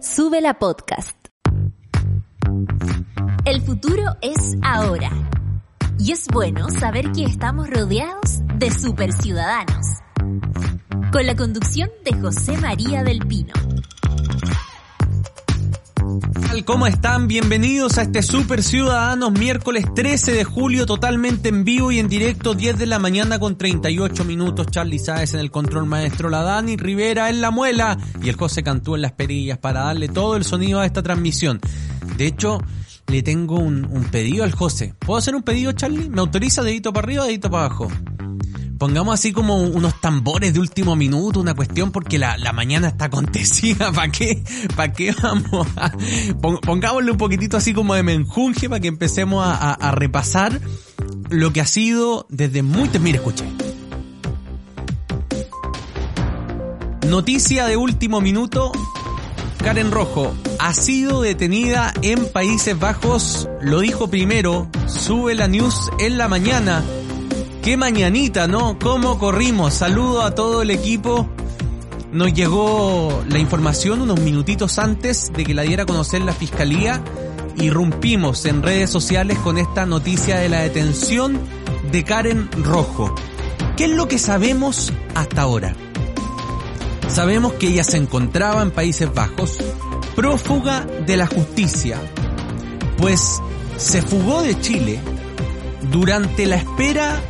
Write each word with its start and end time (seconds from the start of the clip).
Sube 0.00 0.40
la 0.40 0.54
podcast. 0.54 1.16
El 3.44 3.62
futuro 3.62 4.04
es 4.22 4.56
ahora. 4.62 5.10
Y 5.98 6.12
es 6.12 6.26
bueno 6.32 6.68
saber 6.70 7.10
que 7.10 7.24
estamos 7.24 7.68
rodeados 7.68 8.40
de 8.58 8.70
superciudadanos. 8.70 9.86
Con 11.10 11.26
la 11.26 11.34
conducción 11.34 11.90
de 12.04 12.16
José 12.20 12.56
María 12.58 13.02
del 13.02 13.18
Pino. 13.26 13.52
¿Cómo 16.64 16.86
están? 16.86 17.28
Bienvenidos 17.28 17.98
a 17.98 18.02
este 18.02 18.22
Super 18.22 18.62
Ciudadanos 18.62 19.32
miércoles 19.32 19.84
13 19.94 20.32
de 20.32 20.44
julio 20.44 20.86
totalmente 20.86 21.48
en 21.48 21.64
vivo 21.64 21.92
y 21.92 21.98
en 21.98 22.08
directo 22.08 22.54
10 22.54 22.78
de 22.78 22.86
la 22.86 22.98
mañana 22.98 23.38
con 23.38 23.56
38 23.56 24.24
minutos. 24.24 24.66
Charlie 24.68 24.98
Sáez 24.98 25.34
en 25.34 25.40
el 25.40 25.50
control 25.50 25.86
maestro, 25.86 26.30
la 26.30 26.42
Dani 26.42 26.76
Rivera 26.76 27.30
en 27.30 27.40
la 27.40 27.50
muela 27.50 27.98
y 28.22 28.28
el 28.28 28.36
José 28.36 28.62
Cantú 28.62 28.94
en 28.94 29.02
las 29.02 29.12
perillas 29.12 29.58
para 29.58 29.80
darle 29.84 30.08
todo 30.08 30.36
el 30.36 30.44
sonido 30.44 30.80
a 30.80 30.86
esta 30.86 31.02
transmisión. 31.02 31.60
De 32.16 32.26
hecho, 32.26 32.62
le 33.08 33.22
tengo 33.22 33.56
un, 33.56 33.84
un 33.84 34.04
pedido 34.04 34.44
al 34.44 34.52
José. 34.52 34.94
¿Puedo 34.98 35.18
hacer 35.18 35.34
un 35.34 35.42
pedido, 35.42 35.72
Charlie? 35.72 36.08
¿Me 36.08 36.20
autoriza 36.20 36.62
dedito 36.62 36.92
para 36.92 37.06
arriba 37.06 37.24
dedito 37.26 37.50
para 37.50 37.66
abajo? 37.66 37.88
pongamos 38.78 39.12
así 39.12 39.32
como 39.32 39.60
unos 39.60 40.00
tambores 40.00 40.54
de 40.54 40.60
último 40.60 40.96
minuto, 40.96 41.40
una 41.40 41.54
cuestión 41.54 41.90
porque 41.90 42.18
la, 42.18 42.36
mañana 42.52 42.88
está 42.88 43.06
acontecida, 43.06 43.92
¿para 43.94 44.10
qué? 44.10 44.42
¿Para 44.76 44.92
qué 44.92 45.14
vamos 45.20 45.66
a... 45.76 45.92
Pongámosle 46.62 47.10
un 47.10 47.18
poquitito 47.18 47.56
así 47.56 47.74
como 47.74 47.94
de 47.94 48.02
menjunje 48.02 48.68
para 48.68 48.80
que 48.80 48.88
empecemos 48.88 49.44
a, 49.44 49.76
repasar 49.92 50.60
lo 51.28 51.52
que 51.52 51.60
ha 51.60 51.66
sido 51.66 52.26
desde 52.30 52.62
muy... 52.62 52.88
Mire, 53.00 53.18
escuche. 53.18 53.44
Noticia 57.06 57.66
de 57.66 57.76
último 57.76 58.20
minuto. 58.20 58.72
Karen 59.58 59.90
Rojo 59.90 60.34
ha 60.58 60.72
sido 60.74 61.22
detenida 61.22 61.92
en 62.02 62.26
Países 62.26 62.78
Bajos. 62.78 63.48
Lo 63.60 63.80
dijo 63.80 64.08
primero. 64.08 64.68
Sube 64.86 65.34
la 65.34 65.48
news 65.48 65.90
en 65.98 66.18
la 66.18 66.28
mañana 66.28 66.82
Qué 67.68 67.76
mañanita, 67.76 68.46
¿no? 68.46 68.78
¿Cómo 68.78 69.18
corrimos? 69.18 69.74
Saludo 69.74 70.22
a 70.22 70.34
todo 70.34 70.62
el 70.62 70.70
equipo. 70.70 71.28
Nos 72.12 72.32
llegó 72.32 73.22
la 73.28 73.38
información 73.38 74.00
unos 74.00 74.20
minutitos 74.20 74.78
antes 74.78 75.30
de 75.34 75.44
que 75.44 75.52
la 75.52 75.62
diera 75.62 75.82
a 75.82 75.86
conocer 75.86 76.22
la 76.22 76.32
fiscalía. 76.32 77.02
Irrumpimos 77.56 78.46
en 78.46 78.62
redes 78.62 78.88
sociales 78.88 79.38
con 79.40 79.58
esta 79.58 79.84
noticia 79.84 80.38
de 80.38 80.48
la 80.48 80.60
detención 80.60 81.38
de 81.92 82.04
Karen 82.04 82.48
Rojo. 82.64 83.14
¿Qué 83.76 83.84
es 83.84 83.90
lo 83.90 84.08
que 84.08 84.18
sabemos 84.18 84.90
hasta 85.14 85.42
ahora? 85.42 85.74
Sabemos 87.08 87.54
que 87.54 87.68
ella 87.68 87.84
se 87.84 87.96
encontraba 87.96 88.62
en 88.62 88.70
Países 88.70 89.12
Bajos, 89.12 89.58
prófuga 90.14 90.86
de 91.06 91.16
la 91.16 91.26
justicia, 91.26 91.98
pues 92.96 93.40
se 93.76 94.02
fugó 94.02 94.42
de 94.42 94.60
Chile 94.60 95.00
durante 95.90 96.46
la 96.46 96.56
espera 96.56 97.20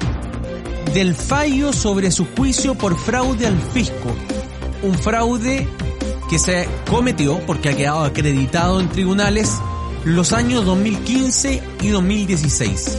del 0.92 1.14
fallo 1.14 1.72
sobre 1.72 2.10
su 2.10 2.26
juicio 2.36 2.74
por 2.74 2.96
fraude 2.96 3.46
al 3.46 3.60
fisco. 3.60 4.14
Un 4.82 4.94
fraude 4.98 5.68
que 6.28 6.38
se 6.38 6.68
cometió 6.90 7.38
porque 7.46 7.70
ha 7.70 7.76
quedado 7.76 8.04
acreditado 8.04 8.80
en 8.80 8.88
tribunales 8.88 9.52
los 10.04 10.32
años 10.32 10.64
2015 10.64 11.62
y 11.82 11.88
2016. 11.88 12.98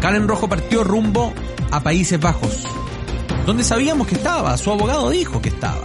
Karen 0.00 0.26
Rojo 0.26 0.48
partió 0.48 0.84
rumbo 0.84 1.32
a 1.70 1.80
Países 1.80 2.20
Bajos, 2.20 2.64
donde 3.46 3.64
sabíamos 3.64 4.06
que 4.06 4.14
estaba, 4.14 4.56
su 4.56 4.70
abogado 4.70 5.10
dijo 5.10 5.40
que 5.40 5.48
estaba. 5.48 5.84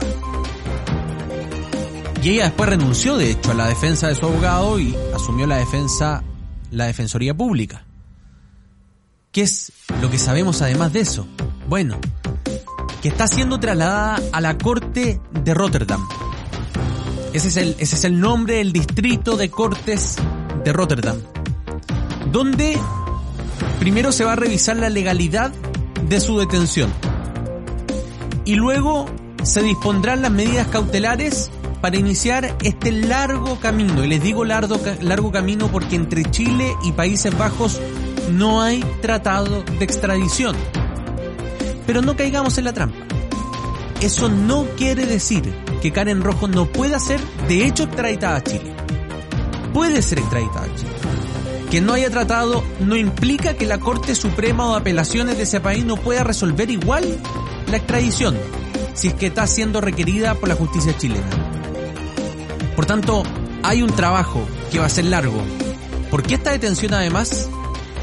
Y 2.21 2.31
ella 2.31 2.45
después 2.45 2.69
renunció, 2.69 3.15
de 3.17 3.31
hecho, 3.31 3.51
a 3.51 3.53
la 3.53 3.67
defensa 3.67 4.07
de 4.07 4.15
su 4.15 4.25
abogado 4.25 4.79
y 4.79 4.95
asumió 5.13 5.47
la 5.47 5.57
defensa, 5.57 6.23
la 6.71 6.85
Defensoría 6.85 7.33
Pública. 7.33 7.85
¿Qué 9.31 9.41
es 9.41 9.71
lo 10.01 10.09
que 10.09 10.17
sabemos 10.17 10.61
además 10.61 10.93
de 10.93 11.01
eso? 11.01 11.27
Bueno, 11.69 11.99
que 13.01 13.09
está 13.09 13.27
siendo 13.27 13.59
trasladada 13.59 14.19
a 14.31 14.41
la 14.41 14.57
corte 14.57 15.21
de 15.31 15.53
Rotterdam. 15.53 16.07
Ese 17.33 17.49
es 17.49 17.57
el, 17.57 17.75
ese 17.77 17.95
es 17.95 18.03
el 18.03 18.19
nombre 18.19 18.55
del 18.55 18.73
distrito 18.73 19.37
de 19.37 19.49
cortes 19.49 20.17
de 20.63 20.73
Rotterdam. 20.73 21.21
Donde 22.31 22.77
primero 23.79 24.11
se 24.11 24.25
va 24.25 24.33
a 24.33 24.35
revisar 24.35 24.77
la 24.77 24.89
legalidad 24.89 25.51
de 26.09 26.19
su 26.19 26.39
detención. 26.39 26.91
Y 28.47 28.55
luego 28.55 29.07
se 29.43 29.61
dispondrán 29.61 30.21
las 30.21 30.31
medidas 30.31 30.67
cautelares 30.67 31.51
para 31.81 31.97
iniciar 31.97 32.55
este 32.63 32.93
largo 32.93 33.59
camino. 33.59 34.05
Y 34.05 34.07
les 34.07 34.23
digo 34.23 34.45
largo, 34.45 34.79
largo 35.01 35.33
camino 35.33 35.67
porque 35.69 35.97
entre 35.97 36.23
Chile 36.31 36.73
y 36.81 36.93
Países 36.93 37.37
Bajos 37.37 37.81
no 38.31 38.61
hay 38.61 38.79
tratado 39.01 39.63
de 39.63 39.83
extradición. 39.83 40.55
Pero 41.85 42.01
no 42.01 42.15
caigamos 42.15 42.57
en 42.57 42.63
la 42.63 42.71
trampa. 42.71 42.95
Eso 43.99 44.29
no 44.29 44.65
quiere 44.77 45.05
decir 45.05 45.43
que 45.81 45.91
Karen 45.91 46.21
Rojo 46.21 46.47
no 46.47 46.67
pueda 46.67 46.99
ser 46.99 47.19
de 47.49 47.65
hecho 47.65 47.83
extraditada 47.83 48.37
a 48.37 48.43
Chile. 48.45 48.71
Puede 49.73 50.01
ser 50.01 50.19
extraditada 50.19 50.67
a 50.67 50.75
Chile. 50.77 50.91
Que 51.69 51.81
no 51.81 51.91
haya 51.91 52.09
tratado 52.09 52.63
no 52.79 52.95
implica 52.95 53.55
que 53.55 53.65
la 53.65 53.77
Corte 53.77 54.15
Suprema 54.15 54.67
o 54.67 54.75
apelaciones 54.77 55.35
de 55.35 55.43
ese 55.43 55.59
país 55.59 55.83
no 55.83 55.97
pueda 55.97 56.23
resolver 56.23 56.71
igual 56.71 57.03
la 57.69 57.77
extradición, 57.77 58.37
si 58.93 59.09
es 59.09 59.13
que 59.13 59.27
está 59.27 59.45
siendo 59.47 59.81
requerida 59.81 60.35
por 60.35 60.49
la 60.49 60.55
justicia 60.55 60.97
chilena. 60.97 61.27
Por 62.75 62.85
tanto, 62.85 63.23
hay 63.63 63.81
un 63.81 63.91
trabajo 63.95 64.45
que 64.71 64.79
va 64.79 64.85
a 64.85 64.89
ser 64.89 65.05
largo, 65.05 65.41
porque 66.09 66.35
esta 66.35 66.51
detención 66.51 66.93
además 66.93 67.49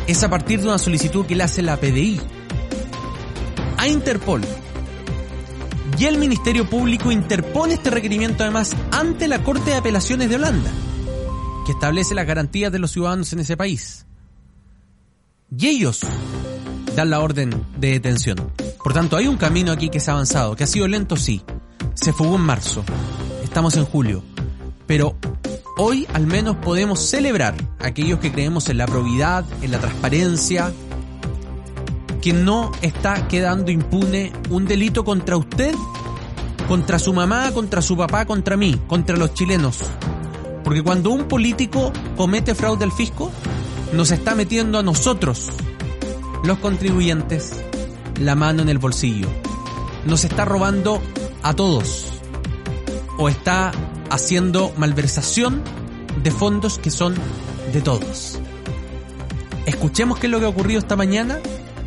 es 0.07 0.23
a 0.23 0.31
partir 0.31 0.61
de 0.61 0.69
una 0.69 0.79
solicitud 0.79 1.27
que 1.27 1.37
le 1.37 1.45
hace 1.45 1.63
la 1.63 1.79
PDI 1.79 2.21
a 3.79 3.89
Interpol. 3.89 4.43
Y 5.99 6.07
el 6.07 6.19
Ministerio 6.19 6.69
Público 6.69 7.13
interpone 7.13 7.75
este 7.75 7.91
requerimiento 7.91 8.43
además 8.43 8.75
ante 8.91 9.29
la 9.29 9.43
Corte 9.43 9.71
de 9.71 9.77
Apelaciones 9.77 10.29
de 10.29 10.35
Holanda, 10.37 10.71
que 11.65 11.73
establece 11.73 12.15
las 12.15 12.27
garantías 12.27 12.73
de 12.73 12.81
los 12.81 12.91
ciudadanos 12.91 13.33
en 13.33 13.41
ese 13.41 13.57
país. 13.57 14.05
Y 15.57 15.69
ellos 15.69 16.01
dan 16.97 17.11
la 17.11 17.21
orden 17.21 17.65
de 17.79 17.93
detención. 17.93 18.51
Por 18.85 18.93
tanto, 18.93 19.17
hay 19.17 19.29
un 19.29 19.39
camino 19.39 19.73
aquí 19.73 19.89
que 19.89 19.99
se 19.99 20.11
ha 20.11 20.13
avanzado, 20.13 20.55
que 20.55 20.65
ha 20.65 20.67
sido 20.67 20.87
lento, 20.87 21.17
sí. 21.17 21.41
Se 21.95 22.13
fugó 22.13 22.37
en 22.37 22.43
marzo. 22.43 22.85
Estamos 23.43 23.79
en 23.79 23.87
julio. 23.87 24.23
Pero 24.87 25.17
hoy 25.79 26.07
al 26.13 26.27
menos 26.27 26.57
podemos 26.57 27.01
celebrar 27.01 27.55
aquellos 27.79 28.19
que 28.19 28.31
creemos 28.31 28.69
en 28.69 28.77
la 28.77 28.87
probidad, 28.87 29.47
en 29.63 29.71
la 29.71 29.79
transparencia, 29.79 30.71
que 32.21 32.35
no 32.35 32.73
está 32.83 33.27
quedando 33.27 33.71
impune 33.71 34.35
un 34.51 34.67
delito 34.67 35.03
contra 35.03 35.39
usted, 35.39 35.75
contra 36.69 36.99
su 36.99 37.15
mamá, 37.15 37.53
contra 37.53 37.81
su 37.81 37.97
papá, 37.97 38.27
contra 38.27 38.59
mí, 38.59 38.79
contra 38.87 39.17
los 39.17 39.33
chilenos. 39.33 39.79
Porque 40.63 40.83
cuando 40.83 41.09
un 41.09 41.25
político 41.25 41.91
comete 42.19 42.55
fraude 42.55 42.85
al 42.85 42.93
fisco, 42.93 43.33
nos 43.95 44.11
está 44.11 44.35
metiendo 44.35 44.79
a 44.79 44.83
nosotros, 44.83 45.49
los 46.45 46.59
contribuyentes, 46.59 47.65
la 48.21 48.35
mano 48.35 48.63
en 48.63 48.69
el 48.69 48.79
bolsillo. 48.79 49.29
Nos 50.07 50.25
está 50.25 50.45
robando 50.45 51.03
a 51.43 51.55
todos. 51.55 52.07
O 53.19 53.29
está 53.29 53.73
haciendo 54.11 54.73
malversación 54.77 55.63
de 56.23 56.31
fondos 56.31 56.79
que 56.79 56.91
son 56.91 57.15
de 57.73 57.81
todos. 57.81 58.39
Escuchemos 59.67 60.19
qué 60.19 60.27
es 60.27 60.31
lo 60.31 60.41
que 60.41 60.47
ha 60.47 60.49
ocurrido 60.49 60.79
esta 60.79 60.97
mañana. 60.97 61.39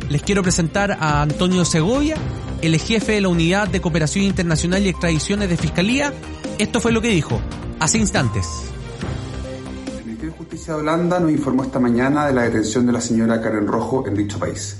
Les 0.08 0.22
quiero 0.22 0.42
presentar 0.42 0.92
a 1.00 1.22
Antonio 1.22 1.64
Segovia, 1.64 2.16
el 2.62 2.78
jefe 2.78 3.12
de 3.12 3.20
la 3.20 3.28
Unidad 3.28 3.68
de 3.68 3.80
Cooperación 3.80 4.24
Internacional 4.24 4.84
y 4.84 4.88
Extradiciones 4.88 5.48
de 5.48 5.56
Fiscalía. 5.56 6.12
Esto 6.58 6.80
fue 6.80 6.92
lo 6.92 7.00
que 7.00 7.08
dijo 7.08 7.40
hace 7.78 7.98
instantes. 7.98 8.46
El 9.98 10.04
Ministerio 10.04 10.32
de 10.32 10.38
Justicia 10.38 10.74
de 10.74 10.80
Holanda 10.80 11.20
nos 11.20 11.30
informó 11.30 11.62
esta 11.62 11.78
mañana 11.78 12.26
de 12.26 12.32
la 12.32 12.42
detención 12.42 12.86
de 12.86 12.92
la 12.92 13.00
señora 13.00 13.40
Karen 13.40 13.66
Rojo 13.66 14.06
en 14.06 14.14
dicho 14.14 14.38
país. 14.38 14.78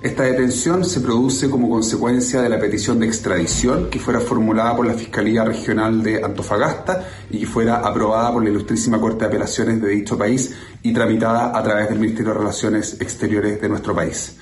Esta 0.00 0.22
detención 0.22 0.84
se 0.84 1.00
produce 1.00 1.50
como 1.50 1.68
consecuencia 1.68 2.40
de 2.40 2.48
la 2.48 2.60
petición 2.60 3.00
de 3.00 3.06
extradición 3.06 3.90
que 3.90 3.98
fuera 3.98 4.20
formulada 4.20 4.76
por 4.76 4.86
la 4.86 4.94
Fiscalía 4.94 5.44
Regional 5.44 6.04
de 6.04 6.22
Antofagasta 6.22 7.04
y 7.28 7.40
que 7.40 7.46
fuera 7.46 7.78
aprobada 7.78 8.32
por 8.32 8.44
la 8.44 8.50
Ilustrísima 8.50 9.00
Corte 9.00 9.24
de 9.24 9.26
Apelaciones 9.26 9.82
de 9.82 9.88
dicho 9.88 10.16
país 10.16 10.54
y 10.84 10.92
tramitada 10.92 11.58
a 11.58 11.60
través 11.64 11.88
del 11.88 11.98
Ministerio 11.98 12.32
de 12.32 12.38
Relaciones 12.38 13.00
Exteriores 13.00 13.60
de 13.60 13.68
nuestro 13.68 13.92
país. 13.92 14.36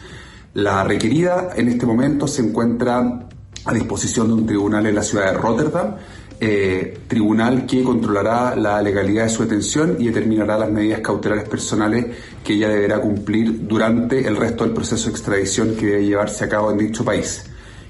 La 0.52 0.84
requerida 0.84 1.48
en 1.56 1.68
este 1.68 1.86
momento 1.86 2.28
se 2.28 2.42
encuentra 2.42 3.26
a 3.64 3.72
disposición 3.72 4.28
de 4.28 4.34
un 4.34 4.46
tribunal 4.46 4.84
en 4.84 4.94
la 4.94 5.02
ciudad 5.02 5.32
de 5.32 5.38
Rotterdam 5.38 5.96
eh, 6.40 6.98
tribunal 7.08 7.66
que 7.66 7.82
controlará 7.82 8.54
la 8.56 8.82
legalidad 8.82 9.24
de 9.24 9.30
su 9.30 9.42
detención 9.42 9.96
y 9.98 10.06
determinará 10.06 10.58
las 10.58 10.70
medidas 10.70 11.00
cautelares 11.00 11.48
personales 11.48 12.06
que 12.44 12.54
ella 12.54 12.68
deberá 12.68 13.00
cumplir 13.00 13.66
durante 13.66 14.26
el 14.26 14.36
resto 14.36 14.64
del 14.64 14.74
proceso 14.74 15.06
de 15.06 15.10
extradición 15.12 15.76
que 15.76 15.86
debe 15.86 16.04
llevarse 16.04 16.44
a 16.44 16.48
cabo 16.48 16.70
en 16.70 16.78
dicho 16.78 17.04
país 17.04 17.44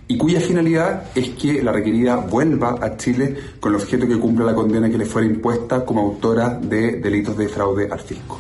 y 0.09 0.17
cuya 0.17 0.41
finalidad 0.41 1.05
es 1.15 1.31
que 1.31 1.63
la 1.63 1.73
requerida 1.73 2.17
vuelva 2.17 2.77
a 2.81 2.97
Chile 2.97 3.37
con 3.59 3.75
el 3.75 3.81
objeto 3.81 4.07
que 4.07 4.19
cumpla 4.19 4.47
la 4.47 4.55
condena 4.55 4.89
que 4.89 4.99
le 4.99 5.05
fuera 5.05 5.27
impuesta 5.27 5.85
como 5.85 6.03
autora 6.03 6.51
de 6.51 7.01
delitos 7.01 7.37
de 7.37 7.49
fraude 7.49 7.89
al 7.91 8.01
fisco. 8.01 8.39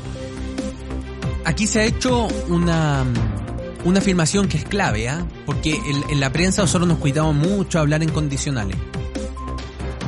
Aquí 1.44 1.66
se 1.66 1.80
ha 1.80 1.84
hecho 1.84 2.28
una, 2.48 3.04
una 3.84 3.98
afirmación 3.98 4.48
que 4.48 4.58
es 4.58 4.64
clave, 4.64 5.08
¿ah? 5.08 5.26
porque 5.44 5.74
en, 5.74 6.10
en 6.10 6.20
la 6.20 6.32
prensa 6.32 6.62
nosotros 6.62 6.88
nos 6.88 6.98
cuidamos 6.98 7.34
mucho 7.34 7.78
a 7.78 7.80
hablar 7.82 8.02
en 8.02 8.10
condicionales. 8.10 8.76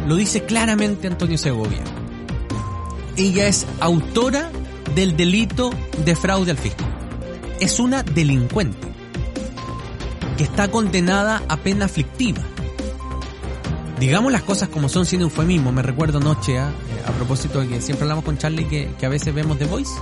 Lo 0.08 0.16
dice 0.16 0.43
claramente 0.44 1.06
Antonio 1.06 1.37
Segovia. 1.37 1.82
Ella 3.14 3.46
es 3.46 3.66
autora 3.78 4.50
del 4.94 5.19
delito 5.19 5.70
de 6.02 6.16
fraude 6.16 6.50
al 6.50 6.56
fisco. 6.56 6.82
Es 7.60 7.78
una 7.78 8.02
delincuente 8.02 8.88
que 10.38 10.44
está 10.44 10.70
condenada 10.70 11.43
a 11.46 11.58
pena 11.58 11.84
aflictiva. 11.84 12.40
Digamos 14.00 14.32
las 14.32 14.44
cosas 14.44 14.70
como 14.70 14.88
son 14.88 15.05
sin 15.05 15.20
eufemismo. 15.20 15.72
Me 15.72 15.82
recuerdo 15.82 16.16
anoche, 16.20 16.58
¿ah? 16.58 16.72
a 17.06 17.12
propósito 17.12 17.61
de 17.61 17.69
que 17.69 17.82
siempre 17.82 18.04
hablamos 18.04 18.25
con 18.25 18.38
Charlie 18.38 18.64
que, 18.64 18.90
que 18.99 19.04
a 19.04 19.11
veces 19.11 19.34
vemos 19.34 19.58
The 19.58 19.66
Voice 19.66 19.93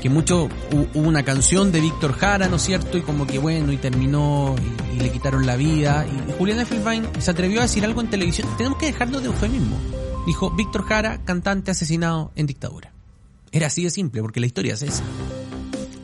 que 0.00 0.08
mucho 0.08 0.48
hubo 0.72 1.08
una 1.08 1.24
canción 1.24 1.72
de 1.72 1.80
Víctor 1.80 2.12
Jara, 2.12 2.48
¿no 2.48 2.56
es 2.56 2.62
cierto? 2.62 2.98
Y 2.98 3.02
como 3.02 3.26
que 3.26 3.38
bueno, 3.38 3.72
y 3.72 3.76
terminó 3.76 4.54
y, 4.92 4.96
y 4.96 5.00
le 5.00 5.10
quitaron 5.10 5.46
la 5.46 5.56
vida. 5.56 6.06
Y, 6.06 6.32
Julián 6.38 6.60
Effelbein 6.60 7.06
se 7.18 7.30
atrevió 7.30 7.60
a 7.60 7.62
decir 7.62 7.84
algo 7.84 8.00
en 8.00 8.08
televisión. 8.08 8.48
Tenemos 8.56 8.78
que 8.78 8.86
dejarnos 8.86 9.22
de 9.22 9.28
eufemismo. 9.28 9.76
Dijo 10.26 10.50
Víctor 10.50 10.84
Jara, 10.84 11.24
cantante 11.24 11.70
asesinado 11.70 12.32
en 12.36 12.46
dictadura. 12.46 12.92
Era 13.50 13.68
así 13.68 13.84
de 13.84 13.90
simple, 13.90 14.20
porque 14.20 14.40
la 14.40 14.46
historia 14.46 14.74
es 14.74 14.82
esa. 14.82 15.02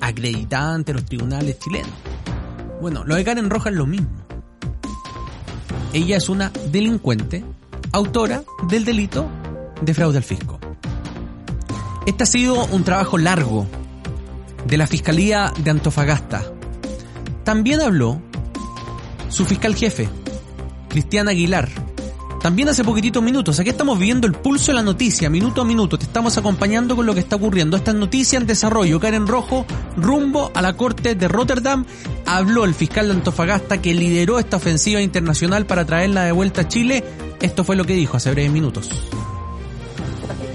Acreditada 0.00 0.74
ante 0.74 0.92
los 0.92 1.04
tribunales 1.04 1.58
chilenos. 1.58 1.92
Bueno, 2.80 3.04
lo 3.04 3.14
de 3.14 3.24
Karen 3.24 3.50
Roja 3.50 3.70
es 3.70 3.76
lo 3.76 3.86
mismo. 3.86 4.08
Ella 5.92 6.16
es 6.16 6.28
una 6.28 6.50
delincuente, 6.70 7.44
autora 7.92 8.42
del 8.68 8.84
delito 8.84 9.28
de 9.80 9.94
fraude 9.94 10.18
al 10.18 10.24
fisco. 10.24 10.58
Este 12.06 12.24
ha 12.24 12.26
sido 12.26 12.64
un 12.66 12.84
trabajo 12.84 13.16
largo 13.16 13.66
de 14.66 14.76
la 14.76 14.86
Fiscalía 14.86 15.52
de 15.58 15.70
Antofagasta. 15.70 16.44
También 17.44 17.80
habló 17.80 18.20
su 19.28 19.44
fiscal 19.44 19.74
jefe, 19.74 20.08
Cristian 20.88 21.28
Aguilar. 21.28 21.68
También 22.44 22.68
hace 22.68 22.84
poquititos 22.84 23.22
minutos. 23.22 23.58
Aquí 23.58 23.70
estamos 23.70 23.98
viendo 23.98 24.26
el 24.26 24.34
pulso 24.34 24.66
de 24.66 24.74
la 24.74 24.82
noticia, 24.82 25.30
minuto 25.30 25.62
a 25.62 25.64
minuto. 25.64 25.96
Te 25.96 26.04
estamos 26.04 26.36
acompañando 26.36 26.94
con 26.94 27.06
lo 27.06 27.14
que 27.14 27.20
está 27.20 27.36
ocurriendo. 27.36 27.74
Esta 27.74 27.94
noticia 27.94 28.38
en 28.38 28.46
desarrollo. 28.46 29.00
Karen 29.00 29.26
Rojo, 29.26 29.64
rumbo 29.96 30.50
a 30.54 30.60
la 30.60 30.76
corte 30.76 31.14
de 31.14 31.26
Rotterdam. 31.26 31.86
Habló 32.26 32.66
el 32.66 32.74
fiscal 32.74 33.06
de 33.06 33.14
Antofagasta 33.14 33.80
que 33.80 33.94
lideró 33.94 34.38
esta 34.38 34.58
ofensiva 34.58 35.00
internacional 35.00 35.64
para 35.64 35.86
traerla 35.86 36.24
de 36.24 36.32
vuelta 36.32 36.60
a 36.60 36.68
Chile. 36.68 37.02
Esto 37.40 37.64
fue 37.64 37.76
lo 37.76 37.84
que 37.86 37.94
dijo 37.94 38.18
hace 38.18 38.30
breves 38.30 38.52
minutos. 38.52 38.90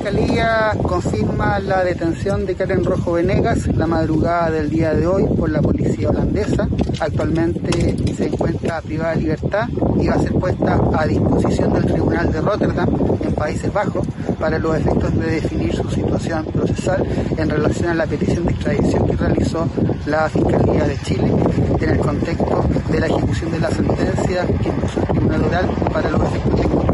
Fiscalía 0.09 0.71
confirma 0.81 1.59
la 1.59 1.83
detención 1.83 2.43
de 2.43 2.55
Karen 2.55 2.83
Rojo 2.83 3.11
Venegas 3.11 3.67
la 3.75 3.85
madrugada 3.85 4.49
del 4.49 4.67
día 4.67 4.95
de 4.95 5.05
hoy 5.05 5.23
por 5.37 5.51
la 5.51 5.61
policía 5.61 6.09
holandesa. 6.09 6.67
Actualmente 6.99 7.95
se 8.15 8.25
encuentra 8.25 8.81
privada 8.81 9.13
de 9.13 9.21
libertad 9.21 9.69
y 9.99 10.07
va 10.07 10.15
a 10.15 10.19
ser 10.19 10.33
puesta 10.33 10.81
a 10.97 11.05
disposición 11.05 11.73
del 11.73 11.85
Tribunal 11.85 12.31
de 12.31 12.41
Rotterdam 12.41 12.89
en 13.23 13.35
Países 13.35 13.71
Bajos 13.71 14.07
para 14.39 14.57
los 14.57 14.77
efectos 14.77 15.15
de 15.15 15.29
definir 15.29 15.75
su 15.75 15.87
situación 15.91 16.43
procesal 16.45 17.05
en 17.37 17.47
relación 17.47 17.89
a 17.89 17.93
la 17.93 18.07
petición 18.07 18.45
de 18.45 18.53
extradición 18.53 19.05
que 19.05 19.15
realizó 19.15 19.67
la 20.07 20.27
Fiscalía 20.27 20.85
de 20.85 20.97
Chile 21.03 21.31
en 21.79 21.89
el 21.89 21.99
contexto 21.99 22.65
de 22.89 22.99
la 22.99 23.05
ejecución 23.05 23.51
de 23.51 23.59
la 23.59 23.69
sentencia 23.69 24.47
que 24.59 24.69
impuso 24.69 25.01
el 25.01 25.07
Tribunal 25.07 25.43
Oral 25.43 25.69
para 25.93 26.09
los 26.09 26.23
efectos 26.23 26.61
de 26.61 26.88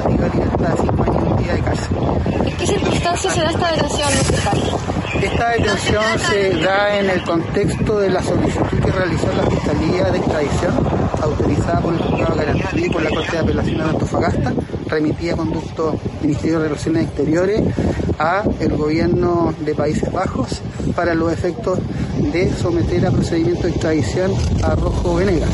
libertad 0.00 0.68
de 0.68 0.82
5 0.82 1.02
años 1.02 1.16
y 1.16 1.30
un 1.30 1.36
día 1.36 1.54
de 1.54 1.60
cárcel. 1.60 1.96
¿En 2.44 2.56
qué 2.56 2.66
circunstancias 2.66 3.34
se 3.34 3.40
da 3.40 3.50
esta 3.50 3.70
detención, 3.72 4.08
fiscal? 4.10 4.58
Esta 5.22 5.48
detención 5.50 6.18
se 6.30 6.50
da 6.60 6.98
en 6.98 7.10
el 7.10 7.22
contexto 7.22 7.98
de 8.00 8.10
la 8.10 8.22
solicitud 8.22 8.78
que 8.84 8.90
realizó 8.90 9.26
la 9.36 9.48
Fiscalía 9.50 10.04
de 10.10 10.18
Extradición, 10.18 10.74
autorizada 11.20 11.80
por 11.80 11.94
el 11.94 12.00
Juzgado 12.00 12.36
de 12.36 12.44
Garantía 12.46 12.86
y 12.86 12.90
por 12.90 13.02
la 13.02 13.10
Corte 13.10 13.32
de 13.32 13.38
Apelaciones 13.38 13.84
de 13.84 13.90
Antofagasta, 13.90 14.52
remitida 14.88 15.34
a 15.34 15.36
conducto 15.36 15.94
Ministerio 16.22 16.58
de 16.60 16.68
Relaciones 16.68 17.04
Exteriores 17.04 17.62
a 18.18 18.42
el 18.60 18.76
gobierno 18.76 19.54
de 19.60 19.74
Países 19.74 20.12
Bajos 20.12 20.60
para 20.96 21.14
los 21.14 21.32
efectos 21.32 21.78
de 22.32 22.52
someter 22.52 23.06
a 23.06 23.10
procedimiento 23.10 23.62
de 23.62 23.70
extradición 23.70 24.32
a 24.62 24.74
Rojo 24.74 25.14
Venegas. 25.14 25.50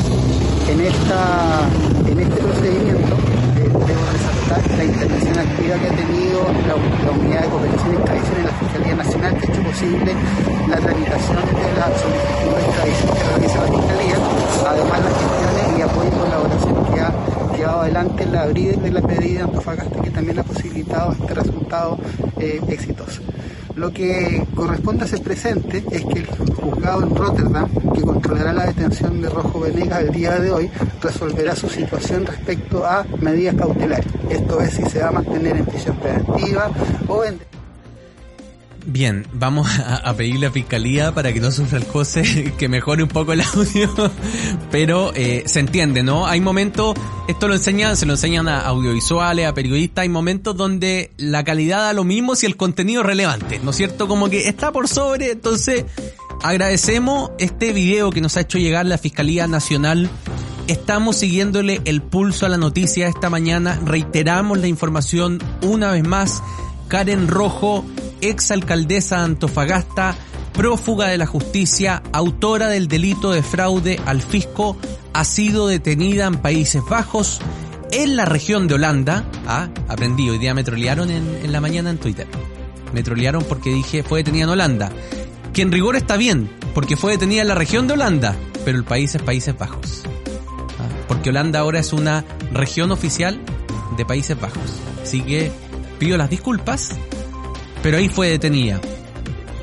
En, 0.69 0.79
este 0.81 2.41
procedimiento 2.41 3.15
eh, 3.57 3.65
debo 3.65 4.05
resaltar 4.13 4.77
la 4.77 4.83
intervención 4.85 5.39
activa 5.39 5.75
que 5.77 5.87
ha 5.87 5.95
tenido 5.95 6.45
la, 6.67 7.11
Unidad 7.11 7.41
de 7.41 7.49
Cooperación 7.49 7.91
y 7.91 7.95
Extradición 7.95 8.37
en 8.37 8.45
la 8.45 8.51
Fiscalía 8.51 8.95
Nacional, 8.95 9.37
que 9.39 9.47
ha 9.47 9.51
hecho 9.51 9.63
posible 9.63 10.13
la 10.69 10.77
tramitación 10.77 11.37
de 11.37 11.73
la 11.73 11.87
solicitud 11.97 12.53
de 12.53 12.61
extradición 12.61 13.09
que 13.17 13.23
realiza 13.23 13.57
la 13.57 13.67
Fiscalía, 13.79 14.17
además 14.69 14.99
las 15.05 15.13
gestiones 15.17 15.79
y 15.79 15.81
apoyo 15.81 16.07
y 16.07 16.19
colaboración 16.19 16.93
que 16.93 17.01
ha 17.01 17.57
llevado 17.57 17.81
adelante 17.81 18.25
la 18.27 18.45
bride 18.45 18.77
de 18.77 18.91
la 18.91 19.01
pedida 19.01 19.43
Antofagasta, 19.45 20.01
que 20.03 20.11
también 20.11 20.37
ha 20.37 20.43
posibilitado 20.43 21.13
este 21.13 21.33
resultado 21.33 21.97
eh, 22.37 22.61
exitoso. 22.67 23.21
Lo 23.75 23.91
que 23.91 24.45
corresponde 24.55 25.05
a 25.05 25.07
presente 25.21 25.83
es 25.91 26.03
que 26.05 26.19
el 26.19 26.27
juzgado 26.27 27.03
en 27.03 27.15
Rotterdam, 27.15 27.69
que 27.93 28.01
controlará 28.01 28.53
la 28.53 28.65
detención 28.65 29.21
de 29.21 29.29
Rojo 29.29 29.59
Venegas 29.61 30.01
el 30.01 30.11
día 30.11 30.39
de 30.39 30.51
hoy, 30.51 30.69
resolverá 31.01 31.55
su 31.55 31.69
situación 31.69 32.25
respecto 32.25 32.85
a 32.85 33.05
medidas 33.21 33.55
cautelares. 33.55 34.05
Esto 34.29 34.59
es 34.61 34.73
si 34.73 34.83
se 34.83 34.99
va 34.99 35.09
a 35.09 35.11
mantener 35.11 35.57
en 35.57 35.65
prisión 35.65 35.95
preventiva 35.97 36.69
o 37.07 37.23
en... 37.23 37.39
Bien, 38.91 39.27
vamos 39.33 39.67
a, 39.79 39.97
a, 39.97 40.15
pedirle 40.15 40.47
a 40.47 40.51
Fiscalía 40.51 41.13
para 41.13 41.31
que 41.31 41.39
no 41.39 41.51
sufra 41.51 41.77
el 41.77 41.85
José, 41.85 42.53
que 42.57 42.67
mejore 42.67 43.03
un 43.03 43.09
poco 43.09 43.33
el 43.33 43.41
audio, 43.41 43.89
pero 44.71 45.13
eh, 45.13 45.43
se 45.45 45.59
entiende, 45.59 46.01
¿no? 46.01 46.25
Hay 46.25 46.41
momentos, 46.41 46.95
esto 47.27 47.47
lo 47.47 47.53
enseñan, 47.53 47.95
se 47.95 48.07
lo 48.07 48.13
enseñan 48.13 48.47
a 48.47 48.61
audiovisuales, 48.61 49.45
a 49.45 49.53
periodistas, 49.53 50.01
hay 50.01 50.09
momentos 50.09 50.57
donde 50.57 51.11
la 51.17 51.43
calidad 51.43 51.81
da 51.81 51.93
lo 51.93 52.03
mismo 52.03 52.35
si 52.35 52.47
el 52.47 52.57
contenido 52.57 53.01
es 53.01 53.05
relevante, 53.05 53.59
¿no 53.59 53.69
es 53.69 53.75
cierto? 53.75 54.07
Como 54.07 54.27
que 54.27 54.47
está 54.47 54.71
por 54.71 54.87
sobre, 54.87 55.33
entonces 55.33 55.85
agradecemos 56.41 57.29
este 57.37 57.73
video 57.73 58.09
que 58.09 58.21
nos 58.21 58.37
ha 58.37 58.41
hecho 58.41 58.57
llegar 58.57 58.87
la 58.87 58.97
Fiscalía 58.97 59.45
Nacional 59.47 60.09
Estamos 60.69 61.15
siguiéndole 61.15 61.81
el 61.85 62.03
pulso 62.03 62.45
a 62.45 62.49
la 62.49 62.57
noticia 62.57 63.07
esta 63.07 63.31
mañana. 63.31 63.81
Reiteramos 63.83 64.59
la 64.59 64.67
información 64.67 65.39
una 65.63 65.91
vez 65.91 66.07
más. 66.07 66.43
Karen 66.89 67.27
Rojo, 67.27 67.85
ex 68.19 68.51
alcaldesa 68.51 69.19
de 69.19 69.23
Antofagasta, 69.23 70.15
prófuga 70.53 71.07
de 71.07 71.17
la 71.17 71.27
justicia, 71.27 72.01
autora 72.11 72.67
del 72.67 72.87
delito 72.87 73.31
de 73.31 73.43
fraude 73.43 73.99
al 74.05 74.21
fisco, 74.21 74.75
ha 75.13 75.23
sido 75.23 75.67
detenida 75.67 76.25
en 76.25 76.37
Países 76.37 76.81
Bajos, 76.89 77.39
en 77.91 78.15
la 78.15 78.25
región 78.25 78.67
de 78.67 78.73
Holanda. 78.73 79.23
Ah, 79.47 79.69
aprendí, 79.87 80.29
hoy 80.29 80.39
día 80.39 80.53
me 80.53 80.63
trolearon 80.63 81.11
en, 81.11 81.39
en 81.43 81.51
la 81.51 81.61
mañana 81.61 81.91
en 81.91 81.97
Twitter. 81.99 82.27
Me 82.91 83.03
trolearon 83.03 83.43
porque 83.43 83.69
dije 83.69 84.03
fue 84.03 84.19
detenida 84.19 84.45
en 84.45 84.49
Holanda. 84.49 84.91
Que 85.53 85.61
en 85.61 85.71
rigor 85.71 85.95
está 85.95 86.17
bien, 86.17 86.49
porque 86.73 86.97
fue 86.97 87.13
detenida 87.13 87.41
en 87.41 87.47
la 87.47 87.55
región 87.55 87.87
de 87.87 87.93
Holanda, 87.93 88.35
pero 88.65 88.77
el 88.77 88.83
país 88.83 89.13
es 89.13 89.21
Países 89.21 89.57
Bajos. 89.57 90.03
Ah, 90.79 90.89
porque 91.07 91.29
Holanda 91.29 91.59
ahora 91.59 91.79
es 91.79 91.93
una 91.93 92.25
región 92.51 92.91
oficial 92.91 93.39
de 93.95 94.05
Países 94.05 94.39
Bajos. 94.39 94.71
Así 95.03 95.21
que 95.21 95.51
pido 95.99 96.17
las 96.17 96.29
disculpas, 96.29 96.95
pero 97.83 97.97
ahí 97.97 98.09
fue 98.09 98.29
detenida. 98.29 98.81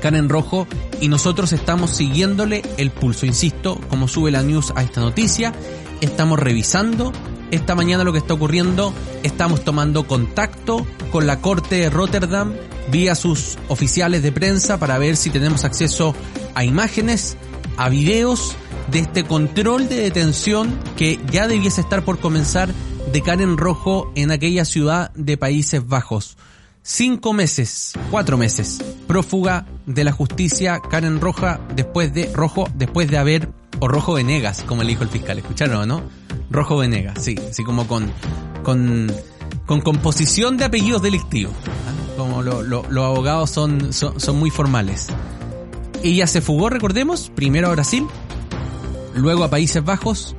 Karen 0.01 0.29
Rojo 0.29 0.67
y 1.01 1.09
nosotros 1.09 1.51
estamos 1.53 1.91
siguiéndole 1.91 2.61
el 2.77 2.91
pulso, 2.91 3.25
insisto, 3.25 3.79
como 3.89 4.07
sube 4.07 4.31
la 4.31 4.43
news 4.43 4.71
a 4.75 4.83
esta 4.83 5.01
noticia, 5.01 5.53
estamos 6.01 6.39
revisando 6.39 7.11
esta 7.51 7.75
mañana 7.75 8.03
lo 8.03 8.11
que 8.11 8.19
está 8.19 8.33
ocurriendo, 8.33 8.93
estamos 9.23 9.63
tomando 9.63 10.05
contacto 10.05 10.85
con 11.11 11.27
la 11.27 11.39
Corte 11.41 11.75
de 11.75 11.89
Rotterdam 11.89 12.53
vía 12.91 13.15
sus 13.15 13.57
oficiales 13.67 14.21
de 14.21 14.31
prensa 14.31 14.77
para 14.79 14.97
ver 14.97 15.17
si 15.17 15.29
tenemos 15.29 15.63
acceso 15.65 16.15
a 16.55 16.63
imágenes 16.63 17.37
a 17.77 17.89
videos 17.89 18.55
de 18.91 18.99
este 18.99 19.23
control 19.23 19.89
de 19.89 19.97
detención 19.97 20.77
que 20.97 21.19
ya 21.31 21.47
debiese 21.47 21.81
estar 21.81 22.03
por 22.03 22.19
comenzar 22.19 22.69
de 23.11 23.21
Karen 23.21 23.57
Rojo 23.57 24.11
en 24.15 24.31
aquella 24.31 24.65
ciudad 24.65 25.11
de 25.13 25.37
Países 25.37 25.87
Bajos. 25.87 26.37
Cinco 26.81 27.33
meses, 27.33 27.93
cuatro 28.11 28.37
meses, 28.37 28.79
prófuga 29.07 29.65
de 29.85 30.03
la 30.03 30.11
justicia 30.11 30.79
Karen 30.79 31.19
Roja 31.19 31.59
después 31.75 32.13
de 32.13 32.31
Rojo, 32.33 32.67
después 32.75 33.09
de 33.09 33.17
haber, 33.17 33.49
o 33.79 33.87
Rojo 33.87 34.13
Venegas, 34.13 34.63
como 34.63 34.83
le 34.83 34.89
dijo 34.89 35.03
el 35.03 35.09
fiscal, 35.09 35.37
¿escucharon 35.37 35.87
no? 35.87 36.01
Rojo 36.49 36.77
Venegas, 36.77 37.23
sí, 37.23 37.35
así 37.49 37.63
como 37.63 37.87
con, 37.87 38.11
con, 38.63 39.11
con 39.65 39.81
composición 39.81 40.57
de 40.57 40.65
apellidos 40.65 41.01
delictivos, 41.01 41.53
¿ah? 41.65 42.15
como 42.17 42.41
los 42.41 42.85
abogados 43.03 43.49
son, 43.49 43.91
son, 43.91 44.19
son 44.19 44.37
muy 44.37 44.49
formales. 44.49 45.07
Ella 46.03 46.27
se 46.27 46.41
fugó, 46.41 46.69
recordemos, 46.69 47.31
primero 47.35 47.67
a 47.67 47.71
Brasil, 47.71 48.07
luego 49.13 49.43
a 49.43 49.49
Países 49.49 49.83
Bajos, 49.83 50.35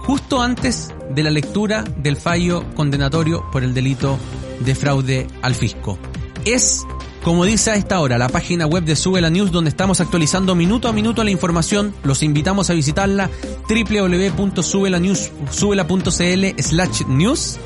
justo 0.00 0.40
antes 0.40 0.92
de 1.10 1.22
la 1.22 1.30
lectura 1.30 1.84
del 1.96 2.16
fallo 2.16 2.64
condenatorio 2.74 3.44
por 3.50 3.64
el 3.64 3.74
delito 3.74 4.18
de 4.60 4.74
fraude 4.74 5.26
al 5.42 5.54
fisco. 5.54 5.98
Es, 6.44 6.86
como 7.22 7.44
dice 7.44 7.72
a 7.72 7.74
esta 7.74 8.00
hora, 8.00 8.16
la 8.18 8.28
página 8.28 8.66
web 8.66 8.84
de 8.84 8.96
Sube 8.96 9.20
la 9.20 9.30
News 9.30 9.52
donde 9.52 9.70
estamos 9.70 10.00
actualizando 10.00 10.54
minuto 10.54 10.88
a 10.88 10.92
minuto 10.92 11.24
la 11.24 11.30
información. 11.30 11.94
Los 12.02 12.22
invitamos 12.22 12.70
a 12.70 12.74
visitarla 12.74 13.30
www.subelanews.cl 13.68 16.62
slash 16.62 17.02
news. 17.06 17.58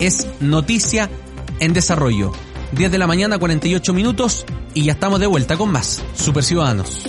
Es 0.00 0.26
noticia 0.40 1.08
en 1.60 1.72
desarrollo. 1.72 2.32
10 2.72 2.90
de 2.90 2.98
la 2.98 3.06
mañana, 3.06 3.38
48 3.38 3.92
minutos 3.92 4.44
y 4.74 4.84
ya 4.84 4.92
estamos 4.92 5.20
de 5.20 5.26
vuelta 5.26 5.56
con 5.56 5.70
más 5.70 6.02
Super 6.14 6.42
Ciudadanos. 6.42 7.06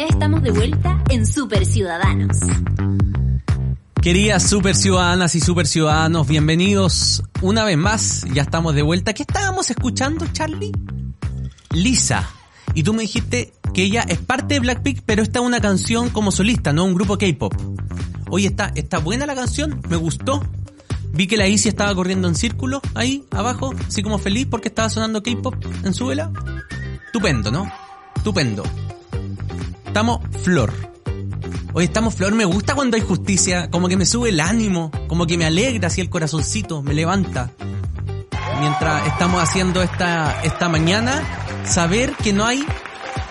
Ya 0.00 0.06
estamos 0.06 0.42
de 0.42 0.50
vuelta 0.50 1.04
en 1.10 1.26
Super 1.26 1.66
Ciudadanos. 1.66 2.38
Queridas 4.00 4.48
super 4.48 4.74
ciudadanas 4.74 5.34
y 5.34 5.40
super 5.40 5.66
ciudadanos, 5.66 6.26
bienvenidos 6.26 7.22
una 7.42 7.66
vez 7.66 7.76
más. 7.76 8.24
Ya 8.32 8.40
estamos 8.40 8.74
de 8.74 8.80
vuelta. 8.80 9.12
¿Qué 9.12 9.24
estábamos 9.24 9.68
escuchando, 9.68 10.26
Charlie? 10.32 10.72
Lisa. 11.74 12.26
Y 12.72 12.82
tú 12.82 12.94
me 12.94 13.02
dijiste 13.02 13.52
que 13.74 13.82
ella 13.82 14.00
es 14.08 14.16
parte 14.16 14.54
de 14.54 14.60
Blackpink, 14.60 15.02
pero 15.04 15.22
está 15.22 15.42
una 15.42 15.60
canción 15.60 16.08
como 16.08 16.32
solista, 16.32 16.72
no 16.72 16.86
un 16.86 16.94
grupo 16.94 17.18
K-pop. 17.18 17.52
Oye, 18.30 18.46
está, 18.46 18.72
está 18.74 19.00
buena 19.00 19.26
la 19.26 19.34
canción, 19.34 19.82
me 19.90 19.96
gustó. 19.96 20.42
Vi 21.12 21.26
que 21.26 21.36
la 21.36 21.46
Isi 21.46 21.68
estaba 21.68 21.94
corriendo 21.94 22.26
en 22.26 22.36
círculo 22.36 22.80
ahí 22.94 23.26
abajo, 23.32 23.74
así 23.86 24.02
como 24.02 24.16
feliz 24.18 24.46
porque 24.50 24.68
estaba 24.68 24.88
sonando 24.88 25.22
K-pop 25.22 25.56
en 25.84 25.92
su 25.92 26.06
vela. 26.06 26.32
Estupendo, 27.04 27.50
¿no? 27.50 27.70
Estupendo. 28.16 28.62
Estamos 29.90 30.20
flor. 30.44 30.72
Hoy 31.72 31.82
estamos 31.82 32.14
flor, 32.14 32.32
me 32.32 32.44
gusta 32.44 32.76
cuando 32.76 32.96
hay 32.96 33.02
justicia, 33.02 33.70
como 33.72 33.88
que 33.88 33.96
me 33.96 34.06
sube 34.06 34.28
el 34.28 34.38
ánimo, 34.38 34.92
como 35.08 35.26
que 35.26 35.36
me 35.36 35.46
alegra 35.46 35.88
así 35.88 36.00
el 36.00 36.08
corazoncito, 36.08 36.80
me 36.80 36.94
levanta. 36.94 37.50
Mientras 38.60 39.04
estamos 39.08 39.42
haciendo 39.42 39.82
esta, 39.82 40.44
esta 40.44 40.68
mañana, 40.68 41.24
saber 41.64 42.12
que 42.12 42.32
no 42.32 42.46
hay 42.46 42.64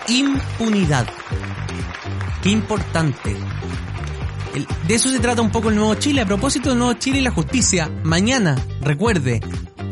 impunidad. 0.06 1.06
Qué 2.42 2.50
importante. 2.50 3.34
de 4.86 4.94
eso 4.94 5.08
se 5.08 5.18
trata 5.18 5.40
un 5.40 5.50
poco 5.50 5.70
el 5.70 5.76
Nuevo 5.76 5.94
Chile. 5.94 6.20
A 6.20 6.26
propósito 6.26 6.68
del 6.68 6.78
Nuevo 6.78 6.92
Chile 6.92 7.20
y 7.20 7.22
la 7.22 7.30
justicia, 7.30 7.90
mañana, 8.02 8.62
recuerde, 8.82 9.40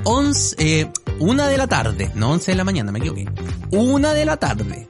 11, 0.05 0.57
eh, 0.59 0.93
una 1.19 1.49
de 1.49 1.57
la 1.57 1.67
tarde, 1.67 2.13
no 2.15 2.31
11 2.33 2.51
de 2.51 2.57
la 2.59 2.65
mañana, 2.65 2.93
me 2.93 2.99
equivoqué. 2.99 3.27
Una 3.71 4.13
de 4.13 4.27
la 4.27 4.37
tarde, 4.37 4.87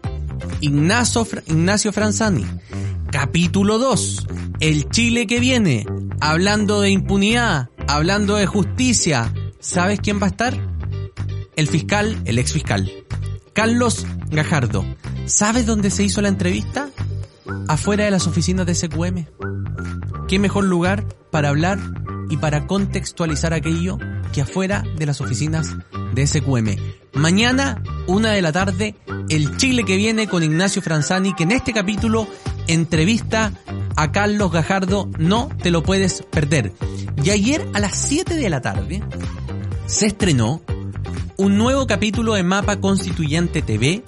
Ignacio, 0.60 1.26
Ignacio 1.46 1.92
Franzani. 1.92 2.44
Capítulo 3.10 3.78
2. 3.78 4.26
El 4.60 4.88
Chile 4.90 5.26
que 5.26 5.40
viene. 5.40 5.86
Hablando 6.20 6.80
de 6.80 6.90
impunidad, 6.90 7.70
hablando 7.86 8.36
de 8.36 8.46
justicia. 8.46 9.32
¿Sabes 9.60 10.00
quién 10.00 10.20
va 10.20 10.26
a 10.26 10.30
estar? 10.30 10.58
El 11.56 11.68
fiscal, 11.68 12.20
el 12.24 12.38
ex 12.38 12.52
fiscal. 12.52 12.90
Carlos 13.52 14.06
Gajardo. 14.30 14.84
¿Sabes 15.26 15.66
dónde 15.66 15.90
se 15.90 16.04
hizo 16.04 16.20
la 16.22 16.28
entrevista? 16.28 16.90
Afuera 17.66 18.04
de 18.04 18.10
las 18.10 18.26
oficinas 18.26 18.66
de 18.66 18.74
SQM. 18.74 19.26
¿Qué 20.28 20.38
mejor 20.38 20.64
lugar 20.64 21.04
para 21.30 21.48
hablar 21.48 21.78
y 22.30 22.36
para 22.36 22.66
contextualizar 22.66 23.54
aquello 23.54 23.98
que 24.32 24.42
afuera 24.42 24.84
de 24.96 25.06
las 25.06 25.20
oficinas 25.20 25.76
de 26.14 26.26
SQM? 26.26 26.76
Mañana, 27.18 27.82
una 28.06 28.30
de 28.30 28.40
la 28.40 28.52
tarde, 28.52 28.94
el 29.28 29.56
Chile 29.56 29.84
que 29.84 29.96
viene 29.96 30.28
con 30.28 30.44
Ignacio 30.44 30.80
Franzani, 30.80 31.34
que 31.34 31.42
en 31.42 31.50
este 31.50 31.72
capítulo 31.72 32.28
entrevista 32.68 33.52
a 33.96 34.12
Carlos 34.12 34.52
Gajardo, 34.52 35.10
no 35.18 35.48
te 35.60 35.72
lo 35.72 35.82
puedes 35.82 36.22
perder. 36.22 36.72
Y 37.24 37.30
ayer 37.30 37.66
a 37.74 37.80
las 37.80 37.96
7 37.96 38.36
de 38.36 38.48
la 38.48 38.60
tarde 38.60 39.02
se 39.86 40.06
estrenó 40.06 40.62
un 41.36 41.58
nuevo 41.58 41.88
capítulo 41.88 42.34
de 42.34 42.44
Mapa 42.44 42.80
Constituyente 42.80 43.62
TV 43.62 44.04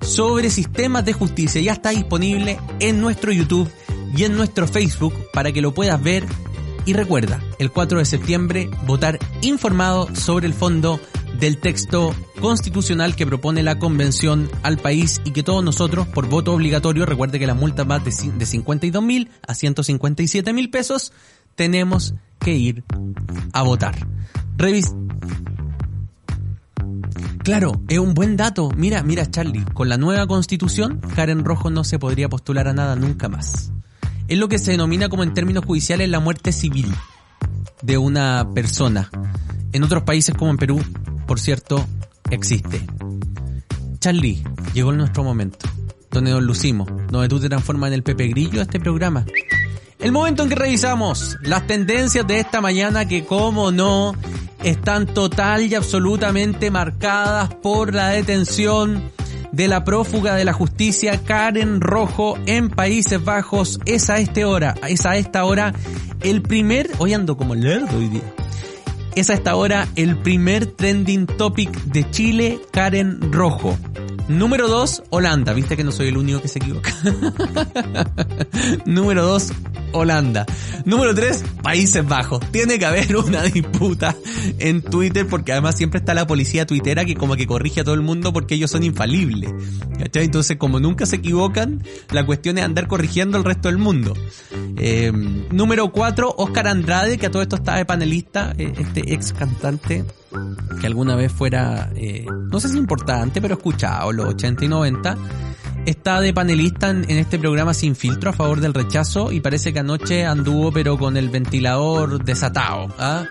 sobre 0.00 0.48
sistemas 0.48 1.04
de 1.04 1.12
justicia. 1.12 1.60
Ya 1.60 1.72
está 1.72 1.90
disponible 1.90 2.58
en 2.80 2.98
nuestro 2.98 3.30
YouTube 3.30 3.70
y 4.16 4.24
en 4.24 4.36
nuestro 4.38 4.66
Facebook 4.66 5.12
para 5.34 5.52
que 5.52 5.60
lo 5.60 5.74
puedas 5.74 6.02
ver. 6.02 6.24
Y 6.86 6.94
recuerda, 6.94 7.42
el 7.58 7.70
4 7.70 7.98
de 7.98 8.04
septiembre, 8.06 8.70
votar 8.86 9.18
informado 9.42 10.08
sobre 10.16 10.46
el 10.46 10.54
fondo 10.54 10.98
del 11.38 11.58
texto 11.58 12.14
constitucional 12.40 13.16
que 13.16 13.26
propone 13.26 13.62
la 13.62 13.78
convención 13.78 14.50
al 14.62 14.78
país 14.78 15.20
y 15.24 15.32
que 15.32 15.42
todos 15.42 15.64
nosotros, 15.64 16.06
por 16.08 16.28
voto 16.28 16.52
obligatorio, 16.52 17.06
recuerde 17.06 17.38
que 17.38 17.46
la 17.46 17.54
multa 17.54 17.84
va 17.84 17.98
de, 17.98 18.12
52 18.12 19.02
mil 19.02 19.30
a 19.46 19.54
157 19.54 20.52
mil 20.52 20.70
pesos, 20.70 21.12
tenemos 21.54 22.14
que 22.38 22.54
ir 22.54 22.84
a 23.52 23.62
votar. 23.62 23.94
Revis 24.56 24.94
Claro, 27.42 27.82
es 27.88 27.98
un 27.98 28.14
buen 28.14 28.38
dato. 28.38 28.70
Mira, 28.74 29.02
mira 29.02 29.30
Charlie, 29.30 29.66
con 29.74 29.90
la 29.90 29.98
nueva 29.98 30.26
constitución, 30.26 31.00
Karen 31.14 31.44
Rojo 31.44 31.68
no 31.68 31.84
se 31.84 31.98
podría 31.98 32.30
postular 32.30 32.68
a 32.68 32.72
nada 32.72 32.96
nunca 32.96 33.28
más. 33.28 33.70
Es 34.28 34.38
lo 34.38 34.48
que 34.48 34.58
se 34.58 34.70
denomina 34.70 35.10
como 35.10 35.24
en 35.24 35.34
términos 35.34 35.66
judiciales 35.66 36.08
la 36.08 36.20
muerte 36.20 36.52
civil 36.52 36.90
de 37.82 37.98
una 37.98 38.48
persona. 38.54 39.10
En 39.72 39.82
otros 39.82 40.04
países 40.04 40.34
como 40.34 40.52
en 40.52 40.56
Perú 40.56 40.80
por 41.26 41.40
cierto, 41.40 41.86
existe. 42.30 42.84
Charlie, 43.98 44.42
llegó 44.74 44.92
nuestro 44.92 45.24
momento, 45.24 45.66
donde 46.10 46.30
nos 46.30 46.42
lucimos, 46.42 46.88
donde 47.10 47.28
tú 47.28 47.40
te 47.40 47.48
transformas 47.48 47.88
en 47.88 47.94
el 47.94 48.02
Pepe 48.02 48.28
Grillo 48.28 48.58
de 48.58 48.62
este 48.62 48.80
programa. 48.80 49.24
El 49.98 50.12
momento 50.12 50.42
en 50.42 50.50
que 50.50 50.54
revisamos 50.54 51.38
las 51.42 51.66
tendencias 51.66 52.26
de 52.26 52.38
esta 52.38 52.60
mañana 52.60 53.08
que, 53.08 53.24
como 53.24 53.72
no, 53.72 54.14
están 54.62 55.06
total 55.06 55.62
y 55.62 55.74
absolutamente 55.74 56.70
marcadas 56.70 57.54
por 57.54 57.94
la 57.94 58.08
detención 58.08 59.10
de 59.52 59.68
la 59.68 59.84
prófuga 59.84 60.34
de 60.34 60.44
la 60.44 60.52
justicia 60.52 61.22
Karen 61.24 61.80
Rojo 61.80 62.38
en 62.44 62.68
Países 62.68 63.24
Bajos. 63.24 63.80
Es 63.86 64.10
a 64.10 64.18
esta 64.18 64.46
hora, 64.46 64.74
es 64.86 65.06
a 65.06 65.16
esta 65.16 65.44
hora 65.44 65.72
el 66.20 66.42
primer, 66.42 66.90
hoy 66.98 67.14
ando 67.14 67.36
como 67.36 67.54
lerdo 67.54 67.96
hoy 67.96 68.08
día 68.08 68.34
es 69.16 69.30
a 69.30 69.34
esta 69.34 69.54
hora 69.54 69.88
el 69.96 70.16
primer 70.16 70.66
trending 70.66 71.26
topic 71.26 71.70
de 71.84 72.10
Chile, 72.10 72.60
Karen 72.72 73.32
Rojo. 73.32 73.76
Número 74.28 74.68
2, 74.68 75.04
Holanda. 75.10 75.52
Viste 75.52 75.76
que 75.76 75.84
no 75.84 75.92
soy 75.92 76.08
el 76.08 76.16
único 76.16 76.40
que 76.40 76.48
se 76.48 76.58
equivoca. 76.58 76.94
Número 78.86 79.22
2, 79.22 79.52
Holanda. 79.92 80.46
Número 80.86 81.14
3, 81.14 81.44
Países 81.62 82.06
Bajos. 82.06 82.40
Tiene 82.50 82.78
que 82.78 82.86
haber 82.86 83.16
una 83.16 83.42
disputa 83.42 84.16
en 84.58 84.82
Twitter 84.82 85.26
porque 85.26 85.52
además 85.52 85.76
siempre 85.76 85.98
está 85.98 86.14
la 86.14 86.26
policía 86.26 86.66
tuitera 86.66 87.04
que 87.04 87.14
como 87.14 87.36
que 87.36 87.46
corrige 87.46 87.82
a 87.82 87.84
todo 87.84 87.94
el 87.94 88.02
mundo 88.02 88.32
porque 88.32 88.54
ellos 88.54 88.70
son 88.70 88.82
infalibles. 88.82 89.52
Entonces 90.14 90.56
como 90.56 90.80
nunca 90.80 91.04
se 91.06 91.16
equivocan, 91.16 91.82
la 92.10 92.24
cuestión 92.24 92.58
es 92.58 92.64
andar 92.64 92.88
corrigiendo 92.88 93.36
al 93.36 93.44
resto 93.44 93.68
del 93.68 93.78
mundo. 93.78 94.14
Eh, 94.76 95.12
número 95.12 95.92
4, 95.92 96.34
Oscar 96.38 96.68
Andrade, 96.68 97.18
que 97.18 97.26
a 97.26 97.30
todo 97.30 97.42
esto 97.42 97.56
está 97.56 97.76
de 97.76 97.84
panelista, 97.84 98.54
eh, 98.58 98.72
este 98.78 99.12
ex 99.12 99.32
cantante 99.32 100.04
que 100.80 100.86
alguna 100.86 101.16
vez 101.16 101.32
fuera, 101.32 101.90
eh, 101.94 102.26
no 102.50 102.60
sé 102.60 102.68
si 102.68 102.78
importante, 102.78 103.40
pero 103.40 103.54
escuchado, 103.54 104.12
los 104.12 104.26
80 104.26 104.64
y 104.64 104.68
90, 104.68 105.16
está 105.86 106.20
de 106.20 106.32
panelista 106.32 106.90
en, 106.90 107.10
este 107.10 107.38
programa 107.38 107.74
Sin 107.74 107.94
Filtro 107.96 108.30
a 108.30 108.32
favor 108.32 108.60
del 108.60 108.74
rechazo 108.74 109.32
y 109.32 109.40
parece 109.40 109.72
que 109.72 109.80
anoche 109.80 110.24
anduvo 110.24 110.72
pero 110.72 110.98
con 110.98 111.16
el 111.16 111.28
ventilador 111.28 112.24
desatado. 112.24 112.88
¿ah? 112.98 113.24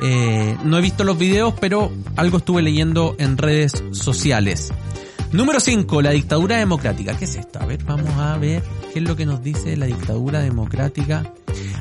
Eh, 0.00 0.56
no 0.64 0.78
he 0.78 0.80
visto 0.80 1.04
los 1.04 1.18
videos, 1.18 1.54
pero 1.60 1.92
algo 2.16 2.38
estuve 2.38 2.62
leyendo 2.62 3.14
en 3.18 3.38
redes 3.38 3.84
sociales. 3.92 4.72
Número 5.32 5.58
5, 5.58 6.02
la 6.02 6.10
dictadura 6.10 6.58
democrática. 6.58 7.16
¿Qué 7.16 7.24
es 7.24 7.34
esto? 7.34 7.60
A 7.60 7.66
ver, 7.66 7.82
vamos 7.84 8.12
a 8.18 8.38
ver 8.38 8.62
qué 8.92 9.00
es 9.00 9.04
lo 9.04 9.16
que 9.16 9.26
nos 9.26 9.42
dice 9.42 9.76
la 9.76 9.86
dictadura 9.86 10.40
democrática. 10.40 11.32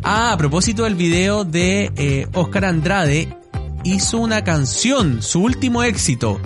Ah, 0.02 0.34
a 0.34 0.38
propósito 0.38 0.84
del 0.84 0.96
video 0.96 1.46
de 1.46 1.92
eh, 1.96 2.28
Oscar 2.34 2.66
Andrade, 2.66 3.38
hizo 3.84 4.18
una 4.18 4.44
canción, 4.44 5.22
su 5.22 5.42
último 5.42 5.84
éxito, 5.84 6.40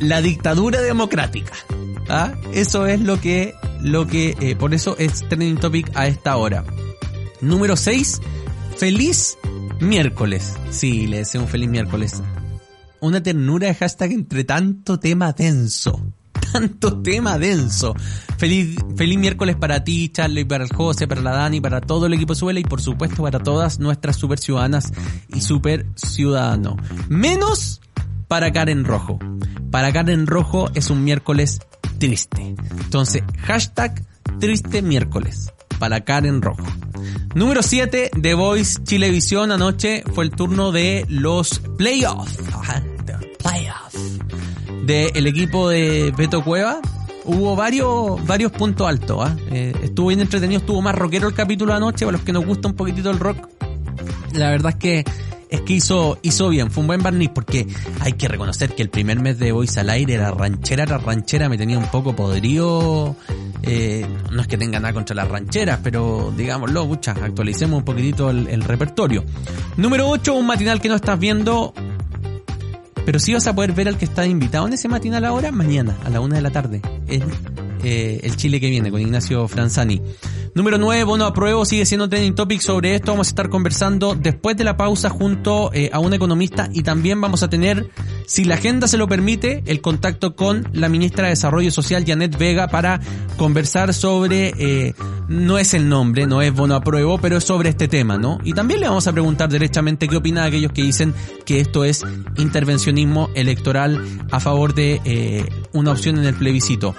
La 0.00 0.20
dictadura 0.20 0.80
democrática. 0.80 1.52
¿Ah? 2.08 2.34
Eso 2.52 2.86
es 2.86 3.00
lo 3.00 3.20
que, 3.20 3.54
lo 3.80 4.06
que, 4.06 4.36
eh, 4.40 4.56
por 4.56 4.72
eso 4.74 4.96
es 4.98 5.28
trending 5.28 5.58
topic 5.58 5.90
a 5.94 6.06
esta 6.06 6.36
hora. 6.36 6.64
Número 7.40 7.76
6, 7.76 8.20
feliz 8.76 9.36
miércoles. 9.80 10.54
Sí, 10.70 11.06
le 11.06 11.18
deseo 11.18 11.42
un 11.42 11.48
feliz 11.48 11.68
miércoles. 11.68 12.22
Una 13.00 13.22
ternura 13.22 13.68
de 13.68 13.74
hashtag 13.74 14.12
entre 14.12 14.44
tanto 14.44 14.98
tema 14.98 15.32
denso. 15.32 16.12
Tanto 16.52 17.00
tema 17.02 17.38
denso. 17.38 17.94
Feliz, 18.36 18.76
feliz 18.96 19.18
miércoles 19.18 19.56
para 19.56 19.82
ti, 19.82 20.08
Charlie, 20.10 20.44
para 20.44 20.64
el 20.64 20.72
José, 20.72 21.08
para 21.08 21.20
la 21.20 21.32
Dani, 21.32 21.60
para 21.60 21.80
todo 21.80 22.06
el 22.06 22.14
equipo 22.14 22.34
Suela 22.34 22.60
y 22.60 22.64
por 22.64 22.80
supuesto 22.80 23.22
para 23.22 23.40
todas 23.40 23.78
nuestras 23.80 24.16
super 24.16 24.38
ciudadanas 24.38 24.92
y 25.34 25.40
super 25.40 25.86
ciudadanos. 25.96 26.76
Menos 27.08 27.80
para 28.28 28.52
Karen 28.52 28.84
Rojo. 28.84 29.18
Para 29.70 29.92
Karen 29.92 30.26
Rojo 30.26 30.70
es 30.74 30.90
un 30.90 31.02
miércoles 31.04 31.60
triste. 31.98 32.54
Entonces, 32.78 33.22
hashtag 33.40 34.04
triste 34.38 34.82
miércoles. 34.82 35.52
Para 35.78 36.04
Karen 36.04 36.42
Rojo. 36.42 36.64
Número 37.34 37.62
7, 37.62 38.10
The 38.20 38.34
Voice 38.34 38.82
Chilevisión. 38.82 39.52
Anoche 39.52 40.02
fue 40.14 40.24
el 40.24 40.30
turno 40.30 40.72
de 40.72 41.06
los 41.08 41.60
playoffs. 41.76 42.38
Playoffs. 43.38 44.47
Del 44.88 45.26
equipo 45.26 45.68
de 45.68 46.14
Beto 46.16 46.42
Cueva. 46.42 46.80
Hubo 47.26 47.54
varios, 47.54 48.26
varios 48.26 48.50
puntos 48.50 48.88
altos. 48.88 49.18
¿ah? 49.20 49.36
Eh, 49.50 49.74
estuvo 49.82 50.06
bien 50.06 50.20
entretenido, 50.20 50.60
estuvo 50.60 50.80
más 50.80 50.94
rockero 50.94 51.28
el 51.28 51.34
capítulo 51.34 51.74
de 51.74 51.76
anoche. 51.76 52.06
Para 52.06 52.16
los 52.16 52.24
que 52.24 52.32
nos 52.32 52.46
gusta 52.46 52.68
un 52.68 52.74
poquitito 52.74 53.10
el 53.10 53.18
rock. 53.18 53.50
La 54.32 54.48
verdad 54.48 54.70
es 54.70 54.76
que 54.76 55.04
es 55.50 55.60
que 55.60 55.74
hizo, 55.74 56.18
hizo 56.22 56.48
bien, 56.48 56.70
fue 56.70 56.80
un 56.80 56.86
buen 56.86 57.02
barniz 57.02 57.28
porque 57.34 57.66
hay 58.00 58.14
que 58.14 58.28
reconocer 58.28 58.74
que 58.74 58.80
el 58.80 58.88
primer 58.88 59.20
mes 59.20 59.38
de 59.38 59.52
Voice 59.52 59.78
al 59.78 59.90
aire 59.90 60.14
era 60.14 60.30
ranchera, 60.30 60.84
era 60.84 60.96
ranchera, 60.96 61.50
me 61.50 61.58
tenía 61.58 61.76
un 61.76 61.90
poco 61.90 62.16
podrido. 62.16 63.14
Eh, 63.64 64.06
no 64.32 64.40
es 64.40 64.48
que 64.48 64.56
tenga 64.56 64.80
nada 64.80 64.94
contra 64.94 65.14
las 65.14 65.28
rancheras, 65.28 65.80
pero 65.82 66.32
digámoslo, 66.34 66.86
muchas, 66.86 67.18
actualicemos 67.18 67.80
un 67.80 67.84
poquitito 67.84 68.30
el, 68.30 68.48
el, 68.48 68.62
repertorio. 68.62 69.22
Número 69.76 70.08
8, 70.08 70.32
un 70.32 70.46
matinal 70.46 70.80
que 70.80 70.88
no 70.88 70.94
estás 70.94 71.18
viendo. 71.18 71.74
Pero 73.08 73.20
sí 73.20 73.32
vas 73.32 73.46
a 73.46 73.54
poder 73.54 73.72
ver 73.72 73.88
al 73.88 73.96
que 73.96 74.04
está 74.04 74.26
invitado 74.26 74.66
en 74.66 74.74
ese 74.74 74.86
matinal 74.86 75.24
ahora, 75.24 75.50
mañana, 75.50 75.96
a 76.04 76.10
la 76.10 76.20
una 76.20 76.36
de 76.36 76.42
la 76.42 76.50
tarde. 76.50 76.82
Es 77.06 77.22
eh, 77.82 78.20
el 78.22 78.36
Chile 78.36 78.60
que 78.60 78.68
viene, 78.68 78.90
con 78.90 79.00
Ignacio 79.00 79.48
Franzani. 79.48 80.02
Número 80.54 80.78
9, 80.78 81.04
bono 81.04 81.26
apruebo, 81.26 81.64
sigue 81.64 81.86
siendo 81.86 82.08
trending 82.08 82.34
topic 82.34 82.60
sobre 82.60 82.94
esto. 82.94 83.12
Vamos 83.12 83.28
a 83.28 83.30
estar 83.30 83.48
conversando 83.48 84.14
después 84.14 84.56
de 84.56 84.64
la 84.64 84.76
pausa 84.76 85.08
junto 85.10 85.72
eh, 85.72 85.90
a 85.92 85.98
un 85.98 86.14
economista 86.14 86.68
y 86.72 86.82
también 86.82 87.20
vamos 87.20 87.42
a 87.42 87.50
tener, 87.50 87.90
si 88.26 88.44
la 88.44 88.54
agenda 88.54 88.88
se 88.88 88.96
lo 88.96 89.08
permite, 89.08 89.62
el 89.66 89.80
contacto 89.80 90.34
con 90.34 90.68
la 90.72 90.88
ministra 90.88 91.24
de 91.24 91.30
Desarrollo 91.30 91.70
Social, 91.70 92.04
Janet 92.06 92.36
Vega, 92.38 92.68
para 92.68 93.00
conversar 93.36 93.94
sobre, 93.94 94.52
eh, 94.58 94.94
no 95.28 95.58
es 95.58 95.74
el 95.74 95.88
nombre, 95.88 96.26
no 96.26 96.42
es 96.42 96.52
bono 96.52 96.74
apruebo, 96.74 97.18
pero 97.18 97.36
es 97.36 97.44
sobre 97.44 97.68
este 97.68 97.88
tema, 97.88 98.18
¿no? 98.18 98.38
Y 98.44 98.52
también 98.52 98.80
le 98.80 98.88
vamos 98.88 99.06
a 99.06 99.12
preguntar 99.12 99.48
derechamente 99.48 100.08
qué 100.08 100.16
opina 100.16 100.44
aquellos 100.44 100.72
que 100.72 100.82
dicen 100.82 101.14
que 101.44 101.60
esto 101.60 101.84
es 101.84 102.04
intervencionismo 102.36 103.30
electoral 103.34 104.04
a 104.30 104.40
favor 104.40 104.74
de 104.74 105.00
eh, 105.04 105.48
una 105.72 105.92
opción 105.92 106.18
en 106.18 106.24
el 106.24 106.34
plebiscito. 106.34 106.94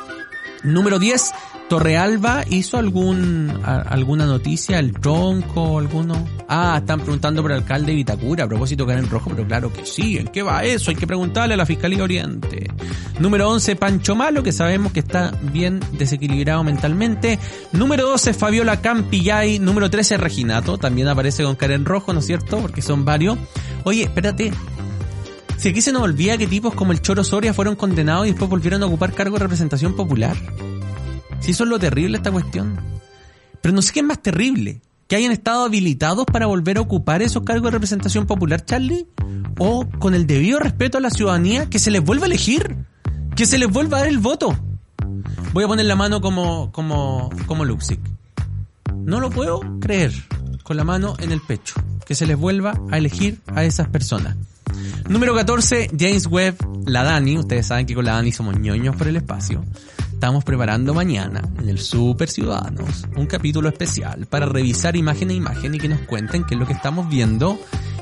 Número 0.64 1.00
10, 1.00 1.32
Torrealba 1.70 2.44
hizo 2.50 2.78
algún 2.78 3.54
alguna 3.64 4.26
noticia, 4.26 4.80
el 4.80 4.92
tronco, 4.94 5.78
alguno. 5.78 6.28
Ah, 6.48 6.78
están 6.80 7.00
preguntando 7.02 7.44
por 7.44 7.52
el 7.52 7.58
alcalde 7.60 7.92
de 7.92 7.96
Vitacura, 7.96 8.46
a 8.46 8.48
propósito 8.48 8.90
era 8.90 9.00
en 9.00 9.08
rojo, 9.08 9.30
pero 9.30 9.48
claro 9.48 9.72
que 9.72 9.86
sí, 9.86 10.18
¿en 10.18 10.28
qué 10.30 10.42
va 10.42 10.64
eso? 10.64 10.90
Hay 10.90 10.96
que 10.96 11.06
preguntarle 11.06 11.54
a 11.54 11.58
la 11.58 11.68
Fiscalía 11.68 12.04
Oriente. 12.04 12.72
Número 13.20 13.48
11, 13.50 13.76
Pancho 13.76 14.16
Malo, 14.16 14.42
que 14.42 14.52
sabemos 14.52 14.92
que 14.92 15.00
está 15.00 15.32
bien 15.54 15.80
desequilibrado 15.92 16.64
mentalmente. 16.64 17.38
Número 17.72 18.08
12, 18.08 18.34
Fabiola 18.34 18.82
Campillay. 18.82 19.60
Número 19.60 19.92
13, 19.92 20.18
Reginato, 20.18 20.80
también 20.80 21.08
aparece 21.08 21.44
con 21.44 21.56
cara 21.56 21.76
en 21.76 21.86
rojo, 21.86 22.14
¿no 22.14 22.20
es 22.20 22.26
cierto? 22.26 22.58
Porque 22.58 22.82
son 22.82 23.06
varios. 23.06 23.38
Oye, 23.84 24.04
espérate, 24.04 24.52
si 25.58 25.70
aquí 25.70 25.82
se 25.82 25.92
nos 25.92 26.02
olvida 26.02 26.36
que 26.38 26.48
tipos 26.48 26.74
como 26.74 26.94
el 26.94 27.02
Choro 27.02 27.24
Soria 27.24 27.54
fueron 27.54 27.76
condenados 27.76 28.26
y 28.26 28.32
después 28.32 28.50
volvieron 28.50 28.82
a 28.82 28.88
ocupar 28.88 29.14
cargo 29.14 29.36
de 29.36 29.44
representación 29.44 29.96
popular. 29.96 30.36
Si 31.40 31.52
eso 31.52 31.64
es 31.64 31.70
lo 31.70 31.80
terrible 31.80 32.18
esta 32.18 32.32
cuestión. 32.32 32.78
Pero 33.62 33.74
no 33.74 33.82
sé 33.82 33.94
qué 33.94 34.00
es 34.00 34.06
más 34.06 34.22
terrible. 34.22 34.82
Que 35.08 35.16
hayan 35.16 35.32
estado 35.32 35.64
habilitados 35.66 36.26
para 36.26 36.46
volver 36.46 36.78
a 36.78 36.82
ocupar 36.82 37.22
esos 37.22 37.44
cargos 37.44 37.66
de 37.66 37.72
representación 37.72 38.28
popular, 38.28 38.64
Charlie. 38.64 39.08
O 39.58 39.88
con 40.00 40.14
el 40.14 40.28
debido 40.28 40.60
respeto 40.60 40.98
a 40.98 41.02
la 41.02 41.10
ciudadanía, 41.10 41.70
que 41.70 41.80
se 41.80 41.92
les 41.92 42.04
vuelva 42.04 42.26
a 42.26 42.28
elegir. 42.28 42.78
Que 43.36 43.46
se 43.46 43.58
les 43.58 43.70
vuelva 43.70 43.98
a 43.98 44.02
dar 44.02 44.10
el 44.10 44.20
voto. 44.20 44.58
Voy 45.54 45.64
a 45.64 45.68
poner 45.68 45.86
la 45.86 45.96
mano 45.96 46.22
como, 46.22 46.72
como, 46.72 47.30
como 47.48 47.66
Luxic. 47.66 48.00
No 48.96 49.20
lo 49.20 49.30
puedo 49.30 49.62
creer. 49.80 50.14
Con 50.64 50.78
la 50.78 50.84
mano 50.84 51.16
en 51.20 51.32
el 51.32 51.42
pecho. 51.42 51.76
Que 52.06 52.14
se 52.14 52.28
les 52.28 52.38
vuelva 52.38 52.80
a 52.92 52.98
elegir 52.98 53.40
a 53.48 53.64
esas 53.64 53.88
personas. 53.88 54.36
Número 55.08 55.34
14, 55.34 55.90
James 55.98 56.28
Webb, 56.28 56.56
la 56.86 57.04
Dani. 57.04 57.38
Ustedes 57.40 57.66
saben 57.66 57.86
que 57.86 57.96
con 57.96 58.06
la 58.06 58.14
Dani 58.14 58.32
somos 58.32 58.60
ñoños 58.60 58.96
por 58.96 59.08
el 59.08 59.16
espacio. 59.16 59.64
Estamos 60.20 60.44
preparando 60.44 60.94
mañana 60.94 61.42
en 61.60 61.70
el 61.70 61.80
Super 61.80 62.30
Ciudadanos 62.30 63.06
un 63.16 63.26
capítulo 63.26 63.70
especial 63.70 64.26
para 64.26 64.48
revisar 64.48 64.98
imagen 64.98 65.30
a 65.30 65.34
imagen 65.34 65.76
y 65.76 65.78
que 65.78 65.88
nos 65.88 66.02
cuenten 66.02 66.44
qué 66.44 66.56
es 66.56 66.60
lo 66.60 66.68
que 66.68 66.74
estamos 66.74 67.08
viendo 67.08 67.58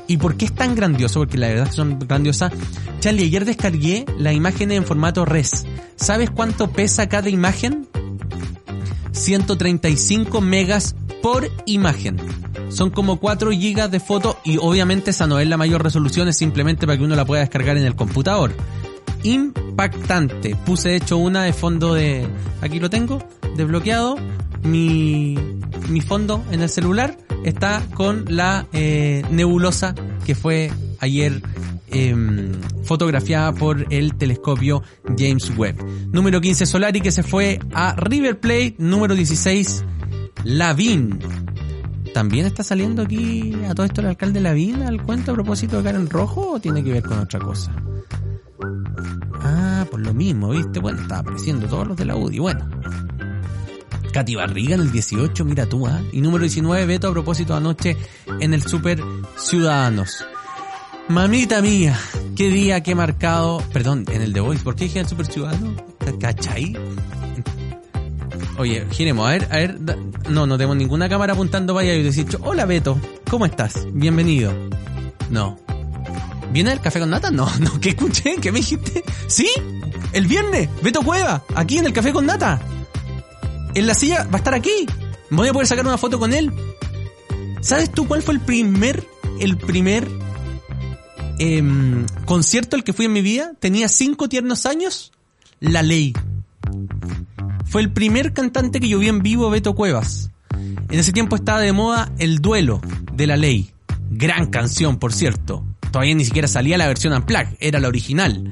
y 0.08 0.16
por 0.16 0.36
qué 0.36 0.46
es 0.46 0.52
tan 0.52 0.74
grandioso, 0.74 1.20
porque 1.20 1.38
la 1.38 1.46
verdad 1.46 1.70
son 1.70 1.96
grandiosas. 2.00 2.52
Charlie, 2.98 3.26
ayer 3.26 3.44
descargué 3.44 4.04
la 4.18 4.32
imagen 4.32 4.72
en 4.72 4.84
formato 4.84 5.24
res. 5.24 5.64
¿Sabes 5.94 6.28
cuánto 6.30 6.72
pesa 6.72 7.08
cada 7.08 7.30
imagen? 7.30 7.86
135 9.12 10.40
megas 10.40 10.96
por 11.22 11.48
imagen. 11.66 12.16
Son 12.68 12.90
como 12.90 13.20
4 13.20 13.52
gigas 13.52 13.92
de 13.92 14.00
foto 14.00 14.40
y 14.44 14.56
obviamente 14.56 15.12
esa 15.12 15.28
no 15.28 15.38
es 15.38 15.46
la 15.46 15.56
mayor 15.56 15.84
resolución, 15.84 16.26
es 16.26 16.36
simplemente 16.36 16.84
para 16.84 16.98
que 16.98 17.04
uno 17.04 17.14
la 17.14 17.24
pueda 17.24 17.42
descargar 17.42 17.76
en 17.76 17.84
el 17.84 17.94
computador. 17.94 18.52
Impactante. 19.22 20.56
Puse 20.64 20.90
de 20.90 20.96
hecho 20.96 21.16
una 21.18 21.44
de 21.44 21.52
fondo 21.52 21.94
de... 21.94 22.26
Aquí 22.60 22.80
lo 22.80 22.90
tengo, 22.90 23.22
desbloqueado. 23.56 24.16
Mi, 24.62 25.36
mi 25.88 26.00
fondo 26.00 26.44
en 26.50 26.62
el 26.62 26.68
celular 26.68 27.16
está 27.44 27.82
con 27.94 28.24
la 28.28 28.66
eh, 28.72 29.22
nebulosa 29.30 29.94
que 30.26 30.34
fue 30.34 30.70
ayer 30.98 31.40
eh, 31.90 32.14
fotografiada 32.82 33.52
por 33.52 33.86
el 33.90 34.14
telescopio 34.14 34.82
James 35.16 35.50
Webb. 35.56 35.76
Número 36.12 36.40
15 36.40 36.66
Solari 36.66 37.00
que 37.00 37.10
se 37.10 37.22
fue 37.22 37.60
a 37.72 37.94
River 37.96 38.38
Plate. 38.38 38.74
Número 38.78 39.14
16 39.14 39.84
Lavín. 40.44 41.18
¿También 42.12 42.46
está 42.46 42.62
saliendo 42.62 43.02
aquí 43.02 43.54
a 43.68 43.74
todo 43.74 43.86
esto 43.86 44.00
el 44.00 44.08
alcalde 44.08 44.40
Lavín 44.40 44.82
al 44.82 45.02
cuento 45.02 45.32
a 45.32 45.34
propósito 45.34 45.78
de 45.78 45.84
Karen 45.84 46.10
Rojo 46.10 46.52
o 46.52 46.60
tiene 46.60 46.82
que 46.82 46.92
ver 46.92 47.02
con 47.02 47.18
otra 47.18 47.38
cosa? 47.38 47.72
Ah, 49.42 49.86
por 49.90 50.00
lo 50.00 50.12
mismo, 50.12 50.50
¿viste? 50.50 50.80
Bueno, 50.80 51.02
estaba 51.02 51.20
apareciendo 51.20 51.66
todos 51.66 51.88
los 51.88 51.96
de 51.96 52.04
la 52.04 52.16
UDI. 52.16 52.38
Bueno. 52.38 52.68
Katy 54.12 54.34
Barriga 54.34 54.74
en 54.74 54.80
el 54.80 54.90
18, 54.92 55.44
mira 55.44 55.66
tú, 55.66 55.86
¿ah? 55.86 56.00
Y 56.12 56.20
número 56.20 56.42
19, 56.42 56.86
Beto 56.86 57.08
a 57.08 57.12
propósito 57.12 57.54
anoche 57.54 57.96
en 58.40 58.54
el 58.54 58.62
Super 58.62 59.02
Ciudadanos. 59.36 60.24
Mamita 61.08 61.62
mía, 61.62 61.98
qué 62.36 62.48
día, 62.48 62.82
qué 62.82 62.94
marcado. 62.94 63.62
Perdón, 63.72 64.04
en 64.10 64.22
el 64.22 64.32
The 64.32 64.40
Voice, 64.40 64.62
¿por 64.62 64.74
qué 64.74 64.84
dije 64.84 65.00
el 65.00 65.06
Super 65.06 65.26
Ciudadano? 65.26 65.74
¿Cachai? 66.20 66.76
Oye, 68.58 68.86
giremos, 68.90 69.26
a 69.28 69.30
ver, 69.30 69.48
a 69.50 69.56
ver. 69.56 69.78
No, 70.28 70.46
no 70.46 70.56
tenemos 70.56 70.76
ninguna 70.76 71.08
cámara 71.08 71.34
apuntando 71.34 71.74
para 71.74 71.86
allá 71.86 71.94
y 71.94 72.02
decir, 72.02 72.26
hola 72.42 72.66
Beto, 72.66 72.98
¿cómo 73.30 73.46
estás? 73.46 73.86
Bienvenido. 73.92 74.52
No. 75.30 75.67
¿Viene 76.52 76.72
el 76.72 76.80
café 76.80 77.00
con 77.00 77.10
nata? 77.10 77.30
No, 77.30 77.48
no, 77.60 77.80
¿qué 77.80 77.90
escuché? 77.90 78.36
¿Qué 78.40 78.52
me 78.52 78.58
dijiste? 78.58 79.04
¿Sí? 79.26 79.48
El 80.12 80.26
viernes, 80.26 80.68
Beto 80.82 81.02
Cueva, 81.02 81.44
aquí 81.54 81.78
en 81.78 81.86
el 81.86 81.92
café 81.92 82.12
con 82.12 82.26
nata. 82.26 82.60
En 83.74 83.86
la 83.86 83.94
silla, 83.94 84.24
va 84.24 84.34
a 84.34 84.36
estar 84.38 84.54
aquí. 84.54 84.86
Me 85.30 85.36
voy 85.36 85.48
a 85.48 85.52
poder 85.52 85.66
sacar 85.66 85.86
una 85.86 85.98
foto 85.98 86.18
con 86.18 86.32
él. 86.32 86.52
¿Sabes 87.60 87.90
tú 87.90 88.06
cuál 88.06 88.22
fue 88.22 88.34
el 88.34 88.40
primer, 88.40 89.06
el 89.40 89.58
primer 89.58 90.08
eh, 91.38 91.62
concierto 92.24 92.76
al 92.76 92.84
que 92.84 92.92
fui 92.92 93.06
en 93.06 93.12
mi 93.12 93.20
vida? 93.20 93.52
Tenía 93.60 93.88
cinco 93.88 94.28
tiernos 94.28 94.64
años. 94.64 95.12
La 95.60 95.82
ley. 95.82 96.14
Fue 97.66 97.82
el 97.82 97.92
primer 97.92 98.32
cantante 98.32 98.80
que 98.80 98.88
yo 98.88 98.98
vi 98.98 99.08
en 99.08 99.22
vivo, 99.22 99.50
Beto 99.50 99.74
Cuevas. 99.74 100.30
En 100.90 100.98
ese 100.98 101.12
tiempo 101.12 101.36
estaba 101.36 101.60
de 101.60 101.72
moda 101.72 102.10
El 102.18 102.38
Duelo 102.38 102.80
de 103.12 103.26
la 103.26 103.36
Ley. 103.36 103.70
Gran 104.10 104.46
canción, 104.46 104.98
por 104.98 105.12
cierto. 105.12 105.64
Todavía 105.90 106.14
ni 106.14 106.24
siquiera 106.24 106.48
salía 106.48 106.78
la 106.78 106.86
versión 106.86 107.12
Unplugged, 107.12 107.56
era 107.60 107.80
la 107.80 107.88
original. 107.88 108.50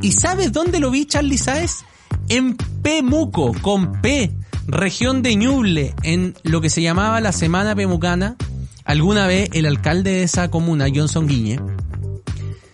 ¿Y 0.00 0.12
sabes 0.12 0.52
dónde 0.52 0.80
lo 0.80 0.90
vi, 0.90 1.06
Charlie 1.06 1.38
Saez? 1.38 1.84
En 2.28 2.56
Pemuco, 2.56 3.52
con 3.62 4.00
P. 4.00 4.32
Región 4.66 5.22
de 5.22 5.36
Ñuble, 5.36 5.94
en 6.02 6.34
lo 6.42 6.60
que 6.60 6.70
se 6.70 6.80
llamaba 6.80 7.20
la 7.20 7.32
Semana 7.32 7.74
Pemucana, 7.74 8.36
alguna 8.84 9.26
vez 9.26 9.50
el 9.52 9.66
alcalde 9.66 10.10
de 10.12 10.22
esa 10.22 10.50
comuna, 10.50 10.86
Johnson 10.94 11.26
Guiñe, 11.26 11.60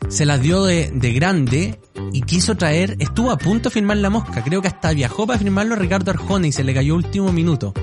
se 0.08 0.24
las 0.24 0.40
dio 0.40 0.64
de, 0.64 0.90
de 0.94 1.12
grande 1.12 1.80
y 2.12 2.22
quiso 2.22 2.56
traer, 2.56 2.96
estuvo 3.00 3.30
a 3.30 3.38
punto 3.38 3.68
de 3.68 3.74
firmar 3.74 3.96
la 3.96 4.10
mosca, 4.10 4.42
creo 4.44 4.62
que 4.62 4.68
hasta 4.68 4.92
viajó 4.92 5.26
para 5.26 5.38
firmarlo 5.38 5.76
Ricardo 5.76 6.10
Arjona 6.10 6.46
y 6.46 6.52
se 6.52 6.64
le 6.64 6.74
cayó 6.74 6.94
último 6.94 7.32
minuto. 7.32 7.74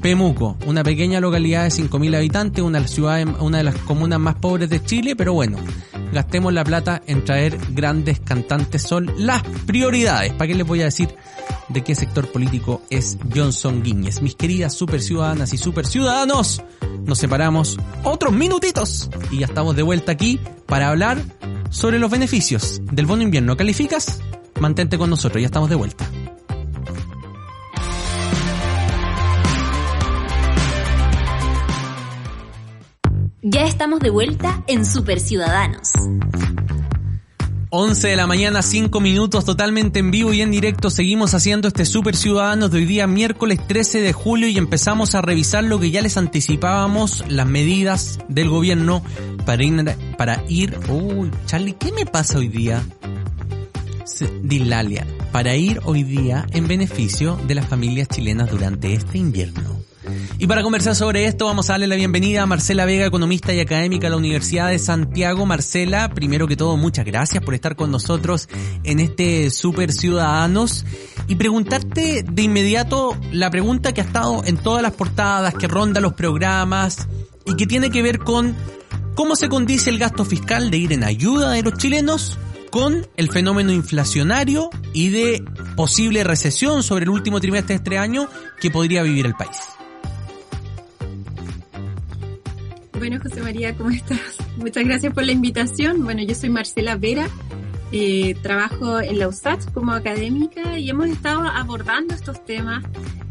Pemuco, 0.00 0.56
una 0.66 0.82
pequeña 0.82 1.20
localidad 1.20 1.64
de 1.64 1.70
5.000 1.70 2.16
habitantes, 2.16 2.62
una 2.62 2.86
ciudades, 2.86 3.26
una 3.40 3.58
de 3.58 3.64
las 3.64 3.76
comunas 3.76 4.20
más 4.20 4.36
pobres 4.36 4.68
de 4.68 4.82
Chile, 4.84 5.16
pero 5.16 5.32
bueno, 5.32 5.58
gastemos 6.12 6.52
la 6.52 6.64
plata 6.64 7.02
en 7.06 7.24
traer 7.24 7.58
grandes 7.70 8.20
cantantes, 8.20 8.82
son 8.82 9.10
las 9.18 9.42
prioridades. 9.66 10.32
¿Para 10.32 10.48
qué 10.48 10.54
les 10.54 10.66
voy 10.66 10.82
a 10.82 10.84
decir 10.84 11.14
de 11.68 11.82
qué 11.82 11.94
sector 11.94 12.30
político 12.30 12.82
es 12.90 13.18
Johnson 13.34 13.82
Guiñez? 13.82 14.22
Mis 14.22 14.34
queridas 14.34 14.74
super 14.74 15.00
ciudadanas 15.00 15.52
y 15.52 15.58
super 15.58 15.86
ciudadanos, 15.86 16.62
nos 17.04 17.18
separamos 17.18 17.78
otros 18.02 18.32
minutitos 18.32 19.10
y 19.30 19.38
ya 19.38 19.46
estamos 19.46 19.76
de 19.76 19.82
vuelta 19.82 20.12
aquí 20.12 20.38
para 20.66 20.88
hablar 20.88 21.22
sobre 21.70 21.98
los 21.98 22.10
beneficios 22.10 22.80
del 22.92 23.06
bono 23.06 23.22
invierno. 23.22 23.56
¿Calificas? 23.56 24.20
Mantente 24.60 24.96
con 24.96 25.10
nosotros, 25.10 25.40
ya 25.40 25.46
estamos 25.46 25.68
de 25.68 25.76
vuelta. 25.76 26.08
Ya 33.46 33.66
estamos 33.66 34.00
de 34.00 34.08
vuelta 34.08 34.64
en 34.68 34.86
Super 34.86 35.20
Ciudadanos. 35.20 35.92
11 37.68 38.08
de 38.08 38.16
la 38.16 38.26
mañana, 38.26 38.62
5 38.62 39.00
minutos, 39.00 39.44
totalmente 39.44 39.98
en 39.98 40.10
vivo 40.10 40.32
y 40.32 40.40
en 40.40 40.50
directo. 40.50 40.88
Seguimos 40.88 41.34
haciendo 41.34 41.68
este 41.68 41.84
Super 41.84 42.16
Ciudadanos 42.16 42.70
de 42.70 42.78
hoy 42.78 42.86
día, 42.86 43.06
miércoles 43.06 43.60
13 43.68 44.00
de 44.00 44.14
julio, 44.14 44.48
y 44.48 44.56
empezamos 44.56 45.14
a 45.14 45.20
revisar 45.20 45.62
lo 45.62 45.78
que 45.78 45.90
ya 45.90 46.00
les 46.00 46.16
anticipábamos, 46.16 47.22
las 47.28 47.46
medidas 47.46 48.18
del 48.28 48.48
gobierno 48.48 49.02
para 49.44 49.62
ir, 49.62 49.94
para 50.16 50.42
ir, 50.48 50.78
uy, 50.88 51.30
Charlie, 51.44 51.74
¿qué 51.74 51.92
me 51.92 52.06
pasa 52.06 52.38
hoy 52.38 52.48
día? 52.48 52.82
Dilalia, 54.42 55.06
para 55.32 55.54
ir 55.54 55.82
hoy 55.84 56.02
día 56.02 56.46
en 56.52 56.66
beneficio 56.66 57.38
de 57.46 57.56
las 57.56 57.68
familias 57.68 58.08
chilenas 58.08 58.50
durante 58.50 58.94
este 58.94 59.18
invierno. 59.18 59.73
Y 60.38 60.46
para 60.46 60.62
conversar 60.62 60.94
sobre 60.94 61.26
esto 61.26 61.46
vamos 61.46 61.70
a 61.70 61.74
darle 61.74 61.86
la 61.86 61.94
bienvenida 61.96 62.42
a 62.42 62.46
Marcela 62.46 62.84
Vega, 62.84 63.06
economista 63.06 63.52
y 63.54 63.60
académica 63.60 64.06
de 64.06 64.10
la 64.10 64.16
Universidad 64.16 64.68
de 64.68 64.78
Santiago. 64.78 65.46
Marcela, 65.46 66.10
primero 66.10 66.46
que 66.46 66.56
todo, 66.56 66.76
muchas 66.76 67.04
gracias 67.04 67.42
por 67.42 67.54
estar 67.54 67.76
con 67.76 67.90
nosotros 67.90 68.48
en 68.82 69.00
este 69.00 69.50
Super 69.50 69.92
Ciudadanos 69.92 70.84
y 71.28 71.36
preguntarte 71.36 72.22
de 72.22 72.42
inmediato 72.42 73.16
la 73.32 73.50
pregunta 73.50 73.92
que 73.92 74.00
ha 74.00 74.04
estado 74.04 74.42
en 74.44 74.56
todas 74.56 74.82
las 74.82 74.92
portadas, 74.92 75.54
que 75.54 75.68
ronda 75.68 76.00
los 76.00 76.14
programas 76.14 77.08
y 77.46 77.56
que 77.56 77.66
tiene 77.66 77.90
que 77.90 78.02
ver 78.02 78.18
con 78.18 78.54
cómo 79.14 79.36
se 79.36 79.48
condice 79.48 79.90
el 79.90 79.98
gasto 79.98 80.24
fiscal 80.24 80.70
de 80.70 80.78
ir 80.78 80.92
en 80.92 81.04
ayuda 81.04 81.52
de 81.52 81.62
los 81.62 81.74
chilenos 81.74 82.38
con 82.70 83.06
el 83.16 83.30
fenómeno 83.30 83.72
inflacionario 83.72 84.68
y 84.92 85.10
de 85.10 85.44
posible 85.76 86.24
recesión 86.24 86.82
sobre 86.82 87.04
el 87.04 87.10
último 87.10 87.40
trimestre 87.40 87.74
de 87.74 87.84
este 87.84 87.98
año 87.98 88.28
que 88.60 88.70
podría 88.70 89.04
vivir 89.04 89.26
el 89.26 89.34
país. 89.34 89.73
Bueno, 92.98 93.18
José 93.20 93.40
María, 93.40 93.76
¿cómo 93.76 93.90
estás? 93.90 94.38
Muchas 94.56 94.84
gracias 94.84 95.12
por 95.12 95.24
la 95.24 95.32
invitación. 95.32 96.04
Bueno, 96.04 96.22
yo 96.22 96.34
soy 96.34 96.48
Marcela 96.48 96.96
Vera, 96.96 97.28
eh, 97.90 98.36
trabajo 98.40 99.00
en 99.00 99.18
la 99.18 99.28
USAT 99.28 99.72
como 99.72 99.92
académica 99.92 100.78
y 100.78 100.90
hemos 100.90 101.08
estado 101.08 101.42
abordando 101.42 102.14
estos 102.14 102.44
temas 102.44 102.84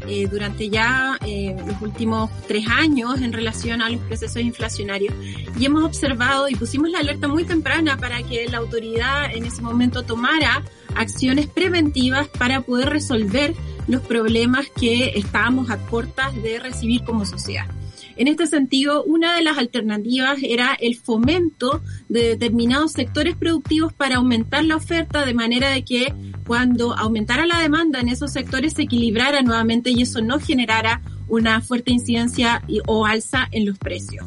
eh, 0.06 0.28
durante 0.30 0.68
ya 0.68 1.18
eh, 1.26 1.56
los 1.66 1.80
últimos 1.80 2.30
tres 2.46 2.66
años 2.68 3.20
en 3.22 3.32
relación 3.32 3.80
a 3.80 3.88
los 3.88 4.00
procesos 4.02 4.42
inflacionarios 4.42 5.14
y 5.58 5.64
hemos 5.64 5.82
observado 5.82 6.48
y 6.48 6.54
pusimos 6.56 6.90
la 6.90 6.98
alerta 6.98 7.26
muy 7.26 7.44
temprana 7.44 7.96
para 7.96 8.22
que 8.22 8.46
la 8.48 8.58
autoridad 8.58 9.34
en 9.34 9.46
ese 9.46 9.62
momento 9.62 10.02
tomara 10.02 10.62
acciones 10.94 11.46
preventivas 11.46 12.28
para 12.28 12.60
poder 12.60 12.90
resolver 12.90 13.54
los 13.88 14.02
problemas 14.02 14.66
que 14.78 15.18
estábamos 15.18 15.70
a 15.70 15.78
puertas 15.78 16.34
de 16.42 16.58
recibir 16.58 17.02
como 17.04 17.24
sociedad. 17.24 17.66
En 18.16 18.28
este 18.28 18.46
sentido, 18.46 19.02
una 19.04 19.34
de 19.36 19.42
las 19.42 19.58
alternativas 19.58 20.38
era 20.42 20.74
el 20.80 20.96
fomento 20.96 21.82
de 22.08 22.28
determinados 22.28 22.92
sectores 22.92 23.36
productivos 23.36 23.92
para 23.92 24.16
aumentar 24.16 24.64
la 24.64 24.76
oferta 24.76 25.24
de 25.24 25.34
manera 25.34 25.70
de 25.70 25.84
que 25.84 26.14
cuando 26.46 26.94
aumentara 26.94 27.46
la 27.46 27.60
demanda 27.60 28.00
en 28.00 28.08
esos 28.08 28.32
sectores 28.32 28.74
se 28.74 28.82
equilibrara 28.82 29.42
nuevamente 29.42 29.90
y 29.90 30.02
eso 30.02 30.20
no 30.20 30.38
generara 30.38 31.02
una 31.28 31.60
fuerte 31.60 31.92
incidencia 31.92 32.62
o 32.86 33.06
alza 33.06 33.48
en 33.50 33.66
los 33.66 33.78
precios. 33.78 34.24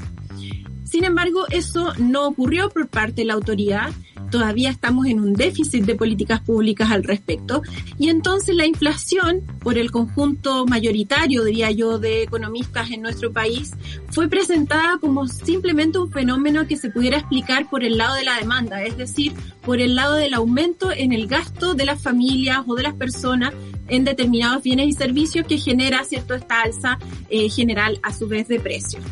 Sin 0.89 1.03
embargo, 1.03 1.45
eso 1.49 1.93
no 1.97 2.27
ocurrió 2.27 2.69
por 2.69 2.87
parte 2.87 3.21
de 3.21 3.25
la 3.25 3.33
autoridad 3.33 3.91
todavía 4.29 4.69
estamos 4.69 5.07
en 5.07 5.19
un 5.19 5.33
déficit 5.33 5.85
de 5.85 5.95
políticas 5.95 6.41
públicas 6.41 6.91
al 6.91 7.03
respecto. 7.03 7.61
Y 7.97 8.09
entonces 8.09 8.55
la 8.55 8.65
inflación, 8.65 9.41
por 9.59 9.77
el 9.77 9.91
conjunto 9.91 10.65
mayoritario, 10.65 11.43
diría 11.43 11.71
yo, 11.71 11.99
de 11.99 12.23
economistas 12.23 12.91
en 12.91 13.01
nuestro 13.01 13.31
país, 13.31 13.71
fue 14.09 14.27
presentada 14.27 14.97
como 14.99 15.27
simplemente 15.27 15.99
un 15.99 16.11
fenómeno 16.11 16.67
que 16.67 16.77
se 16.77 16.89
pudiera 16.89 17.17
explicar 17.17 17.69
por 17.69 17.83
el 17.83 17.97
lado 17.97 18.15
de 18.15 18.25
la 18.25 18.37
demanda, 18.37 18.83
es 18.83 18.97
decir, 18.97 19.33
por 19.61 19.79
el 19.79 19.95
lado 19.95 20.15
del 20.15 20.33
aumento 20.33 20.91
en 20.91 21.11
el 21.11 21.27
gasto 21.27 21.73
de 21.73 21.85
las 21.85 22.01
familias 22.01 22.63
o 22.67 22.75
de 22.75 22.83
las 22.83 22.93
personas 22.93 23.53
en 23.87 24.03
determinados 24.03 24.63
bienes 24.63 24.87
y 24.87 24.93
servicios 24.93 25.47
que 25.47 25.57
genera 25.57 26.03
cierto 26.03 26.33
esta 26.33 26.61
alza 26.61 26.99
eh, 27.29 27.49
general 27.49 27.99
a 28.03 28.13
su 28.13 28.27
vez 28.27 28.47
de 28.47 28.59
precios. 28.59 29.03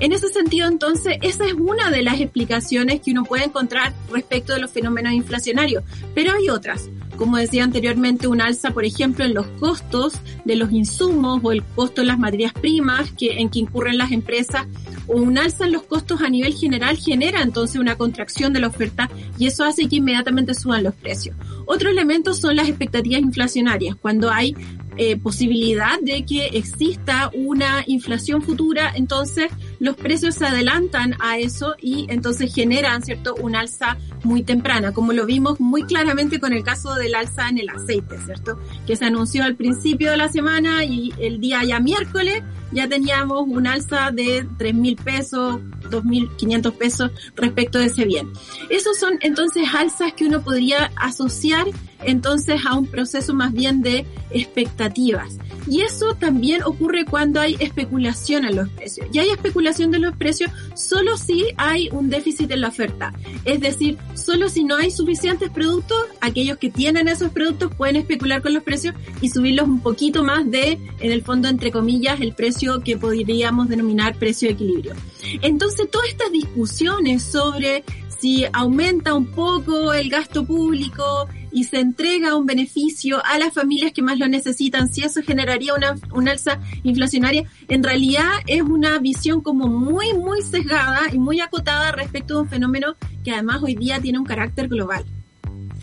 En 0.00 0.12
ese 0.12 0.28
sentido, 0.28 0.66
entonces, 0.66 1.18
esa 1.20 1.44
es 1.44 1.52
una 1.52 1.90
de 1.90 2.02
las 2.02 2.20
explicaciones 2.20 3.00
que 3.00 3.10
uno 3.10 3.24
puede 3.24 3.44
encontrar 3.44 3.92
respecto 4.10 4.54
de 4.54 4.60
los 4.60 4.70
fenómenos 4.70 5.12
inflacionarios, 5.12 5.84
pero 6.14 6.32
hay 6.32 6.48
otras. 6.48 6.88
Como 7.18 7.36
decía 7.36 7.64
anteriormente, 7.64 8.26
un 8.26 8.40
alza, 8.40 8.70
por 8.70 8.86
ejemplo, 8.86 9.26
en 9.26 9.34
los 9.34 9.46
costos 9.58 10.14
de 10.46 10.56
los 10.56 10.72
insumos 10.72 11.40
o 11.42 11.52
el 11.52 11.62
costo 11.62 12.00
de 12.00 12.06
las 12.06 12.18
materias 12.18 12.54
primas 12.54 13.12
que, 13.12 13.40
en 13.40 13.50
que 13.50 13.58
incurren 13.58 13.98
las 13.98 14.10
empresas 14.10 14.66
o 15.06 15.16
un 15.16 15.36
alza 15.36 15.66
en 15.66 15.72
los 15.72 15.82
costos 15.82 16.22
a 16.22 16.30
nivel 16.30 16.54
general 16.54 16.96
genera 16.96 17.42
entonces 17.42 17.78
una 17.78 17.96
contracción 17.96 18.54
de 18.54 18.60
la 18.60 18.68
oferta 18.68 19.10
y 19.38 19.48
eso 19.48 19.64
hace 19.64 19.86
que 19.86 19.96
inmediatamente 19.96 20.54
suban 20.54 20.82
los 20.82 20.94
precios. 20.94 21.36
Otro 21.66 21.90
elemento 21.90 22.32
son 22.32 22.56
las 22.56 22.68
expectativas 22.68 23.20
inflacionarias. 23.20 23.96
Cuando 23.96 24.30
hay 24.30 24.56
eh, 24.96 25.16
posibilidad 25.16 26.00
de 26.00 26.24
que 26.24 26.46
exista 26.46 27.30
una 27.34 27.84
inflación 27.86 28.40
futura, 28.40 28.92
entonces 28.94 29.50
los 29.80 29.96
precios 29.96 30.36
se 30.36 30.46
adelantan 30.46 31.16
a 31.18 31.38
eso 31.38 31.74
y 31.80 32.06
entonces 32.08 32.54
generan, 32.54 33.02
¿cierto?, 33.02 33.34
un 33.34 33.56
alza 33.56 33.96
muy 34.22 34.42
temprana, 34.42 34.92
como 34.92 35.12
lo 35.12 35.26
vimos 35.26 35.58
muy 35.58 35.82
claramente 35.82 36.38
con 36.38 36.52
el 36.52 36.62
caso 36.62 36.94
del 36.94 37.14
alza 37.14 37.48
en 37.48 37.58
el 37.58 37.68
aceite, 37.68 38.16
¿cierto?, 38.24 38.60
que 38.86 38.94
se 38.94 39.06
anunció 39.06 39.42
al 39.42 39.56
principio 39.56 40.12
de 40.12 40.18
la 40.18 40.28
semana 40.28 40.84
y 40.84 41.12
el 41.18 41.40
día 41.40 41.64
ya 41.64 41.80
miércoles 41.80 42.42
ya 42.72 42.88
teníamos 42.88 43.44
un 43.48 43.66
alza 43.66 44.10
de 44.12 44.46
tres 44.56 44.74
mil 44.74 44.96
pesos, 44.96 45.60
dos 45.90 46.04
mil 46.04 46.28
quinientos 46.36 46.74
pesos 46.74 47.10
respecto 47.34 47.78
de 47.78 47.86
ese 47.86 48.04
bien. 48.04 48.30
Esos 48.68 48.98
son 48.98 49.18
entonces 49.22 49.66
alzas 49.74 50.12
que 50.12 50.26
uno 50.26 50.42
podría 50.42 50.92
asociar 50.96 51.66
entonces 52.04 52.60
a 52.66 52.74
un 52.74 52.86
proceso 52.86 53.34
más 53.34 53.52
bien 53.52 53.82
de 53.82 54.06
expectativas. 54.30 55.38
Y 55.66 55.82
eso 55.82 56.14
también 56.14 56.62
ocurre 56.62 57.04
cuando 57.04 57.40
hay 57.40 57.56
especulación 57.60 58.44
en 58.44 58.56
los 58.56 58.68
precios. 58.70 59.06
Y 59.12 59.18
hay 59.18 59.30
especulación 59.30 59.90
de 59.90 59.98
los 59.98 60.16
precios 60.16 60.50
solo 60.74 61.16
si 61.16 61.44
hay 61.56 61.88
un 61.92 62.08
déficit 62.08 62.50
en 62.50 62.62
la 62.62 62.68
oferta. 62.68 63.12
Es 63.44 63.60
decir, 63.60 63.98
solo 64.14 64.48
si 64.48 64.64
no 64.64 64.76
hay 64.76 64.90
suficientes 64.90 65.50
productos, 65.50 65.98
aquellos 66.20 66.58
que 66.58 66.70
tienen 66.70 67.08
esos 67.08 67.30
productos 67.30 67.74
pueden 67.74 67.96
especular 67.96 68.42
con 68.42 68.54
los 68.54 68.62
precios 68.62 68.94
y 69.20 69.28
subirlos 69.28 69.68
un 69.68 69.80
poquito 69.80 70.24
más 70.24 70.50
de, 70.50 70.78
en 71.00 71.12
el 71.12 71.22
fondo, 71.22 71.48
entre 71.48 71.70
comillas, 71.70 72.20
el 72.20 72.34
precio 72.34 72.80
que 72.80 72.96
podríamos 72.96 73.68
denominar 73.68 74.16
precio 74.16 74.48
de 74.48 74.54
equilibrio. 74.54 74.94
Entonces, 75.42 75.90
todas 75.90 76.08
estas 76.08 76.32
discusiones 76.32 77.22
sobre 77.22 77.84
si 78.20 78.44
aumenta 78.52 79.14
un 79.14 79.26
poco 79.26 79.92
el 79.92 80.10
gasto 80.10 80.44
público 80.44 81.28
y 81.52 81.64
se 81.64 81.80
entrega 81.80 82.36
un 82.36 82.46
beneficio 82.46 83.22
a 83.24 83.38
las 83.38 83.52
familias 83.52 83.92
que 83.92 84.02
más 84.02 84.18
lo 84.18 84.28
necesitan, 84.28 84.88
si 84.88 85.02
eso 85.02 85.22
generaría 85.22 85.74
una, 85.74 85.96
una 86.12 86.32
alza 86.32 86.60
inflacionaria, 86.82 87.44
en 87.68 87.82
realidad 87.82 88.30
es 88.46 88.62
una 88.62 88.98
visión 88.98 89.40
como 89.40 89.66
muy, 89.66 90.12
muy 90.14 90.42
sesgada 90.42 91.02
y 91.12 91.18
muy 91.18 91.40
acotada 91.40 91.92
respecto 91.92 92.34
de 92.34 92.40
un 92.40 92.48
fenómeno 92.48 92.96
que 93.24 93.32
además 93.32 93.62
hoy 93.62 93.74
día 93.74 94.00
tiene 94.00 94.18
un 94.18 94.24
carácter 94.24 94.68
global. 94.68 95.04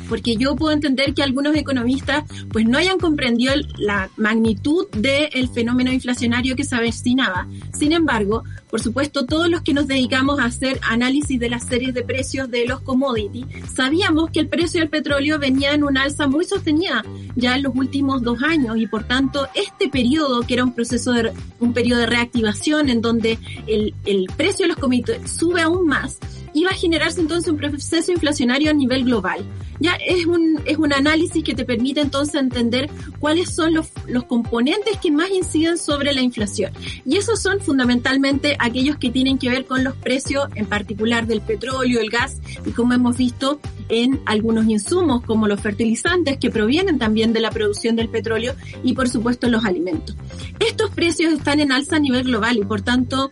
Porque 0.08 0.36
yo 0.36 0.56
puedo 0.56 0.74
entender 0.74 1.14
que 1.14 1.24
algunos 1.24 1.56
economistas 1.56 2.24
pues 2.52 2.66
no 2.66 2.78
hayan 2.78 2.98
comprendido 2.98 3.54
la 3.78 4.10
magnitud 4.18 4.88
del 4.92 5.50
fenómeno 5.50 5.92
inflacionario 5.92 6.56
que 6.56 6.64
se 6.64 6.76
avecinaba. 6.76 7.48
Sin 7.78 7.92
embargo, 7.92 8.44
por 8.70 8.82
supuesto, 8.82 9.26
todos 9.26 9.50
los 9.50 9.62
que 9.62 9.74
nos 9.74 9.88
dedicamos 9.88 10.40
a 10.40 10.46
hacer 10.46 10.80
análisis 10.84 11.40
de 11.40 11.50
las 11.50 11.66
series 11.66 11.94
de 11.94 12.04
precios 12.04 12.50
de 12.50 12.66
los 12.66 12.82
commodities, 12.82 13.46
sabíamos 13.74 14.30
que 14.32 14.40
el 14.40 14.48
precio 14.48 14.82
del 14.82 14.90
petróleo 14.90 15.40
venía 15.40 15.74
en 15.74 15.84
un 15.84 15.98
alza 15.98 16.28
muy 16.28 16.46
sostenida 16.46 17.04
ya 17.36 17.56
en 17.56 17.64
los 17.64 17.76
últimos 17.76 18.22
dos 18.22 18.44
años 18.44 18.78
y 18.78 18.88
por 18.88 19.04
tanto 19.06 19.48
este 19.54 19.90
periodo, 19.90 20.42
que 20.42 20.56
era 20.56 20.64
un 20.64 20.74
proceso 20.74 21.12
de, 21.14 21.32
un 21.60 21.74
periodo 21.74 22.02
de 22.02 22.08
reactivación 22.08 22.90
en 22.90 23.02
donde 23.02 23.40
el, 23.68 23.94
el 24.06 24.28
precio 24.36 24.66
de 24.66 24.70
los 24.70 24.78
commodities 24.78 25.32
sube 25.32 25.62
aún 25.62 25.88
más, 25.88 26.20
iba 26.58 26.72
a 26.72 26.76
generarse 26.76 27.22
entonces 27.22 27.52
un 27.52 27.58
proceso 27.58 28.12
inflacionario 28.12 28.72
a 28.72 28.74
nivel 28.74 29.06
global. 29.06 29.46
Ya 29.80 29.94
es 29.94 30.26
un, 30.26 30.60
es 30.66 30.78
un 30.78 30.92
análisis 30.92 31.44
que 31.44 31.54
te 31.54 31.66
permite 31.66 32.02
entonces 32.02 32.34
entender 32.36 32.90
cuáles 33.20 33.54
son 33.54 33.76
los, 33.76 33.92
los 34.08 34.24
componentes 34.24 34.98
que 34.98 35.12
más 35.12 35.30
inciden 35.30 35.78
sobre 35.78 36.14
la 36.14 36.22
inflación. 36.22 36.72
Y 37.06 37.18
esos 37.18 37.42
son 37.42 37.60
fundamentalmente 37.60 38.56
aquellos 38.60 38.98
que 38.98 39.12
tienen 39.12 39.38
que 39.38 39.50
ver 39.50 39.66
con 39.66 39.84
los 39.84 39.96
precios, 39.96 40.48
en 40.56 40.66
particular 40.66 41.28
del 41.28 41.42
petróleo, 41.42 42.02
el 42.02 42.10
gas, 42.10 42.38
y 42.66 42.72
como 42.72 42.94
hemos 42.94 43.18
visto 43.18 43.60
en 43.90 44.20
algunos 44.26 44.68
insumos 44.68 45.24
como 45.24 45.48
los 45.48 45.62
fertilizantes 45.62 46.38
que 46.38 46.50
provienen 46.50 46.98
también 46.98 47.32
de 47.34 47.40
la 47.40 47.52
producción 47.52 47.96
del 47.96 48.10
petróleo 48.10 48.56
y 48.84 48.94
por 48.94 49.10
supuesto 49.10 49.48
los 49.48 49.64
alimentos. 49.64 50.16
Estos 50.60 50.90
precios 50.90 51.34
están 51.34 51.60
en 51.60 51.72
alza 51.72 51.98
a 51.98 52.00
nivel 52.00 52.24
global 52.24 52.58
y 52.58 52.66
por 52.66 52.82
tanto 52.82 53.30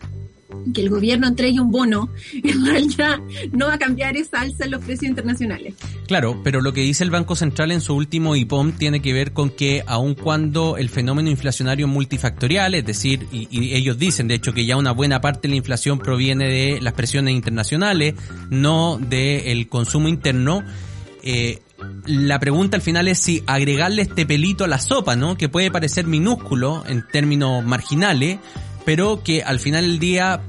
que 0.74 0.82
el 0.82 0.90
gobierno 0.90 1.26
entregue 1.26 1.60
un 1.60 1.70
bono, 1.70 2.08
en 2.32 2.66
realidad 2.66 3.18
no 3.52 3.66
va 3.66 3.74
a 3.74 3.78
cambiar 3.78 4.16
esa 4.16 4.40
alza 4.40 4.64
en 4.64 4.72
los 4.72 4.84
precios 4.84 5.10
internacionales. 5.10 5.74
Claro, 6.06 6.40
pero 6.42 6.60
lo 6.60 6.72
que 6.72 6.82
dice 6.82 7.04
el 7.04 7.10
Banco 7.10 7.36
Central 7.36 7.72
en 7.72 7.80
su 7.80 7.94
último 7.94 8.36
IPOM 8.36 8.72
tiene 8.72 9.00
que 9.00 9.12
ver 9.12 9.32
con 9.32 9.50
que 9.50 9.82
aun 9.86 10.14
cuando 10.14 10.76
el 10.76 10.88
fenómeno 10.88 11.30
inflacionario 11.30 11.88
multifactorial, 11.88 12.74
es 12.74 12.84
decir, 12.84 13.26
y, 13.32 13.46
ellos 13.76 13.98
dicen 13.98 14.28
de 14.28 14.34
hecho 14.34 14.52
que 14.52 14.64
ya 14.64 14.76
una 14.76 14.92
buena 14.92 15.20
parte 15.20 15.42
de 15.42 15.48
la 15.50 15.56
inflación 15.56 15.98
proviene 15.98 16.48
de 16.48 16.80
las 16.80 16.92
presiones 16.94 17.34
internacionales, 17.34 18.14
no 18.50 18.98
del 18.98 19.68
consumo 19.68 20.08
interno, 20.08 20.62
eh, 21.22 21.60
la 22.06 22.38
pregunta 22.38 22.76
al 22.76 22.82
final 22.82 23.08
es 23.08 23.18
si 23.18 23.42
agregarle 23.46 24.02
este 24.02 24.26
pelito 24.26 24.64
a 24.64 24.68
la 24.68 24.78
sopa, 24.78 25.16
¿no? 25.16 25.36
Que 25.36 25.48
puede 25.48 25.70
parecer 25.70 26.06
minúsculo 26.06 26.84
en 26.86 27.06
términos 27.06 27.64
marginales, 27.64 28.38
pero 28.86 29.22
que 29.24 29.42
al 29.42 29.58
final 29.58 29.84
del 29.84 29.98
día 29.98 30.40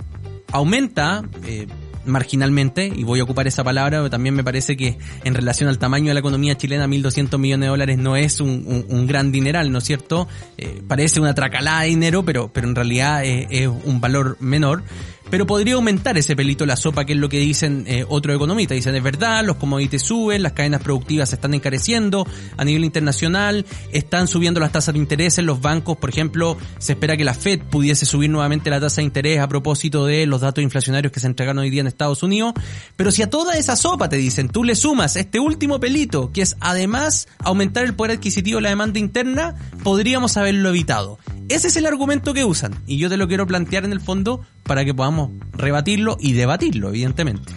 aumenta 0.52 1.24
eh, 1.44 1.68
marginalmente, 2.08 2.92
y 2.94 3.04
voy 3.04 3.20
a 3.20 3.24
ocupar 3.24 3.48
esa 3.48 3.64
palabra, 3.64 4.00
pero 4.00 4.10
también 4.10 4.36
me 4.36 4.44
parece 4.44 4.76
que 4.76 4.98
en 5.24 5.36
relación 5.36 5.70
al 5.70 5.78
tamaño 5.78 6.08
de 6.08 6.14
la 6.16 6.20
economía 6.20 6.58
chilena, 6.58 6.88
1.200 6.88 7.38
millones 7.38 7.66
de 7.66 7.70
dólares 7.70 7.98
no 7.98 8.16
es 8.16 8.40
un, 8.40 8.86
un, 8.90 9.08
gran 9.08 9.32
dineral, 9.32 9.72
¿no 9.72 9.78
es 9.78 9.84
cierto? 9.84 10.28
Eh, 10.58 10.82
parece 10.88 11.20
una 11.20 11.34
tracalada 11.34 11.82
de 11.82 11.90
dinero, 11.90 12.24
pero, 12.24 12.50
pero 12.52 12.68
en 12.68 12.76
realidad 12.76 13.24
es 13.24 13.68
un 13.68 14.02
valor 14.02 14.38
menor 14.40 14.84
pero 15.30 15.46
podría 15.46 15.76
aumentar 15.76 16.18
ese 16.18 16.36
pelito 16.36 16.66
la 16.66 16.76
sopa, 16.76 17.06
que 17.06 17.14
es 17.14 17.20
lo 17.20 17.30
que 17.30 17.40
dicen 17.40 17.84
eh, 17.88 18.06
otros 18.08 18.36
economistas. 18.36 18.76
Dicen, 18.76 18.96
es 18.96 19.04
verdad, 19.04 19.44
los 19.44 19.58
commodities 19.58 20.02
suben, 20.02 20.44
las 20.44 20.54
cadenas 20.54 20.82
productivas 20.82 21.30
se 21.30 21.36
están 21.36 21.54
encareciendo 21.54 22.26
a 22.56 22.64
nivel 22.64 22.86
internacional, 22.86 23.66
están 23.92 24.28
subiendo 24.28 24.60
las 24.60 24.72
tasas 24.72 24.94
de 24.94 25.00
interés 25.00 25.38
en 25.38 25.46
los 25.46 25.62
bancos, 25.62 25.98
por 25.98 26.10
ejemplo, 26.10 26.58
se 26.80 26.94
espera 26.94 27.18
que 27.18 27.24
la 27.24 27.34
Fed 27.34 27.62
pudiese 27.70 28.06
subir 28.06 28.30
nuevamente 28.30 28.70
la 28.70 28.80
tasa 28.80 29.02
de 29.02 29.06
interés 29.06 29.40
a 29.40 29.48
propósito 29.48 30.06
de 30.06 30.26
los 30.26 30.42
datos 30.42 30.64
inflacionarios 30.64 31.12
que 31.12 31.20
se 31.20 31.28
entregaron 31.28 31.60
hoy 31.60 31.70
día 31.70 31.82
en 31.82 31.88
Estados 31.98 32.22
Unidos, 32.22 32.54
pero 32.96 33.12
si 33.12 33.24
a 33.24 33.30
toda 33.30 33.58
esa 33.58 33.76
sopa 33.76 34.08
te 34.08 34.18
dicen, 34.18 34.50
tú 34.50 34.64
le 34.64 34.76
sumas 34.76 35.16
este 35.16 35.40
último 35.40 35.80
pelito, 35.80 36.32
que 36.32 36.44
es 36.44 36.56
además 36.60 37.28
aumentar 37.40 37.84
el 37.86 37.96
poder 37.96 38.18
adquisitivo 38.18 38.58
de 38.58 38.64
la 38.64 38.70
demanda 38.70 39.00
interna, 39.00 39.56
podríamos 39.84 40.38
haberlo 40.38 40.70
evitado. 40.70 41.18
Ese 41.50 41.70
es 41.70 41.76
el 41.76 41.88
argumento 41.88 42.34
que 42.34 42.46
usan 42.46 42.76
y 42.86 42.98
yo 42.98 43.10
te 43.10 43.18
lo 43.18 43.28
quiero 43.28 43.48
plantear 43.48 43.84
en 43.84 43.94
el 43.94 44.02
fondo 44.02 44.46
para 44.64 44.86
que 44.86 44.94
podamos 44.94 45.32
rebatirlo 45.54 46.18
y 46.20 46.34
debatirlo, 46.34 46.90
evidentemente. 46.90 47.54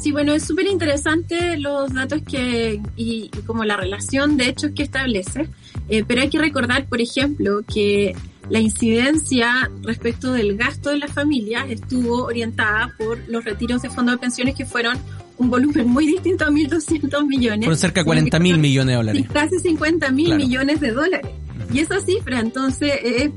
Sí, 0.00 0.12
bueno, 0.12 0.32
es 0.32 0.44
súper 0.44 0.66
interesante 0.66 1.58
los 1.58 1.92
datos 1.92 2.22
que 2.22 2.80
y, 2.96 3.28
como 3.46 3.64
la 3.64 3.76
relación 3.76 4.38
de 4.38 4.48
hechos 4.48 4.72
que 4.74 4.82
establece, 4.82 5.48
eh, 5.90 6.04
pero 6.06 6.22
hay 6.22 6.30
que 6.30 6.38
recordar, 6.38 6.86
por 6.86 7.02
ejemplo, 7.02 7.60
que 7.72 8.16
la 8.48 8.58
incidencia 8.58 9.70
respecto 9.82 10.32
del 10.32 10.56
gasto 10.56 10.90
de 10.90 10.98
las 10.98 11.12
familias 11.12 11.66
estuvo 11.68 12.24
orientada 12.24 12.94
por 12.98 13.18
los 13.28 13.44
retiros 13.44 13.82
de 13.82 13.90
fondos 13.90 14.16
de 14.16 14.18
pensiones 14.18 14.54
que 14.54 14.64
fueron 14.64 14.98
un 15.38 15.50
volumen 15.50 15.88
muy 15.88 16.06
distinto 16.06 16.44
a 16.44 16.48
1.200 16.48 17.26
millones. 17.26 17.64
Fueron 17.64 17.78
cerca 17.78 18.00
de 18.00 18.04
40 18.04 18.38
mil 18.40 18.58
millones 18.58 18.88
de 18.88 18.96
dólares. 18.96 19.26
Casi 19.32 19.58
50 19.58 20.10
mil 20.10 20.34
millones 20.36 20.80
de 20.80 20.92
dólares. 20.92 21.30
Y 21.72 21.78
esa 21.78 22.00
cifra 22.00 22.40
entonces 22.40 22.92
es 23.02 23.30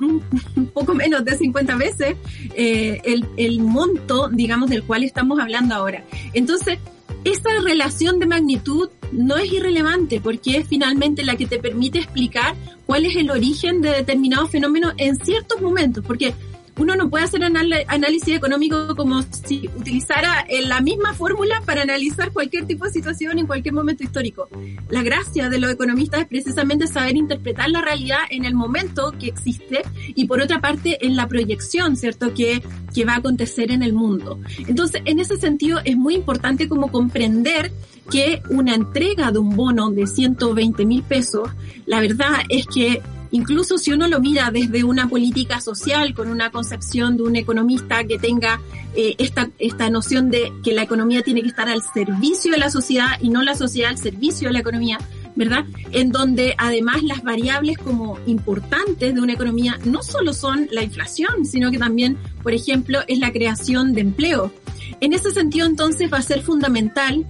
un 0.00 0.70
poco 0.72 0.94
menos 0.94 1.24
de 1.24 1.36
50 1.36 1.76
veces 1.76 2.16
eh, 2.54 3.00
el, 3.04 3.26
el 3.36 3.60
monto, 3.60 4.28
digamos, 4.28 4.70
del 4.70 4.84
cual 4.84 5.02
estamos 5.02 5.40
hablando 5.40 5.74
ahora. 5.74 6.04
Entonces, 6.34 6.78
esa 7.24 7.50
relación 7.64 8.18
de 8.18 8.26
magnitud 8.26 8.88
no 9.12 9.36
es 9.36 9.52
irrelevante 9.52 10.20
porque 10.20 10.58
es 10.58 10.66
finalmente 10.66 11.24
la 11.24 11.36
que 11.36 11.46
te 11.46 11.58
permite 11.58 11.98
explicar 11.98 12.54
cuál 12.86 13.06
es 13.06 13.16
el 13.16 13.30
origen 13.30 13.80
de 13.80 13.90
determinados 13.90 14.50
fenómenos 14.50 14.94
en 14.96 15.16
ciertos 15.16 15.60
momentos, 15.60 16.04
porque 16.06 16.34
uno 16.78 16.96
no 16.96 17.10
puede 17.10 17.24
hacer 17.24 17.42
análisis 17.42 18.34
económico 18.34 18.94
como 18.94 19.22
si 19.22 19.68
utilizara 19.76 20.46
eh, 20.48 20.62
la 20.62 20.80
misma 20.80 21.12
fórmula 21.12 21.60
para 21.66 21.82
analizar 21.82 22.32
cualquier 22.32 22.66
tipo 22.66 22.84
de 22.84 22.92
situación 22.92 23.38
en 23.38 23.46
cualquier 23.46 23.74
momento 23.74 24.04
histórico. 24.04 24.48
La 24.88 25.02
gracia 25.02 25.48
de 25.48 25.58
los 25.58 25.70
economistas 25.70 26.20
es 26.20 26.26
precisamente 26.26 26.86
saber 26.86 27.16
interpretar 27.16 27.68
la 27.70 27.80
realidad 27.80 28.18
en 28.30 28.44
el 28.44 28.54
momento 28.54 29.12
que 29.18 29.26
existe 29.26 29.82
y 30.08 30.26
por 30.26 30.40
otra 30.40 30.60
parte 30.60 31.04
en 31.04 31.16
la 31.16 31.26
proyección, 31.26 31.96
¿cierto?, 31.96 32.32
que, 32.32 32.62
que 32.94 33.04
va 33.04 33.14
a 33.14 33.18
acontecer 33.18 33.72
en 33.72 33.82
el 33.82 33.92
mundo. 33.92 34.38
Entonces, 34.66 35.02
en 35.04 35.18
ese 35.18 35.36
sentido 35.36 35.80
es 35.84 35.96
muy 35.96 36.14
importante 36.14 36.68
como 36.68 36.90
comprender 36.90 37.72
que 38.10 38.40
una 38.50 38.74
entrega 38.74 39.30
de 39.32 39.38
un 39.38 39.54
bono 39.54 39.90
de 39.90 40.06
120 40.06 40.86
mil 40.86 41.02
pesos, 41.02 41.50
la 41.86 42.00
verdad 42.00 42.38
es 42.48 42.66
que 42.66 43.02
Incluso 43.30 43.78
si 43.78 43.92
uno 43.92 44.08
lo 44.08 44.20
mira 44.20 44.50
desde 44.50 44.84
una 44.84 45.08
política 45.08 45.60
social, 45.60 46.14
con 46.14 46.28
una 46.28 46.50
concepción 46.50 47.16
de 47.16 47.24
un 47.24 47.36
economista 47.36 48.04
que 48.04 48.18
tenga 48.18 48.60
eh, 48.94 49.14
esta, 49.18 49.50
esta 49.58 49.90
noción 49.90 50.30
de 50.30 50.52
que 50.62 50.72
la 50.72 50.82
economía 50.82 51.22
tiene 51.22 51.42
que 51.42 51.48
estar 51.48 51.68
al 51.68 51.82
servicio 51.82 52.52
de 52.52 52.58
la 52.58 52.70
sociedad 52.70 53.08
y 53.20 53.28
no 53.28 53.42
la 53.42 53.54
sociedad 53.54 53.90
al 53.90 53.98
servicio 53.98 54.48
de 54.48 54.54
la 54.54 54.60
economía, 54.60 54.98
¿verdad? 55.36 55.66
En 55.92 56.10
donde 56.10 56.54
además 56.58 57.02
las 57.02 57.22
variables 57.22 57.78
como 57.78 58.18
importantes 58.26 59.14
de 59.14 59.20
una 59.20 59.34
economía 59.34 59.78
no 59.84 60.02
solo 60.02 60.32
son 60.32 60.68
la 60.72 60.82
inflación, 60.82 61.44
sino 61.44 61.70
que 61.70 61.78
también, 61.78 62.16
por 62.42 62.54
ejemplo, 62.54 63.00
es 63.06 63.18
la 63.18 63.32
creación 63.32 63.92
de 63.92 64.00
empleo. 64.00 64.52
En 65.00 65.12
ese 65.12 65.30
sentido, 65.30 65.66
entonces, 65.66 66.12
va 66.12 66.18
a 66.18 66.22
ser 66.22 66.42
fundamental 66.42 67.26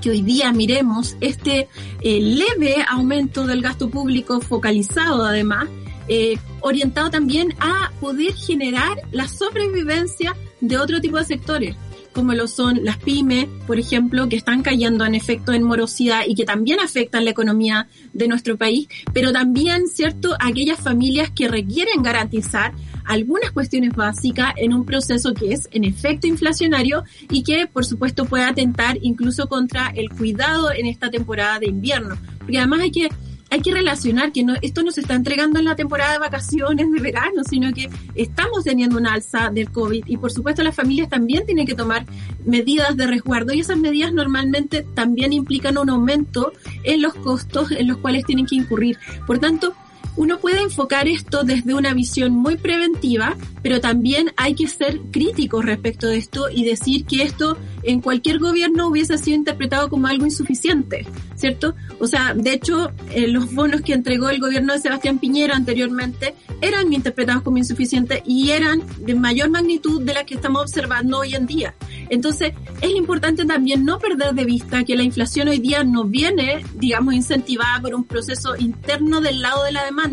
que 0.00 0.10
hoy 0.10 0.22
día 0.22 0.52
miremos 0.52 1.16
este 1.20 1.68
eh, 2.00 2.20
leve 2.20 2.76
aumento 2.88 3.46
del 3.46 3.62
gasto 3.62 3.88
público 3.88 4.40
focalizado 4.40 5.24
además, 5.24 5.68
eh, 6.08 6.36
orientado 6.60 7.10
también 7.10 7.54
a 7.60 7.90
poder 8.00 8.34
generar 8.34 8.98
la 9.12 9.28
sobrevivencia 9.28 10.34
de 10.60 10.78
otro 10.78 11.00
tipo 11.00 11.18
de 11.18 11.24
sectores 11.24 11.76
como 12.18 12.32
lo 12.34 12.48
son 12.48 12.80
las 12.82 12.96
pymes, 12.96 13.46
por 13.64 13.78
ejemplo, 13.78 14.28
que 14.28 14.34
están 14.34 14.62
cayendo 14.62 15.04
en 15.04 15.14
efecto 15.14 15.52
en 15.52 15.62
morosidad 15.62 16.22
y 16.26 16.34
que 16.34 16.44
también 16.44 16.80
afectan 16.80 17.24
la 17.24 17.30
economía 17.30 17.86
de 18.12 18.26
nuestro 18.26 18.56
país, 18.56 18.88
pero 19.12 19.30
también, 19.30 19.86
¿cierto?, 19.86 20.34
aquellas 20.40 20.80
familias 20.80 21.30
que 21.30 21.46
requieren 21.46 22.02
garantizar 22.02 22.72
algunas 23.08 23.50
cuestiones 23.52 23.94
básicas 23.96 24.52
en 24.56 24.72
un 24.72 24.84
proceso 24.84 25.34
que 25.34 25.52
es 25.52 25.66
en 25.72 25.84
efecto 25.84 26.26
inflacionario 26.26 27.04
y 27.30 27.42
que 27.42 27.66
por 27.66 27.84
supuesto 27.84 28.26
puede 28.26 28.44
atentar 28.44 28.98
incluso 29.00 29.48
contra 29.48 29.88
el 29.88 30.10
cuidado 30.10 30.70
en 30.72 30.86
esta 30.86 31.10
temporada 31.10 31.58
de 31.58 31.66
invierno. 31.66 32.16
Porque 32.38 32.58
además 32.58 32.80
hay 32.80 32.90
que 32.90 33.08
hay 33.50 33.62
que 33.62 33.72
relacionar 33.72 34.30
que 34.30 34.44
no, 34.44 34.54
esto 34.60 34.82
no 34.82 34.90
se 34.90 35.00
está 35.00 35.14
entregando 35.14 35.58
en 35.58 35.64
la 35.64 35.74
temporada 35.74 36.12
de 36.12 36.18
vacaciones 36.18 36.90
de 36.92 37.00
verano, 37.00 37.42
sino 37.48 37.72
que 37.72 37.88
estamos 38.14 38.64
teniendo 38.64 38.98
una 38.98 39.14
alza 39.14 39.50
del 39.50 39.70
COVID 39.70 40.04
y 40.06 40.16
por 40.18 40.30
supuesto 40.30 40.62
las 40.62 40.74
familias 40.74 41.08
también 41.08 41.46
tienen 41.46 41.66
que 41.66 41.74
tomar 41.74 42.04
medidas 42.44 42.94
de 42.96 43.06
resguardo 43.06 43.54
y 43.54 43.60
esas 43.60 43.78
medidas 43.78 44.12
normalmente 44.12 44.82
también 44.94 45.32
implican 45.32 45.78
un 45.78 45.88
aumento 45.88 46.52
en 46.84 47.00
los 47.00 47.14
costos 47.14 47.70
en 47.70 47.88
los 47.88 47.96
cuales 47.96 48.26
tienen 48.26 48.44
que 48.44 48.56
incurrir. 48.56 48.98
Por 49.26 49.38
tanto, 49.38 49.74
uno 50.18 50.40
puede 50.40 50.60
enfocar 50.62 51.06
esto 51.06 51.44
desde 51.44 51.74
una 51.74 51.94
visión 51.94 52.32
muy 52.32 52.56
preventiva, 52.56 53.36
pero 53.62 53.80
también 53.80 54.32
hay 54.36 54.54
que 54.54 54.66
ser 54.66 55.00
críticos 55.12 55.64
respecto 55.64 56.08
de 56.08 56.18
esto 56.18 56.50
y 56.50 56.64
decir 56.64 57.04
que 57.04 57.22
esto 57.22 57.56
en 57.84 58.00
cualquier 58.00 58.40
gobierno 58.40 58.88
hubiese 58.88 59.16
sido 59.16 59.36
interpretado 59.36 59.88
como 59.88 60.08
algo 60.08 60.24
insuficiente, 60.24 61.06
¿cierto? 61.36 61.76
O 62.00 62.06
sea, 62.06 62.34
de 62.34 62.52
hecho, 62.52 62.90
eh, 63.10 63.28
los 63.28 63.54
bonos 63.54 63.80
que 63.82 63.92
entregó 63.92 64.28
el 64.28 64.40
gobierno 64.40 64.72
de 64.72 64.80
Sebastián 64.80 65.18
Piñera 65.18 65.54
anteriormente 65.54 66.34
eran 66.60 66.92
interpretados 66.92 67.42
como 67.42 67.58
insuficientes 67.58 68.22
y 68.26 68.50
eran 68.50 68.82
de 68.98 69.14
mayor 69.14 69.50
magnitud 69.50 70.02
de 70.02 70.14
las 70.14 70.24
que 70.24 70.34
estamos 70.34 70.62
observando 70.62 71.18
hoy 71.18 71.34
en 71.34 71.46
día. 71.46 71.74
Entonces, 72.10 72.52
es 72.80 72.90
importante 72.90 73.44
también 73.44 73.84
no 73.84 73.98
perder 73.98 74.34
de 74.34 74.44
vista 74.44 74.84
que 74.84 74.96
la 74.96 75.02
inflación 75.02 75.48
hoy 75.48 75.58
día 75.58 75.84
no 75.84 76.04
viene, 76.04 76.64
digamos, 76.74 77.14
incentivada 77.14 77.80
por 77.80 77.94
un 77.94 78.04
proceso 78.04 78.56
interno 78.56 79.20
del 79.20 79.42
lado 79.42 79.64
de 79.64 79.72
la 79.72 79.84
demanda, 79.84 80.07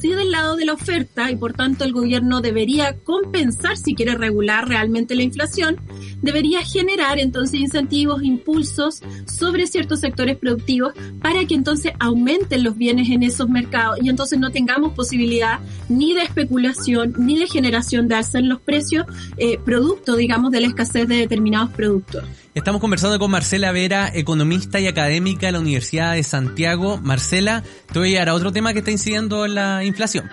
sí 0.00 0.12
del 0.12 0.30
lado 0.30 0.56
de 0.56 0.64
la 0.64 0.74
oferta 0.74 1.30
y 1.30 1.36
por 1.36 1.52
tanto 1.52 1.84
el 1.84 1.92
gobierno 1.92 2.40
debería 2.40 2.96
compensar 2.98 3.76
si 3.76 3.94
quiere 3.94 4.14
regular 4.14 4.68
realmente 4.68 5.14
la 5.14 5.22
inflación, 5.22 5.80
debería 6.22 6.62
generar 6.62 7.18
entonces 7.18 7.60
incentivos, 7.60 8.22
impulsos 8.22 9.02
sobre 9.26 9.66
ciertos 9.66 10.00
sectores 10.00 10.36
productivos 10.36 10.92
para 11.20 11.44
que 11.44 11.54
entonces 11.54 11.92
aumenten 11.98 12.64
los 12.64 12.76
bienes 12.76 13.10
en 13.10 13.22
esos 13.22 13.48
mercados 13.48 13.98
y 14.02 14.08
entonces 14.08 14.38
no 14.38 14.50
tengamos 14.50 14.92
posibilidad 14.92 15.60
ni 15.88 16.14
de 16.14 16.22
especulación 16.22 17.14
ni 17.18 17.38
de 17.38 17.46
generación 17.46 18.08
de 18.08 18.16
alza 18.16 18.38
en 18.38 18.48
los 18.48 18.60
precios 18.60 19.06
eh, 19.36 19.58
producto, 19.64 20.16
digamos, 20.16 20.50
de 20.50 20.60
la 20.60 20.68
escasez 20.68 21.08
de 21.08 21.16
determinados 21.16 21.70
productos. 21.70 22.24
Estamos 22.58 22.80
conversando 22.80 23.20
con 23.20 23.30
Marcela 23.30 23.70
Vera, 23.70 24.10
economista 24.12 24.80
y 24.80 24.88
académica 24.88 25.46
de 25.46 25.52
la 25.52 25.60
Universidad 25.60 26.14
de 26.14 26.24
Santiago. 26.24 26.98
Marcela, 27.00 27.62
te 27.92 28.00
voy 28.00 28.08
a 28.08 28.10
llevar 28.10 28.28
a 28.30 28.34
otro 28.34 28.52
tema 28.52 28.72
que 28.72 28.80
está 28.80 28.90
incidiendo 28.90 29.46
en 29.46 29.54
la 29.54 29.84
inflación, 29.84 30.28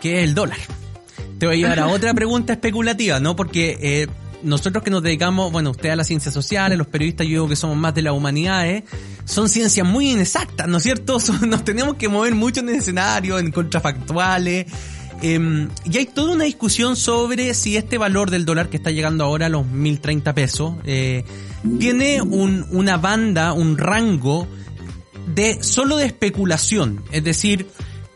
que 0.00 0.18
es 0.18 0.24
el 0.24 0.34
dólar. 0.34 0.56
Te 1.38 1.46
voy 1.46 1.56
a 1.56 1.58
llevar 1.58 1.80
a 1.80 1.86
otra 1.88 2.14
pregunta 2.14 2.54
especulativa, 2.54 3.20
¿no? 3.20 3.36
Porque 3.36 3.78
eh, 3.82 4.06
nosotros 4.42 4.82
que 4.82 4.90
nos 4.90 5.02
dedicamos, 5.02 5.52
bueno, 5.52 5.72
usted 5.72 5.90
a 5.90 5.96
las 5.96 6.06
ciencias 6.06 6.32
sociales, 6.32 6.78
los 6.78 6.86
periodistas, 6.86 7.26
yo 7.26 7.32
digo 7.32 7.48
que 7.48 7.56
somos 7.56 7.76
más 7.76 7.94
de 7.94 8.00
las 8.00 8.14
humanidades, 8.14 8.84
son 9.26 9.50
ciencias 9.50 9.86
muy 9.86 10.10
inexactas, 10.10 10.66
¿no 10.66 10.78
es 10.78 10.82
cierto? 10.82 11.18
nos 11.46 11.64
tenemos 11.64 11.96
que 11.96 12.08
mover 12.08 12.34
mucho 12.34 12.60
en 12.60 12.70
el 12.70 12.76
escenario, 12.76 13.38
en 13.38 13.52
contrafactuales. 13.52 14.72
Eh, 15.22 15.68
y 15.84 15.96
hay 15.96 16.06
toda 16.06 16.34
una 16.34 16.44
discusión 16.44 16.96
sobre 16.96 17.54
si 17.54 17.76
este 17.76 17.96
valor 17.96 18.30
del 18.30 18.44
dólar 18.44 18.68
que 18.68 18.76
está 18.76 18.90
llegando 18.90 19.24
ahora 19.24 19.46
a 19.46 19.48
los 19.48 19.64
1030 19.66 20.34
pesos 20.34 20.74
eh, 20.84 21.24
tiene 21.78 22.20
un, 22.20 22.66
una 22.70 22.96
banda, 22.96 23.52
un 23.52 23.78
rango 23.78 24.48
de 25.34 25.62
solo 25.62 25.96
de 25.96 26.06
especulación. 26.06 27.04
Es 27.12 27.22
decir, 27.22 27.68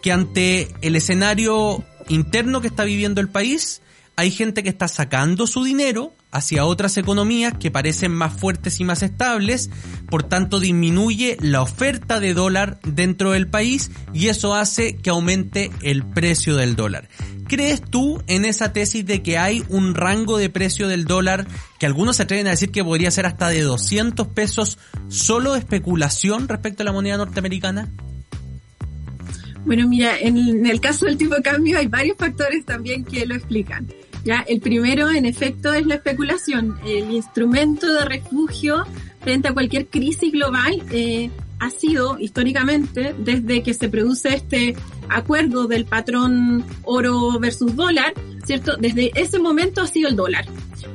que 0.02 0.10
ante 0.10 0.74
el 0.82 0.96
escenario 0.96 1.84
interno 2.08 2.60
que 2.60 2.68
está 2.68 2.84
viviendo 2.84 3.20
el 3.20 3.28
país, 3.28 3.82
hay 4.16 4.30
gente 4.30 4.62
que 4.62 4.68
está 4.68 4.88
sacando 4.88 5.46
su 5.46 5.62
dinero 5.62 6.12
hacia 6.30 6.64
otras 6.64 6.96
economías 6.96 7.54
que 7.58 7.70
parecen 7.70 8.12
más 8.12 8.32
fuertes 8.32 8.80
y 8.80 8.84
más 8.84 9.02
estables, 9.02 9.70
por 10.08 10.22
tanto 10.22 10.60
disminuye 10.60 11.36
la 11.40 11.62
oferta 11.62 12.20
de 12.20 12.34
dólar 12.34 12.78
dentro 12.84 13.32
del 13.32 13.48
país 13.48 13.90
y 14.12 14.28
eso 14.28 14.54
hace 14.54 14.96
que 14.96 15.10
aumente 15.10 15.70
el 15.82 16.04
precio 16.04 16.56
del 16.56 16.76
dólar. 16.76 17.08
¿Crees 17.48 17.80
tú 17.80 18.22
en 18.26 18.44
esa 18.44 18.72
tesis 18.72 19.06
de 19.06 19.22
que 19.22 19.38
hay 19.38 19.64
un 19.68 19.94
rango 19.94 20.36
de 20.36 20.50
precio 20.50 20.88
del 20.88 21.04
dólar 21.04 21.46
que 21.78 21.86
algunos 21.86 22.16
se 22.16 22.24
atreven 22.24 22.48
a 22.48 22.50
decir 22.50 22.70
que 22.70 22.82
podría 22.82 23.10
ser 23.10 23.26
hasta 23.26 23.48
de 23.48 23.62
200 23.62 24.26
pesos 24.28 24.78
solo 25.08 25.52
de 25.52 25.60
especulación 25.60 26.48
respecto 26.48 26.82
a 26.82 26.86
la 26.86 26.92
moneda 26.92 27.16
norteamericana? 27.16 27.88
Bueno, 29.64 29.88
mira, 29.88 30.18
en 30.18 30.64
el 30.66 30.80
caso 30.80 31.06
del 31.06 31.16
tipo 31.16 31.34
de 31.34 31.42
cambio 31.42 31.78
hay 31.78 31.88
varios 31.88 32.16
factores 32.16 32.64
también 32.64 33.04
que 33.04 33.26
lo 33.26 33.34
explican. 33.34 33.86
Ya, 34.26 34.44
el 34.48 34.60
primero, 34.60 35.08
en 35.08 35.24
efecto, 35.24 35.72
es 35.72 35.86
la 35.86 35.94
especulación. 35.94 36.76
El 36.84 37.12
instrumento 37.12 37.86
de 37.94 38.04
refugio 38.04 38.84
frente 39.20 39.46
a 39.46 39.52
cualquier 39.52 39.86
crisis 39.86 40.32
global 40.32 40.82
eh, 40.90 41.30
ha 41.60 41.70
sido 41.70 42.18
históricamente, 42.18 43.14
desde 43.16 43.62
que 43.62 43.72
se 43.72 43.88
produce 43.88 44.34
este 44.34 44.74
acuerdo 45.08 45.68
del 45.68 45.84
patrón 45.84 46.64
oro 46.82 47.38
versus 47.38 47.76
dólar, 47.76 48.14
¿cierto? 48.44 48.76
Desde 48.76 49.12
ese 49.14 49.38
momento 49.38 49.82
ha 49.82 49.86
sido 49.86 50.08
el 50.08 50.16
dólar. 50.16 50.44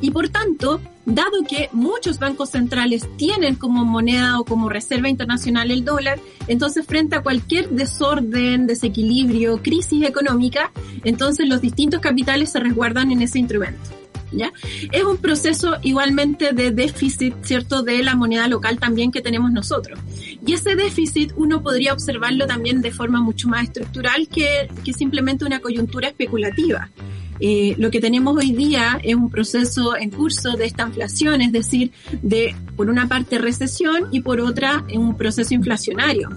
Y 0.02 0.12
por 0.12 0.28
tanto, 0.28 0.82
dado 1.06 1.44
que 1.48 1.70
muchos 1.72 2.20
bancos 2.20 2.52
centrales 2.52 3.08
tienen 3.18 3.56
como 3.56 3.86
moneda 3.86 4.40
o 4.40 4.46
como 4.46 4.70
reserva 4.70 5.10
internacional 5.10 5.72
el 5.72 5.84
dólar, 5.84 6.20
entonces 6.48 6.86
frente 6.86 7.16
a 7.16 7.24
cualquier 7.24 7.70
desorden, 7.70 8.68
desequilibrio, 8.68 9.62
crisis 9.62 10.06
económica, 10.06 10.72
entonces 11.04 11.48
los 11.48 11.62
distintos 11.62 12.02
capitales 12.02 12.52
se 12.52 12.60
resguardan 12.60 13.12
en 13.12 13.22
ese 13.22 13.40
instrumento. 13.40 13.80
¿Ya? 14.34 14.54
Es 14.94 15.04
un 15.04 15.18
proceso 15.18 15.76
igualmente 15.82 16.54
de 16.54 16.72
déficit, 16.72 17.36
¿cierto?, 17.42 17.84
de 17.84 18.02
la 18.02 18.16
moneda 18.16 18.48
local 18.48 18.80
también 18.80 19.12
que 19.12 19.20
tenemos 19.20 19.52
nosotros. 19.52 20.00
Y 20.46 20.54
ese 20.54 20.78
déficit 20.78 21.34
uno 21.36 21.62
podría 21.62 21.92
observarlo 21.92 22.48
también 22.48 22.82
de 22.82 22.92
forma 22.92 23.20
mucho 23.20 23.50
más 23.50 23.64
estructural 23.64 24.30
que, 24.30 24.70
que 24.86 24.94
simplemente 24.94 25.44
una 25.44 25.60
coyuntura 25.60 26.08
especulativa. 26.08 26.90
Eh, 27.44 27.76
lo 27.80 27.90
que 27.90 28.00
tenemos 28.00 28.38
hoy 28.38 28.52
día 28.52 29.00
es 29.04 29.16
un 29.16 29.32
proceso 29.32 29.98
en 29.98 30.12
curso 30.12 30.52
de 30.52 30.66
esta 30.66 30.84
inflación, 30.84 31.42
es 31.42 31.52
decir, 31.52 31.92
de 32.22 32.56
por 32.76 32.88
una 32.88 33.08
parte 33.08 33.40
recesión 33.40 34.10
y 34.12 34.22
por 34.22 34.40
otra 34.40 34.86
un 34.94 35.18
proceso 35.18 35.56
inflacionario. 35.56 36.30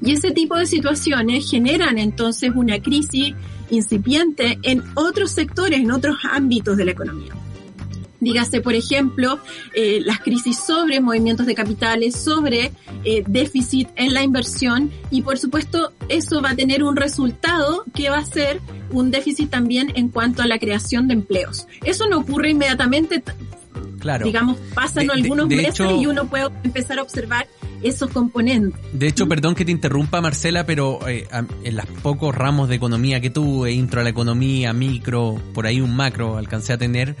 Y 0.00 0.12
ese 0.12 0.30
tipo 0.30 0.56
de 0.56 0.64
situaciones 0.64 1.50
generan 1.50 1.98
entonces 1.98 2.50
una 2.54 2.80
crisis 2.80 3.34
incipiente 3.70 4.58
en 4.62 4.82
otros 4.94 5.30
sectores, 5.32 5.78
en 5.78 5.90
otros 5.90 6.16
ámbitos 6.30 6.78
de 6.78 6.86
la 6.86 6.92
economía. 6.92 7.34
Dígase, 8.20 8.60
por 8.60 8.74
ejemplo, 8.74 9.38
eh, 9.74 10.00
las 10.04 10.18
crisis 10.20 10.58
sobre 10.58 11.00
movimientos 11.00 11.46
de 11.46 11.54
capitales, 11.54 12.16
sobre 12.16 12.72
eh, 13.04 13.22
déficit 13.26 13.88
en 13.96 14.12
la 14.12 14.22
inversión 14.22 14.90
y 15.10 15.22
por 15.22 15.38
supuesto 15.38 15.92
eso 16.08 16.42
va 16.42 16.50
a 16.50 16.56
tener 16.56 16.82
un 16.82 16.96
resultado 16.96 17.84
que 17.94 18.10
va 18.10 18.18
a 18.18 18.24
ser 18.24 18.60
un 18.90 19.10
déficit 19.10 19.50
también 19.50 19.92
en 19.94 20.08
cuanto 20.08 20.42
a 20.42 20.46
la 20.46 20.58
creación 20.58 21.08
de 21.08 21.14
empleos. 21.14 21.66
Eso 21.84 22.08
no 22.08 22.18
ocurre 22.18 22.50
inmediatamente, 22.50 23.22
claro. 24.00 24.26
digamos, 24.26 24.58
pasan 24.74 25.10
algunos 25.10 25.48
meses 25.48 25.86
y 26.00 26.06
uno 26.06 26.28
puede 26.28 26.46
empezar 26.64 26.98
a 26.98 27.02
observar 27.02 27.46
esos 27.82 28.10
componentes. 28.10 28.80
De 28.92 29.06
hecho, 29.06 29.28
perdón 29.28 29.54
que 29.54 29.64
te 29.64 29.70
interrumpa 29.70 30.20
Marcela, 30.20 30.66
pero 30.66 31.06
eh, 31.08 31.28
en 31.62 31.76
los 31.76 31.86
pocos 32.02 32.34
ramos 32.34 32.68
de 32.68 32.76
economía 32.76 33.20
que 33.20 33.30
tuve, 33.30 33.72
intro 33.72 34.00
a 34.00 34.04
la 34.04 34.10
economía, 34.10 34.72
micro, 34.72 35.40
por 35.54 35.66
ahí 35.66 35.80
un 35.80 35.94
macro 35.94 36.36
alcancé 36.36 36.72
a 36.72 36.78
tener, 36.78 37.16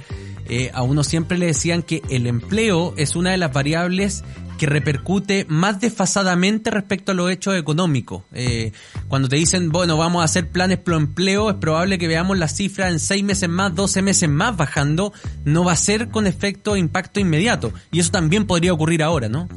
eh, 0.48 0.70
a 0.72 0.82
uno 0.82 1.04
siempre 1.04 1.38
le 1.38 1.46
decían 1.46 1.82
que 1.82 2.02
el 2.08 2.26
empleo 2.26 2.94
es 2.96 3.16
una 3.16 3.30
de 3.30 3.38
las 3.38 3.52
variables 3.52 4.24
que 4.58 4.66
repercute 4.66 5.46
más 5.48 5.80
desfasadamente 5.80 6.70
respecto 6.70 7.12
a 7.12 7.14
los 7.14 7.30
hechos 7.30 7.56
económicos. 7.56 8.24
Eh, 8.32 8.72
cuando 9.06 9.28
te 9.28 9.36
dicen, 9.36 9.70
bueno, 9.70 9.96
vamos 9.96 10.20
a 10.20 10.24
hacer 10.24 10.48
planes 10.48 10.78
pro 10.78 10.96
empleo, 10.96 11.48
es 11.48 11.56
probable 11.56 11.98
que 11.98 12.08
veamos 12.08 12.36
la 12.36 12.48
cifra 12.48 12.90
en 12.90 12.98
seis 12.98 13.22
meses 13.22 13.48
más, 13.48 13.74
doce 13.74 14.02
meses 14.02 14.28
más 14.28 14.56
bajando, 14.56 15.12
no 15.44 15.64
va 15.64 15.72
a 15.72 15.76
ser 15.76 16.08
con 16.08 16.26
efecto 16.26 16.76
impacto 16.76 17.20
inmediato. 17.20 17.72
Y 17.92 18.00
eso 18.00 18.10
también 18.10 18.46
podría 18.46 18.72
ocurrir 18.72 19.02
ahora, 19.02 19.28
¿no? 19.28 19.48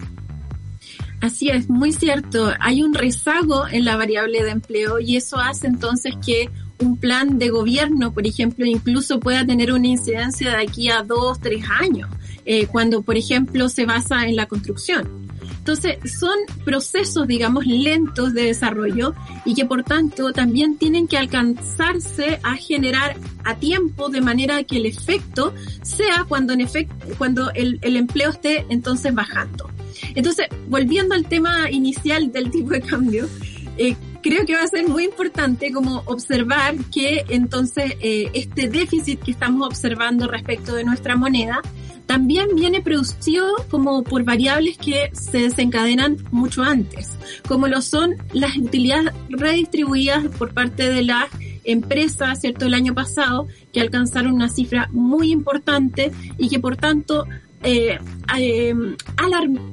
Así 1.19 1.49
es, 1.49 1.69
muy 1.69 1.91
cierto. 1.91 2.51
Hay 2.59 2.81
un 2.81 2.93
rezago 2.93 3.67
en 3.67 3.85
la 3.85 3.95
variable 3.95 4.43
de 4.43 4.51
empleo 4.51 4.99
y 4.99 5.17
eso 5.17 5.37
hace 5.37 5.67
entonces 5.67 6.15
que 6.25 6.49
un 6.81 6.97
plan 6.97 7.37
de 7.39 7.49
gobierno, 7.49 8.13
por 8.13 8.27
ejemplo, 8.27 8.65
incluso 8.65 9.19
pueda 9.19 9.45
tener 9.45 9.71
una 9.71 9.87
incidencia 9.87 10.51
de 10.51 10.63
aquí 10.63 10.89
a 10.89 11.03
dos, 11.03 11.39
tres 11.39 11.63
años, 11.69 12.09
eh, 12.45 12.67
cuando, 12.67 13.01
por 13.01 13.17
ejemplo, 13.17 13.69
se 13.69 13.85
basa 13.85 14.27
en 14.27 14.35
la 14.35 14.47
construcción. 14.47 15.29
Entonces, 15.61 15.97
son 16.19 16.33
procesos, 16.65 17.27
digamos, 17.27 17.67
lentos 17.67 18.33
de 18.33 18.45
desarrollo 18.45 19.13
y 19.45 19.53
que, 19.53 19.63
por 19.65 19.83
tanto, 19.83 20.33
también 20.33 20.75
tienen 20.75 21.07
que 21.07 21.19
alcanzarse 21.19 22.39
a 22.41 22.55
generar 22.55 23.15
a 23.43 23.55
tiempo 23.57 24.09
de 24.09 24.21
manera 24.21 24.63
que 24.63 24.77
el 24.77 24.87
efecto 24.87 25.53
sea 25.83 26.25
cuando, 26.27 26.53
en 26.53 26.61
efecto, 26.61 26.95
cuando 27.19 27.51
el, 27.51 27.79
empleo 27.83 28.31
esté 28.31 28.65
entonces 28.69 29.13
bajando. 29.13 29.69
Entonces, 30.15 30.47
volviendo 30.67 31.13
al 31.13 31.25
tema 31.25 31.69
inicial 31.69 32.31
del 32.31 32.49
tipo 32.49 32.71
de 32.71 32.81
cambio, 32.81 33.29
eh, 33.77 33.95
creo 34.21 34.45
que 34.45 34.55
va 34.55 34.63
a 34.63 34.67
ser 34.67 34.87
muy 34.87 35.05
importante 35.05 35.71
como 35.71 36.03
observar 36.05 36.75
que 36.93 37.25
entonces 37.29 37.93
eh, 38.01 38.29
este 38.33 38.69
déficit 38.69 39.19
que 39.21 39.31
estamos 39.31 39.67
observando 39.67 40.27
respecto 40.27 40.75
de 40.75 40.83
nuestra 40.83 41.15
moneda 41.15 41.61
también 42.05 42.49
viene 42.55 42.81
producido 42.81 43.45
como 43.69 44.03
por 44.03 44.23
variables 44.23 44.77
que 44.77 45.11
se 45.13 45.43
desencadenan 45.43 46.17
mucho 46.31 46.61
antes, 46.61 47.11
como 47.47 47.67
lo 47.67 47.81
son 47.81 48.15
las 48.33 48.57
utilidades 48.57 49.13
redistribuidas 49.29 50.25
por 50.37 50.53
parte 50.53 50.89
de 50.89 51.03
las 51.03 51.27
empresas, 51.63 52.41
¿cierto?, 52.41 52.65
el 52.65 52.73
año 52.73 52.93
pasado, 52.93 53.47
que 53.71 53.79
alcanzaron 53.79 54.33
una 54.33 54.49
cifra 54.49 54.89
muy 54.91 55.31
importante 55.31 56.11
y 56.37 56.49
que 56.49 56.59
por 56.59 56.75
tanto 56.75 57.25
eh, 57.63 57.99
eh, 58.37 58.75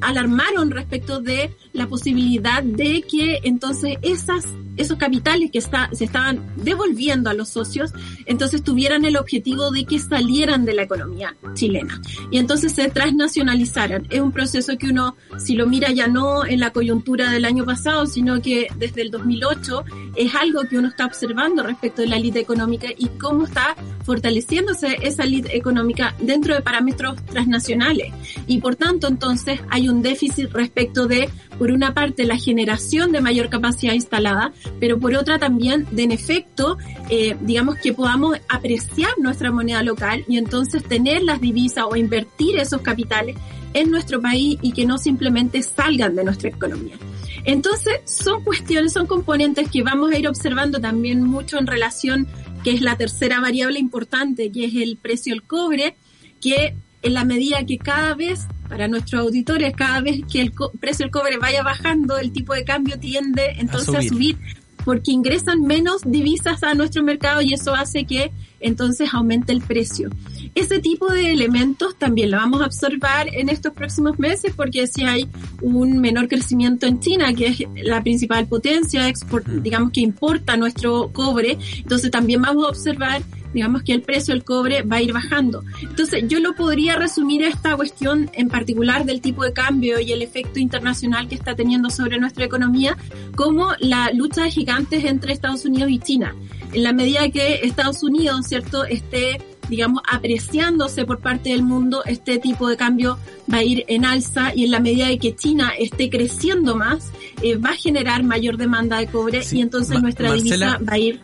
alarmaron 0.01 0.71
respecto 0.71 1.21
de 1.21 1.51
la 1.79 1.87
posibilidad 1.87 2.63
de 2.63 3.03
que 3.03 3.41
entonces 3.45 3.97
esas 4.03 4.45
esos 4.79 4.97
capitales 4.97 5.51
que 5.51 5.59
está, 5.59 5.91
se 5.93 6.05
estaban 6.05 6.55
devolviendo 6.57 7.29
a 7.29 7.35
los 7.35 7.49
socios, 7.49 7.93
entonces 8.27 8.63
tuvieran 8.63 9.05
el 9.05 9.17
objetivo 9.17 9.71
de 9.71 9.85
que 9.85 9.99
salieran 9.99 10.65
de 10.65 10.73
la 10.73 10.83
economía 10.83 11.37
chilena 11.55 12.01
y 12.31 12.39
entonces 12.39 12.73
se 12.73 12.89
transnacionalizaran. 12.89 14.07
Es 14.09 14.21
un 14.21 14.33
proceso 14.33 14.79
que 14.79 14.87
uno, 14.87 15.17
si 15.37 15.57
lo 15.57 15.67
mira 15.67 15.91
ya 15.91 16.07
no 16.07 16.47
en 16.47 16.61
la 16.61 16.71
coyuntura 16.71 17.31
del 17.31 17.45
año 17.45 17.65
pasado, 17.65 18.07
sino 18.07 18.41
que 18.41 18.69
desde 18.77 19.03
el 19.03 19.11
2008 19.11 19.85
es 20.15 20.35
algo 20.35 20.63
que 20.63 20.79
uno 20.79 20.89
está 20.89 21.07
observando 21.07 21.65
respecto 21.65 22.03
de 22.03 22.09
la 22.09 22.17
élite 22.17 22.39
económica 22.39 22.87
y 22.97 23.09
cómo 23.21 23.45
está 23.45 23.75
fortaleciéndose 24.05 24.97
esa 25.03 25.25
élite 25.25 25.57
económica 25.57 26.15
dentro 26.21 26.55
de 26.55 26.63
parámetros 26.63 27.23
transnacionales. 27.27 28.13
Y 28.47 28.59
por 28.59 28.77
tanto, 28.77 29.09
entonces 29.09 29.61
hay 29.71 29.89
un 29.89 30.03
déficit 30.03 30.51
respecto 30.53 31.07
de, 31.09 31.29
por 31.59 31.71
una 31.73 31.95
parte, 31.95 32.25
la 32.25 32.37
generación 32.37 33.13
de 33.13 33.21
mayor 33.21 33.49
capacidad 33.49 33.93
instalada, 33.93 34.53
pero 34.81 34.99
por 34.99 35.15
otra 35.15 35.39
también 35.39 35.87
de 35.91 36.05
en 36.05 36.13
efecto, 36.13 36.79
eh, 37.11 37.37
digamos 37.41 37.77
que 37.77 37.93
podamos 37.93 38.39
apreciar 38.49 39.11
nuestra 39.19 39.51
moneda 39.51 39.83
local 39.83 40.25
y 40.29 40.39
entonces 40.39 40.85
tener 40.85 41.23
las 41.23 41.41
divisas 41.41 41.85
o 41.89 41.97
invertir 41.97 42.57
esos 42.59 42.81
capitales 42.81 43.37
en 43.75 43.91
nuestro 43.91 44.21
país 44.21 44.59
y 44.63 44.73
que 44.73 44.87
no 44.87 44.99
simplemente 44.99 45.63
salgan 45.63 46.17
de 46.17 46.25
nuestra 46.25 46.49
economía. 46.49 46.97
Entonces, 47.45 48.01
son 48.05 48.43
cuestiones, 48.43 48.93
son 48.93 49.07
componentes 49.07 49.71
que 49.71 49.83
vamos 49.83 50.13
a 50.13 50.19
ir 50.19 50.29
observando 50.29 50.81
también 50.81 51.23
mucho 51.23 51.59
en 51.59 51.67
relación, 51.67 52.27
que 52.65 52.73
es 52.73 52.81
la 52.81 52.97
tercera 52.97 53.41
variable 53.41 53.79
importante, 53.79 54.51
que 54.51 54.67
es 54.67 54.75
el 54.75 54.97
precio 54.97 55.35
del 55.35 55.43
cobre, 55.43 55.97
que 56.41 56.75
en 57.03 57.15
la 57.15 57.25
medida 57.25 57.65
que 57.65 57.79
cada 57.79 58.15
vez, 58.15 58.47
para 58.69 58.89
nuestros 58.89 59.23
auditores, 59.23 59.75
cada 59.75 60.01
vez 60.01 60.21
que 60.31 60.41
el 60.41 60.53
precio 60.81 61.05
del 61.05 61.11
cobre 61.11 61.39
vaya 61.39 61.63
bajando, 61.63 62.19
el 62.19 62.33
tipo 62.33 62.55
de 62.55 62.65
cambio 62.65 62.99
tiende 62.99 63.55
entonces 63.59 63.95
a 63.95 64.03
subir 64.03 64.37
porque 64.85 65.13
ingresan 65.13 65.63
menos 65.63 66.01
divisas 66.05 66.63
a 66.63 66.73
nuestro 66.73 67.03
mercado 67.03 67.43
y 67.43 67.53
eso 67.53 67.75
hace 67.75 68.05
que 68.05 68.33
entonces 68.61 69.13
aumente 69.13 69.53
el 69.53 69.61
precio. 69.61 70.09
Ese 70.55 70.79
tipo 70.79 71.13
de 71.13 71.31
elementos 71.31 71.97
también 71.99 72.31
lo 72.31 72.39
vamos 72.39 72.63
a 72.63 72.67
observar 72.67 73.29
en 73.33 73.51
estos 73.51 73.75
próximos 73.75 74.19
meses 74.19 74.53
porque 74.57 74.87
si 74.87 75.05
hay 75.05 75.29
un 75.61 76.01
menor 76.01 76.27
crecimiento 76.29 76.87
en 76.87 77.01
China, 77.01 77.35
que 77.35 77.49
es 77.49 77.59
la 77.85 78.03
principal 78.03 78.47
potencia, 78.47 79.09
export, 79.09 79.47
digamos 79.47 79.93
que 79.93 80.01
importa 80.01 80.57
nuestro 80.57 81.11
cobre, 81.13 81.59
entonces 81.77 82.11
también 82.11 82.41
vamos 82.41 82.65
a 82.65 82.71
observar 82.71 83.23
digamos 83.53 83.83
que 83.83 83.93
el 83.93 84.03
precio 84.03 84.35
del 84.35 84.45
cobre 84.45 84.83
va 84.83 84.97
a 84.97 85.03
ir 85.03 85.13
bajando. 85.13 85.65
Entonces, 85.83 86.25
yo 86.29 86.41
lo 86.41 86.55
podría 86.55 86.97
resumir 86.97 87.43
esta 87.43 87.77
cuestión 87.77 88.31
en 88.35 88.49
particular 88.49 89.05
del 89.05 89.21
tipo 89.21 89.45
de 89.45 89.53
cambio 89.53 90.01
y 90.01 90.13
el 90.13 90.23
efecto 90.23 90.59
internacional 90.59 91.29
que 91.29 91.35
está 91.35 91.55
teniendo 91.55 91.91
sobre 91.91 92.19
nuestra 92.19 92.45
economía 92.45 92.97
como 93.35 93.73
la 93.79 94.11
lucha 94.13 94.45
de 94.45 94.51
gigantes 94.51 95.05
entre 95.05 95.33
Estados 95.33 95.65
Unidos 95.65 95.91
y 95.91 95.99
China. 95.99 96.35
En 96.73 96.83
la 96.83 96.93
medida 96.93 97.29
que 97.31 97.61
Estados 97.63 98.03
Unidos, 98.03 98.47
¿cierto?, 98.47 98.85
esté 98.85 99.39
digamos, 99.69 100.03
apreciándose 100.09 101.05
por 101.05 101.21
parte 101.21 101.51
del 101.51 101.63
mundo, 101.63 102.03
este 102.05 102.39
tipo 102.39 102.69
de 102.69 102.77
cambio 102.77 103.19
va 103.53 103.59
a 103.59 103.63
ir 103.63 103.85
en 103.89 104.05
alza 104.05 104.55
y 104.55 104.65
en 104.65 104.71
la 104.71 104.81
medida 104.81 105.09
de 105.09 105.19
que 105.19 105.35
China 105.35 105.73
esté 105.79 106.11
creciendo 106.11 106.77
más, 106.77 107.13
eh, 107.43 107.57
va 107.57 107.71
a 107.71 107.77
generar 107.77 108.23
mayor 108.23 108.57
demanda 108.57 108.99
de 108.99 109.07
cobre 109.07 109.43
y 109.51 109.61
entonces 109.61 110.01
nuestra 110.01 110.33
divisa 110.33 110.79
va 110.87 110.95
a 110.95 110.99
ir 110.99 111.21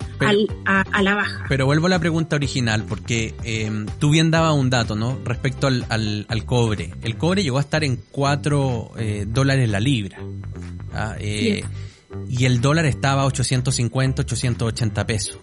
a, 0.64 1.02
la 1.02 1.14
baja. 1.14 1.44
Pero 1.48 1.66
vuelvo 1.66 1.86
a 1.86 1.90
la 1.90 1.98
pregunta 1.98 2.36
original, 2.36 2.84
porque 2.84 3.34
eh, 3.44 3.70
tú 3.98 4.10
bien 4.10 4.30
daba 4.30 4.52
un 4.52 4.70
dato, 4.70 4.96
¿no? 4.96 5.18
Respecto 5.24 5.66
al, 5.66 5.84
al, 5.88 6.44
cobre. 6.44 6.92
El 7.02 7.16
cobre 7.16 7.42
llegó 7.42 7.58
a 7.58 7.62
estar 7.62 7.84
en 7.84 8.00
4 8.10 8.92
eh, 8.98 9.26
dólares 9.28 9.68
la 9.68 9.80
libra. 9.80 10.18
¿ah? 10.92 11.16
Y 11.20 12.44
el 12.44 12.60
dólar 12.60 12.86
estaba 12.86 13.22
a 13.22 13.26
850, 13.26 14.22
880 14.22 15.06
pesos 15.06 15.38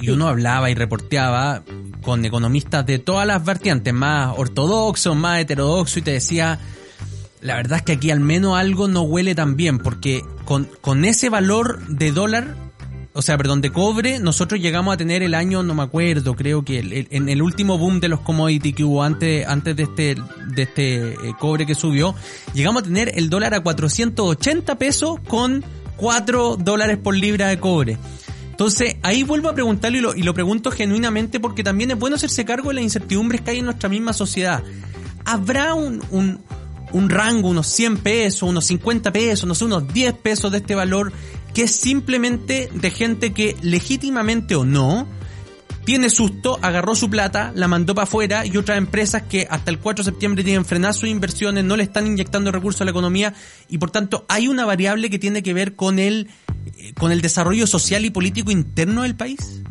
y 0.00 0.10
uno 0.10 0.28
hablaba 0.28 0.70
y 0.70 0.74
reporteaba 0.74 1.62
con 2.02 2.24
economistas 2.24 2.84
de 2.86 2.98
todas 2.98 3.26
las 3.26 3.44
vertientes, 3.44 3.92
más 3.92 4.34
ortodoxos, 4.36 5.16
más 5.16 5.40
heterodoxos, 5.40 5.98
y 5.98 6.02
te 6.02 6.12
decía, 6.12 6.58
la 7.40 7.54
verdad 7.54 7.78
es 7.78 7.84
que 7.84 7.92
aquí 7.92 8.10
al 8.10 8.20
menos 8.20 8.56
algo 8.56 8.88
no 8.88 9.02
huele 9.02 9.34
tan 9.34 9.56
bien, 9.56 9.78
porque 9.78 10.22
con, 10.44 10.68
con 10.80 11.04
ese 11.04 11.28
valor 11.28 11.86
de 11.86 12.12
dólar, 12.12 12.56
o 13.12 13.22
sea, 13.22 13.36
perdón, 13.36 13.60
de 13.60 13.70
cobre, 13.70 14.18
nosotros 14.18 14.60
llegamos 14.60 14.94
a 14.94 14.96
tener 14.96 15.22
el 15.22 15.34
año, 15.34 15.62
no 15.62 15.74
me 15.74 15.82
acuerdo, 15.82 16.34
creo 16.34 16.64
que 16.64 17.06
en 17.10 17.28
el 17.28 17.42
último 17.42 17.76
boom 17.76 18.00
de 18.00 18.08
los 18.08 18.20
commodities 18.20 18.74
que 18.74 18.84
hubo 18.84 19.02
antes, 19.02 19.46
antes 19.46 19.76
de 19.76 19.82
este, 19.82 20.16
de 20.48 20.62
este 20.62 21.12
eh, 21.12 21.16
cobre 21.38 21.66
que 21.66 21.74
subió, 21.74 22.14
llegamos 22.54 22.82
a 22.82 22.86
tener 22.86 23.12
el 23.14 23.28
dólar 23.28 23.54
a 23.54 23.60
480 23.60 24.76
pesos 24.76 25.18
con 25.26 25.64
4 25.96 26.56
dólares 26.56 26.98
por 26.98 27.14
libra 27.14 27.48
de 27.48 27.58
cobre. 27.58 27.98
Entonces, 28.60 28.96
ahí 29.00 29.22
vuelvo 29.22 29.48
a 29.48 29.54
preguntarlo 29.54 30.14
y 30.14 30.22
lo, 30.22 30.34
pregunto 30.34 30.70
genuinamente 30.70 31.40
porque 31.40 31.64
también 31.64 31.92
es 31.92 31.98
bueno 31.98 32.16
hacerse 32.16 32.44
cargo 32.44 32.68
de 32.68 32.74
las 32.74 32.84
incertidumbres 32.84 33.40
que 33.40 33.52
hay 33.52 33.60
en 33.60 33.64
nuestra 33.64 33.88
misma 33.88 34.12
sociedad. 34.12 34.62
¿Habrá 35.24 35.72
un, 35.72 36.02
un, 36.10 36.40
un 36.92 37.08
rango, 37.08 37.48
unos 37.48 37.68
100 37.68 37.96
pesos, 37.96 38.42
unos 38.42 38.66
50 38.66 39.14
pesos, 39.14 39.48
no 39.48 39.54
sé, 39.54 39.64
unos 39.64 39.90
10 39.90 40.12
pesos 40.12 40.52
de 40.52 40.58
este 40.58 40.74
valor 40.74 41.10
que 41.54 41.62
es 41.62 41.70
simplemente 41.70 42.68
de 42.74 42.90
gente 42.90 43.32
que 43.32 43.56
legítimamente 43.62 44.54
o 44.56 44.66
no 44.66 45.08
tiene 45.90 46.08
susto, 46.08 46.56
agarró 46.62 46.94
su 46.94 47.10
plata, 47.10 47.50
la 47.56 47.66
mandó 47.66 47.96
para 47.96 48.04
afuera 48.04 48.46
y 48.46 48.56
otras 48.56 48.78
empresas 48.78 49.22
que 49.22 49.48
hasta 49.50 49.72
el 49.72 49.80
4 49.80 50.04
de 50.04 50.10
septiembre 50.12 50.44
tienen 50.44 50.64
frenadas 50.64 50.94
sus 50.94 51.08
inversiones, 51.08 51.64
no 51.64 51.76
le 51.76 51.82
están 51.82 52.06
inyectando 52.06 52.52
recursos 52.52 52.82
a 52.82 52.84
la 52.84 52.92
economía 52.92 53.34
y 53.68 53.78
por 53.78 53.90
tanto 53.90 54.24
hay 54.28 54.46
una 54.46 54.64
variable 54.64 55.10
que 55.10 55.18
tiene 55.18 55.42
que 55.42 55.52
ver 55.52 55.74
con 55.74 55.98
el 55.98 56.28
con 56.96 57.10
el 57.10 57.20
desarrollo 57.20 57.66
social 57.66 58.04
y 58.04 58.10
político 58.10 58.52
interno 58.52 59.02
del 59.02 59.16
país? 59.16 59.62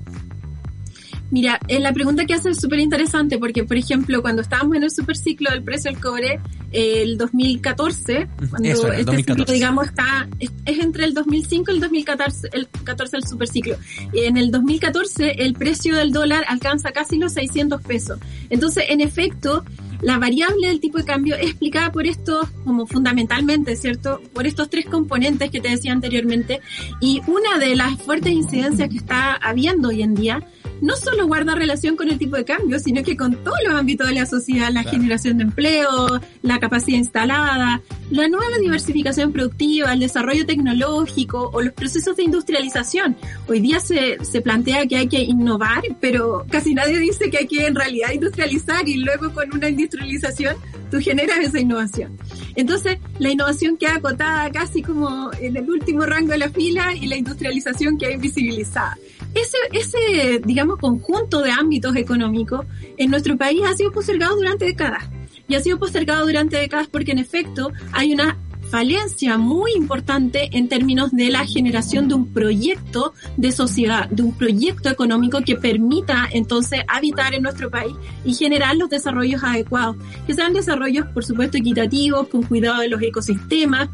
Mira, 1.32 1.60
en 1.68 1.84
la 1.84 1.94
pregunta 1.94 2.26
que 2.26 2.34
hace 2.34 2.50
es 2.50 2.60
súper 2.60 2.80
interesante 2.80 3.38
porque, 3.38 3.64
por 3.64 3.78
ejemplo, 3.78 4.22
cuando 4.22 4.42
estábamos 4.42 4.78
en 4.78 4.84
el 4.84 4.92
superciclo 4.92 5.52
del 5.52 5.64
precio 5.64 5.92
del 5.92 6.02
cobre, 6.02 6.40
el 6.72 7.18
2014, 7.18 8.28
cuando 8.50 8.70
este 8.94 9.18
ciclo, 9.18 9.46
digamos, 9.46 9.88
está, 9.88 10.28
es, 10.40 10.52
entre 10.66 11.06
el 11.06 11.14
2005 11.14 11.72
y 11.72 11.76
el 11.76 11.82
2014, 11.82 12.50
el 12.54 12.68
14 12.84 13.18
el 13.18 13.28
superciclo. 13.28 13.78
Y 14.12 14.22
en 14.22 14.38
el 14.38 14.50
2014 14.52 15.44
el 15.44 15.54
precio 15.54 15.96
del 15.96 16.12
dólar 16.12 16.46
alcanza 16.48 16.92
casi 16.92 17.18
los 17.18 17.34
600 17.34 17.82
pesos. 17.82 18.20
Entonces, 18.50 18.86
en 18.90 19.02
efecto, 19.02 19.64
la 20.02 20.18
variable 20.18 20.68
del 20.68 20.80
tipo 20.80 20.98
de 20.98 21.04
cambio 21.04 21.36
es 21.36 21.48
explicada 21.48 21.92
por 21.92 22.08
estos, 22.08 22.50
como 22.64 22.88
fundamentalmente, 22.88 23.76
¿cierto? 23.76 24.22
Por 24.34 24.48
estos 24.48 24.70
tres 24.70 24.86
componentes 24.86 25.52
que 25.52 25.60
te 25.60 25.70
decía 25.70 25.92
anteriormente. 25.92 26.62
Y 27.02 27.22
una 27.28 27.60
de 27.60 27.76
las 27.76 28.02
fuertes 28.02 28.32
incidencias 28.32 28.90
que 28.90 28.98
está 28.98 29.34
habiendo 29.34 29.90
hoy 29.90 30.02
en 30.02 30.16
día 30.16 30.44
no 30.82 30.96
solo 30.96 31.28
guarda 31.28 31.56
relación 31.56 31.96
con 31.96 32.10
el 32.10 32.18
tipo 32.18 32.36
de 32.36 32.46
cambio, 32.46 32.80
sino 32.80 33.04
que 33.04 33.18
con 33.18 33.36
todos 33.44 33.58
los 33.66 33.76
ámbitos 33.76 34.08
de 34.08 34.16
la 34.16 34.26
sociedad, 34.26 34.70
la 34.72 34.84
generación 34.84 35.38
de 35.38 35.44
empleo, 35.44 36.22
la 36.42 36.60
capacidad 36.60 36.98
instalada, 36.98 37.82
la 38.12 38.28
nueva 38.28 38.58
diversificación 38.60 39.32
productiva, 39.32 39.94
el 39.94 40.00
desarrollo 40.00 40.46
tecnológico 40.46 41.50
o 41.54 41.62
los 41.62 41.74
procesos 41.74 42.16
de 42.16 42.24
industrialización. 42.24 43.16
Hoy 43.48 43.60
día 43.60 43.80
se, 43.80 44.24
se 44.24 44.42
plantea 44.42 44.88
que 44.88 44.98
hay 44.98 45.08
que 45.08 45.22
innovar, 45.22 45.84
pero 46.00 46.46
casi 46.50 46.74
nadie 46.74 46.98
dice 47.00 47.30
que 47.30 47.40
hay 47.40 47.48
que 47.48 47.68
en 47.68 47.76
realidad 47.76 48.12
industrializar 48.14 48.88
y 48.88 48.98
luego 48.98 49.34
con 49.34 49.54
una 49.54 49.70
industrialización 49.70 50.56
tú 50.90 51.00
generas 51.00 51.40
esa 51.40 51.60
innovación. 51.60 52.18
Entonces, 52.56 52.98
la 53.20 53.30
innovación 53.30 53.78
queda 53.78 53.96
acotada 53.96 54.50
casi 54.52 54.82
como 54.82 55.32
en 55.40 55.56
el 55.56 55.70
último 55.70 56.06
rango 56.06 56.32
de 56.32 56.40
la 56.40 56.50
fila 56.50 56.94
y 56.96 57.08
la 57.08 57.16
industrialización 57.16 57.98
queda 57.98 58.12
invisibilizada. 58.12 58.98
Ese, 59.34 59.58
ese, 59.74 60.42
digamos, 60.44 60.78
conjunto 60.80 61.42
de 61.42 61.52
ámbitos 61.52 61.96
económicos 61.96 62.66
en 62.98 63.12
nuestro 63.12 63.38
país 63.38 63.62
ha 63.66 63.76
sido 63.76 63.92
postergado 63.92 64.36
durante 64.36 64.66
décadas. 64.66 65.10
Y 65.48 65.56
ha 65.56 65.62
sido 65.62 65.80
postergado 65.80 66.26
durante 66.26 66.58
décadas 66.58 66.88
porque 66.88 67.12
en 67.12 67.20
efecto 67.20 67.72
hay 67.92 68.14
una 68.14 68.38
falencia 68.70 69.38
muy 69.38 69.72
importante 69.76 70.50
en 70.56 70.70
términos 70.70 71.12
de 71.12 71.30
la 71.30 71.46
generación 71.46 72.08
de 72.08 72.14
un 72.14 72.32
proyecto 72.32 73.14
de 73.36 73.52
sociedad, 73.52 74.08
de 74.10 74.22
un 74.22 74.38
proyecto 74.38 74.90
económico 74.90 75.42
que 75.42 75.56
permita 75.56 76.28
entonces 76.32 76.82
habitar 76.88 77.34
en 77.34 77.44
nuestro 77.44 77.72
país 77.72 77.96
y 78.24 78.36
generar 78.36 78.76
los 78.76 78.90
desarrollos 78.90 79.44
adecuados, 79.44 79.98
que 80.28 80.36
sean 80.36 80.54
desarrollos, 80.54 81.08
por 81.08 81.26
supuesto, 81.26 81.58
equitativos, 81.58 82.28
con 82.28 82.44
cuidado 82.44 82.82
de 82.82 82.90
los 82.90 83.02
ecosistemas, 83.02 83.90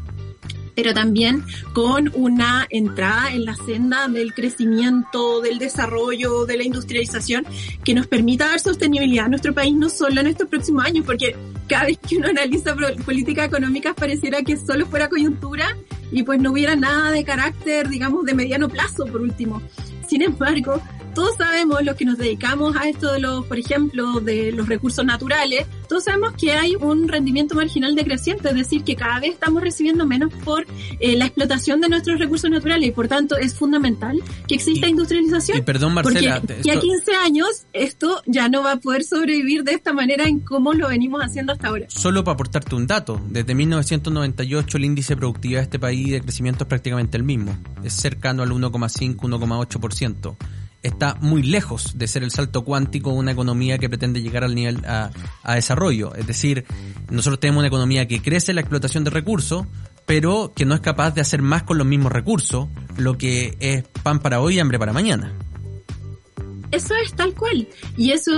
pero 0.76 0.94
también 0.94 1.42
con 1.72 2.12
una 2.14 2.66
entrada 2.70 3.32
en 3.32 3.46
la 3.46 3.56
senda 3.56 4.06
del 4.06 4.34
crecimiento, 4.34 5.40
del 5.40 5.58
desarrollo, 5.58 6.44
de 6.44 6.58
la 6.58 6.64
industrialización, 6.64 7.46
que 7.82 7.94
nos 7.94 8.06
permita 8.06 8.48
dar 8.48 8.60
sostenibilidad 8.60 9.24
a 9.24 9.28
nuestro 9.28 9.54
país, 9.54 9.74
no 9.74 9.88
solo 9.88 10.20
en 10.20 10.28
estos 10.28 10.48
próximos 10.48 10.84
años, 10.84 11.04
porque 11.04 11.34
cada 11.66 11.86
vez 11.86 11.98
que 11.98 12.18
uno 12.18 12.28
analiza 12.28 12.76
políticas 13.04 13.46
económicas 13.46 13.94
pareciera 13.94 14.42
que 14.42 14.56
solo 14.56 14.86
fuera 14.86 15.08
coyuntura 15.08 15.76
y 16.12 16.22
pues 16.22 16.40
no 16.40 16.52
hubiera 16.52 16.76
nada 16.76 17.10
de 17.10 17.24
carácter, 17.24 17.88
digamos, 17.88 18.24
de 18.26 18.34
mediano 18.34 18.68
plazo, 18.68 19.06
por 19.06 19.22
último. 19.22 19.62
Sin 20.06 20.22
embargo, 20.22 20.80
todos 21.16 21.34
sabemos 21.38 21.82
los 21.82 21.96
que 21.96 22.04
nos 22.04 22.18
dedicamos 22.18 22.76
a 22.76 22.90
esto 22.90 23.10
de 23.10 23.20
los, 23.20 23.46
por 23.46 23.58
ejemplo, 23.58 24.20
de 24.20 24.52
los 24.52 24.68
recursos 24.68 25.02
naturales, 25.02 25.66
todos 25.88 26.04
sabemos 26.04 26.34
que 26.34 26.52
hay 26.52 26.74
un 26.74 27.08
rendimiento 27.08 27.54
marginal 27.54 27.94
decreciente, 27.94 28.50
es 28.50 28.54
decir, 28.54 28.84
que 28.84 28.96
cada 28.96 29.20
vez 29.20 29.32
estamos 29.32 29.62
recibiendo 29.62 30.04
menos 30.04 30.30
por 30.44 30.66
eh, 31.00 31.16
la 31.16 31.24
explotación 31.24 31.80
de 31.80 31.88
nuestros 31.88 32.18
recursos 32.18 32.50
naturales 32.50 32.90
y 32.90 32.92
por 32.92 33.08
tanto 33.08 33.38
es 33.38 33.54
fundamental 33.54 34.20
que 34.46 34.56
exista 34.56 34.88
industrialización. 34.88 35.56
Y 35.56 35.62
perdón, 35.62 35.94
Marcela, 35.94 36.38
porque 36.38 36.60
ya 36.62 36.74
a 36.74 36.80
15 36.80 37.14
años 37.14 37.66
esto 37.72 38.20
ya 38.26 38.50
no 38.50 38.62
va 38.62 38.72
a 38.72 38.76
poder 38.76 39.02
sobrevivir 39.02 39.64
de 39.64 39.72
esta 39.72 39.94
manera 39.94 40.24
en 40.24 40.40
cómo 40.40 40.74
lo 40.74 40.88
venimos 40.88 41.22
haciendo 41.22 41.54
hasta 41.54 41.68
ahora. 41.68 41.86
Solo 41.88 42.24
para 42.24 42.34
aportarte 42.34 42.74
un 42.74 42.86
dato, 42.86 43.22
desde 43.30 43.54
1998 43.54 44.76
el 44.76 44.84
índice 44.84 45.14
de 45.14 45.16
productividad 45.16 45.60
de 45.60 45.64
este 45.64 45.78
país 45.78 46.10
de 46.10 46.20
crecimiento 46.20 46.64
es 46.64 46.68
prácticamente 46.68 47.16
el 47.16 47.22
mismo, 47.22 47.56
es 47.82 47.94
cercano 47.94 48.42
al 48.42 48.50
1,5, 48.50 49.16
1,8% 49.16 50.36
está 50.86 51.16
muy 51.20 51.42
lejos 51.42 51.98
de 51.98 52.08
ser 52.08 52.22
el 52.22 52.30
salto 52.30 52.64
cuántico 52.64 53.12
de 53.12 53.18
una 53.18 53.32
economía 53.32 53.78
que 53.78 53.88
pretende 53.88 54.22
llegar 54.22 54.44
al 54.44 54.54
nivel 54.54 54.84
a, 54.86 55.10
desarrollo. 55.54 56.14
Es 56.14 56.26
decir, 56.26 56.64
nosotros 57.10 57.40
tenemos 57.40 57.60
una 57.60 57.68
economía 57.68 58.06
que 58.06 58.22
crece 58.22 58.52
en 58.52 58.56
la 58.56 58.60
explotación 58.62 59.04
de 59.04 59.10
recursos, 59.10 59.66
pero 60.06 60.52
que 60.54 60.64
no 60.64 60.74
es 60.74 60.80
capaz 60.80 61.12
de 61.12 61.20
hacer 61.20 61.42
más 61.42 61.64
con 61.64 61.78
los 61.78 61.86
mismos 61.86 62.12
recursos, 62.12 62.68
lo 62.96 63.18
que 63.18 63.56
es 63.60 63.84
pan 64.02 64.20
para 64.20 64.40
hoy 64.40 64.56
y 64.56 64.60
hambre 64.60 64.78
para 64.78 64.92
mañana. 64.92 65.32
Eso 66.70 66.94
es 67.02 67.12
tal 67.14 67.34
cual. 67.34 67.68
Y 67.96 68.12
eso, 68.12 68.32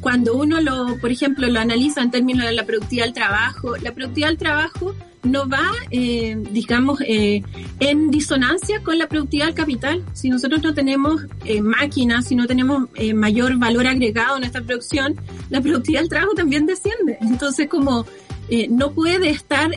cuando 0.00 0.34
uno 0.34 0.60
lo, 0.60 0.98
por 1.00 1.10
ejemplo, 1.10 1.46
lo 1.46 1.60
analiza 1.60 2.02
en 2.02 2.10
términos 2.10 2.46
de 2.46 2.52
la 2.52 2.64
productividad 2.64 3.06
del 3.06 3.14
trabajo, 3.14 3.76
la 3.76 3.94
productividad 3.94 4.28
del 4.28 4.38
trabajo 4.38 4.94
no 5.22 5.48
va, 5.48 5.70
eh, 5.90 6.36
digamos, 6.50 7.00
eh, 7.02 7.42
en 7.80 8.10
disonancia 8.10 8.82
con 8.82 8.98
la 8.98 9.08
productividad 9.08 9.46
del 9.46 9.54
capital. 9.54 10.04
Si 10.12 10.28
nosotros 10.28 10.62
no 10.62 10.74
tenemos 10.74 11.22
eh, 11.44 11.60
máquinas, 11.60 12.26
si 12.26 12.34
no 12.34 12.46
tenemos 12.46 12.88
mayor 13.14 13.56
valor 13.58 13.86
agregado 13.86 14.36
en 14.36 14.44
esta 14.44 14.60
producción, 14.60 15.16
la 15.50 15.60
productividad 15.60 16.00
del 16.00 16.08
trabajo 16.08 16.34
también 16.34 16.66
desciende. 16.66 17.18
Entonces, 17.20 17.68
como 17.68 18.06
no 18.70 18.92
puede 18.92 19.28
estar 19.28 19.70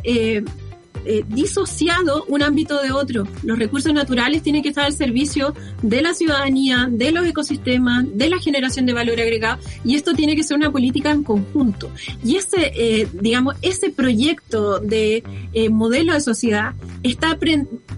eh, 1.05 1.23
disociado 1.27 2.25
un 2.27 2.43
ámbito 2.43 2.81
de 2.81 2.91
otro. 2.91 3.27
Los 3.43 3.57
recursos 3.57 3.93
naturales 3.93 4.41
tienen 4.43 4.63
que 4.63 4.69
estar 4.69 4.85
al 4.85 4.93
servicio 4.93 5.53
de 5.81 6.01
la 6.01 6.13
ciudadanía, 6.13 6.87
de 6.89 7.11
los 7.11 7.25
ecosistemas, 7.25 8.05
de 8.13 8.29
la 8.29 8.39
generación 8.39 8.85
de 8.85 8.93
valor 8.93 9.19
agregado 9.19 9.61
y 9.83 9.95
esto 9.95 10.13
tiene 10.13 10.35
que 10.35 10.43
ser 10.43 10.57
una 10.57 10.71
política 10.71 11.11
en 11.11 11.23
conjunto. 11.23 11.91
Y 12.23 12.35
ese, 12.35 12.71
eh, 12.75 13.07
digamos, 13.13 13.55
ese 13.61 13.89
proyecto 13.89 14.79
de 14.79 15.23
eh, 15.53 15.69
modelo 15.69 16.13
de 16.13 16.21
sociedad 16.21 16.73
está 17.03 17.37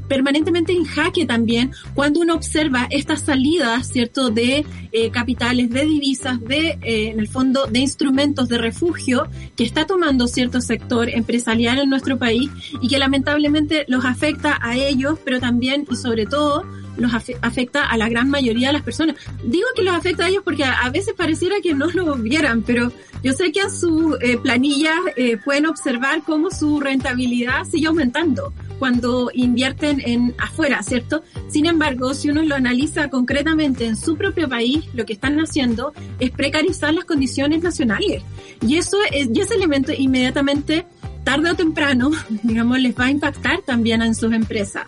permanentemente 0.08 0.74
en 0.74 0.86
jaque 0.86 1.26
también 1.26 1.72
cuando 1.94 2.20
uno 2.20 2.36
observa 2.36 2.88
estas 2.90 3.22
salidas, 3.22 3.88
¿cierto?, 3.88 4.30
de 4.30 4.66
eh, 4.92 5.10
capitales, 5.12 5.70
de 5.70 5.86
divisas, 5.86 6.40
de, 6.42 6.78
eh, 6.82 7.10
en 7.10 7.20
el 7.20 7.28
fondo, 7.28 7.66
de 7.66 7.80
instrumentos 7.80 8.48
de 8.50 8.58
refugio 8.58 9.28
que 9.56 9.64
está 9.64 9.86
tomando 9.86 10.28
cierto 10.28 10.62
sector 10.62 11.10
empresarial 11.10 11.80
en 11.80 11.90
nuestro 11.90 12.18
país 12.18 12.50
y 12.82 12.88
lamentablemente 13.00 13.86
los 13.88 14.06
afecta 14.06 14.60
a 14.62 14.76
ellos, 14.76 15.20
pero 15.24 15.40
también 15.40 15.86
y 15.90 15.96
sobre 15.96 16.26
todo 16.26 16.66
los 16.98 17.12
afecta 17.14 17.86
a 17.86 17.98
la 17.98 18.08
gran 18.08 18.30
mayoría 18.30 18.68
de 18.68 18.74
las 18.74 18.84
personas. 18.84 19.16
Digo 19.44 19.66
que 19.76 19.84
los 19.84 19.96
afecta 19.96 20.26
a 20.26 20.30
ellos 20.30 20.44
porque 20.44 20.64
a, 20.64 20.90
veces 20.90 21.14
pareciera 21.16 21.56
que 21.62 21.74
no 21.74 21.88
lo 21.88 22.16
vieran, 22.16 22.62
pero 22.62 22.92
yo 23.24 23.34
sé 23.34 23.52
que 23.52 23.62
a 23.62 23.70
sus 23.70 24.16
eh, 24.22 24.38
planillas 24.38 25.00
eh, 25.16 25.38
pueden 25.38 25.66
observar 25.66 26.24
cómo 26.24 26.52
su 26.52 26.80
rentabilidad 26.80 27.66
sigue 27.66 27.88
aumentando 27.88 28.54
cuando 28.80 29.30
invierten 29.34 30.02
en 30.06 30.36
afuera, 30.38 30.84
¿cierto? 30.84 31.24
Sin 31.48 31.66
embargo, 31.66 32.14
si 32.14 32.30
uno 32.30 32.42
lo 32.44 32.56
analiza 32.56 33.10
concretamente 33.10 33.86
en 33.86 33.96
su 33.96 34.18
propio 34.18 34.50
país, 34.50 34.84
lo 34.94 35.06
que 35.06 35.14
están 35.14 35.40
haciendo 35.40 35.94
es 36.20 36.32
precarizar 36.32 36.94
las 36.94 37.06
condiciones 37.06 37.64
nacionales. 37.64 38.24
Y 38.62 38.78
eso 38.78 38.98
es, 39.12 39.30
y 39.34 39.40
ese 39.40 39.56
elemento 39.56 39.94
inmediatamente, 39.98 40.86
tarde 41.24 41.52
o 41.52 41.56
temprano, 41.56 42.12
digamos, 42.44 42.80
les 42.80 42.98
va 42.98 43.06
a 43.06 43.12
impactar 43.12 43.62
también 43.62 44.02
en 44.02 44.16
sus 44.16 44.34
empresas. 44.34 44.86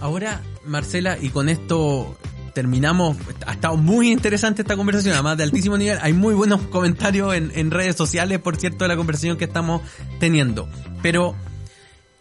Ahora, 0.00 0.40
Marcela, 0.64 1.18
y 1.20 1.30
con 1.30 1.48
esto 1.48 2.16
terminamos. 2.58 3.16
Ha 3.46 3.52
estado 3.52 3.76
muy 3.76 4.10
interesante 4.10 4.62
esta 4.62 4.76
conversación, 4.76 5.14
además 5.14 5.36
de 5.36 5.44
altísimo 5.44 5.78
nivel. 5.78 5.96
Hay 6.02 6.12
muy 6.12 6.34
buenos 6.34 6.60
comentarios 6.70 7.32
en, 7.34 7.70
redes 7.70 7.94
sociales, 7.94 8.40
por 8.40 8.56
cierto, 8.56 8.84
de 8.84 8.88
la 8.88 8.96
conversación 8.96 9.36
que 9.36 9.44
estamos 9.44 9.82
teniendo. 10.18 10.68
Pero, 11.00 11.36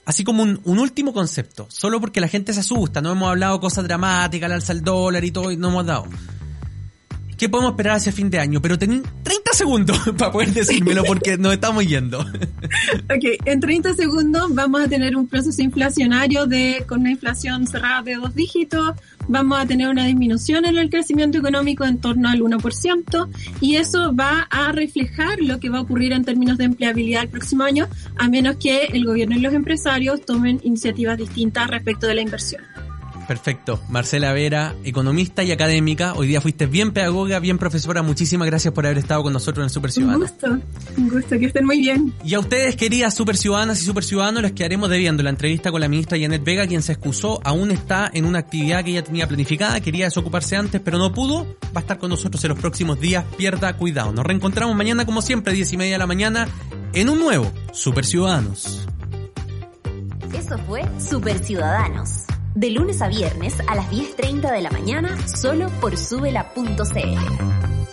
así 0.05 0.23
como 0.23 0.43
un, 0.43 0.61
último 0.63 1.11
concepto, 1.11 1.65
solo 1.69 1.99
porque 1.99 2.21
la 2.21 2.27
gente 2.27 2.53
se 2.53 2.59
asusta, 2.59 3.01
no 3.01 3.11
hemos 3.11 3.29
hablado 3.29 3.59
cosas 3.59 3.85
dramáticas, 3.85 4.47
el 4.47 4.53
alza 4.53 4.73
del 4.75 4.83
dólar 4.83 5.23
y 5.23 5.31
todo, 5.31 5.51
y 5.51 5.57
no 5.57 5.69
hemos 5.69 5.87
dado. 5.87 6.05
¿Qué 7.37 7.49
podemos 7.49 7.73
esperar 7.73 7.97
hacia 7.97 8.11
fin 8.11 8.31
de 8.31 8.39
año? 8.39 8.61
Pero 8.61 8.79
ten 8.79 9.03
30 9.21 9.51
segundos 9.53 9.97
para 10.17 10.31
poder 10.31 10.53
decírmelo 10.53 11.03
porque 11.03 11.37
nos 11.37 11.53
estamos 11.53 11.85
yendo. 11.85 12.19
ok, 12.21 13.45
en 13.45 13.59
30 13.59 13.93
segundos 13.93 14.55
vamos 14.55 14.81
a 14.81 14.87
tener 14.87 15.15
un 15.15 15.27
proceso 15.27 15.61
inflacionario 15.61 16.47
de 16.47 16.83
con 16.87 17.01
una 17.01 17.11
inflación 17.11 17.67
cerrada 17.67 18.01
de 18.01 18.15
dos 18.15 18.33
dígitos, 18.33 18.95
vamos 19.27 19.59
a 19.59 19.67
tener 19.67 19.87
una 19.87 20.05
disminución 20.05 20.65
en 20.65 20.77
el 20.77 20.89
crecimiento 20.89 21.37
económico 21.37 21.85
en 21.85 21.99
torno 21.99 22.27
al 22.27 22.39
1% 22.39 23.29
y 23.61 23.75
eso 23.75 24.15
va 24.15 24.47
a 24.49 24.71
reflejar 24.71 25.39
lo 25.39 25.59
que 25.59 25.69
va 25.69 25.77
a 25.77 25.81
ocurrir 25.81 26.13
en 26.13 26.25
términos 26.25 26.57
de 26.57 26.63
empleabilidad 26.63 27.21
el 27.21 27.29
próximo 27.29 27.63
año, 27.63 27.87
a 28.17 28.29
menos 28.29 28.55
que 28.57 28.85
el 28.85 29.05
gobierno 29.05 29.35
y 29.35 29.41
los 29.41 29.53
empresarios 29.53 30.25
tomen 30.25 30.59
iniciativas 30.63 31.17
distintas 31.17 31.67
respecto 31.67 32.07
de 32.07 32.15
la 32.15 32.21
inversión. 32.21 32.86
Perfecto. 33.27 33.81
Marcela 33.89 34.31
Vera, 34.31 34.73
economista 34.85 35.43
y 35.43 35.51
académica. 35.51 36.13
Hoy 36.13 36.27
día 36.27 36.39
fuiste 36.39 36.65
bien 36.65 36.93
pedagoga, 36.93 37.39
bien 37.39 37.57
profesora. 37.57 38.01
Muchísimas 38.01 38.47
gracias 38.47 38.73
por 38.73 38.85
haber 38.85 38.97
estado 38.97 39.21
con 39.21 39.33
nosotros 39.33 39.65
en 39.65 39.69
Super 39.69 39.91
Ciudadano. 39.91 40.19
Un 40.19 40.31
gusto, 40.31 40.47
un 40.97 41.09
gusto, 41.09 41.37
que 41.37 41.47
estén 41.47 41.65
muy 41.65 41.79
bien. 41.79 42.13
Y 42.23 42.35
a 42.35 42.39
ustedes, 42.39 42.77
queridas 42.77 43.13
Super 43.13 43.35
Ciudadanas 43.35 43.81
y 43.81 43.85
Super 43.85 44.05
Ciudadanos, 44.05 44.41
les 44.43 44.53
quedaremos 44.53 44.89
debiendo 44.89 45.23
la 45.23 45.29
entrevista 45.29 45.71
con 45.71 45.81
la 45.81 45.89
ministra 45.89 46.17
Janet 46.17 46.41
Vega, 46.41 46.67
quien 46.67 46.81
se 46.81 46.93
excusó, 46.93 47.41
aún 47.43 47.71
está 47.71 48.09
en 48.13 48.23
una 48.23 48.39
actividad 48.39 48.85
que 48.85 48.91
ella 48.91 49.03
tenía 49.03 49.27
planificada, 49.27 49.81
quería 49.81 50.05
desocuparse 50.05 50.55
antes, 50.55 50.79
pero 50.79 50.97
no 50.97 51.11
pudo. 51.13 51.57
Va 51.75 51.75
a 51.75 51.79
estar 51.79 51.97
con 51.97 52.09
nosotros 52.09 52.41
en 52.45 52.49
los 52.51 52.59
próximos 52.59 52.97
días. 52.97 53.25
Pierda 53.37 53.75
cuidado. 53.75 54.13
Nos 54.13 54.25
reencontramos 54.25 54.73
mañana, 54.73 55.05
como 55.05 55.21
siempre, 55.21 55.51
10 55.51 55.73
y 55.73 55.77
media 55.77 55.93
de 55.93 55.99
la 55.99 56.07
mañana, 56.07 56.47
en 56.93 57.09
un 57.09 57.19
nuevo 57.19 57.51
Super 57.73 58.05
Ciudadanos. 58.05 58.87
Eso 60.33 60.57
fue 60.59 60.81
Super 60.97 61.37
Ciudadanos 61.39 62.26
de 62.57 62.71
lunes 62.71 63.03
a 63.03 63.07
viernes 63.07 63.61
a 63.67 63.75
las 63.75 63.87
10.30 63.91 64.51
de 64.51 64.61
la 64.61 64.71
mañana 64.71 65.15
solo 65.27 65.69
por 65.79 65.95
subela.cl. 65.95 67.86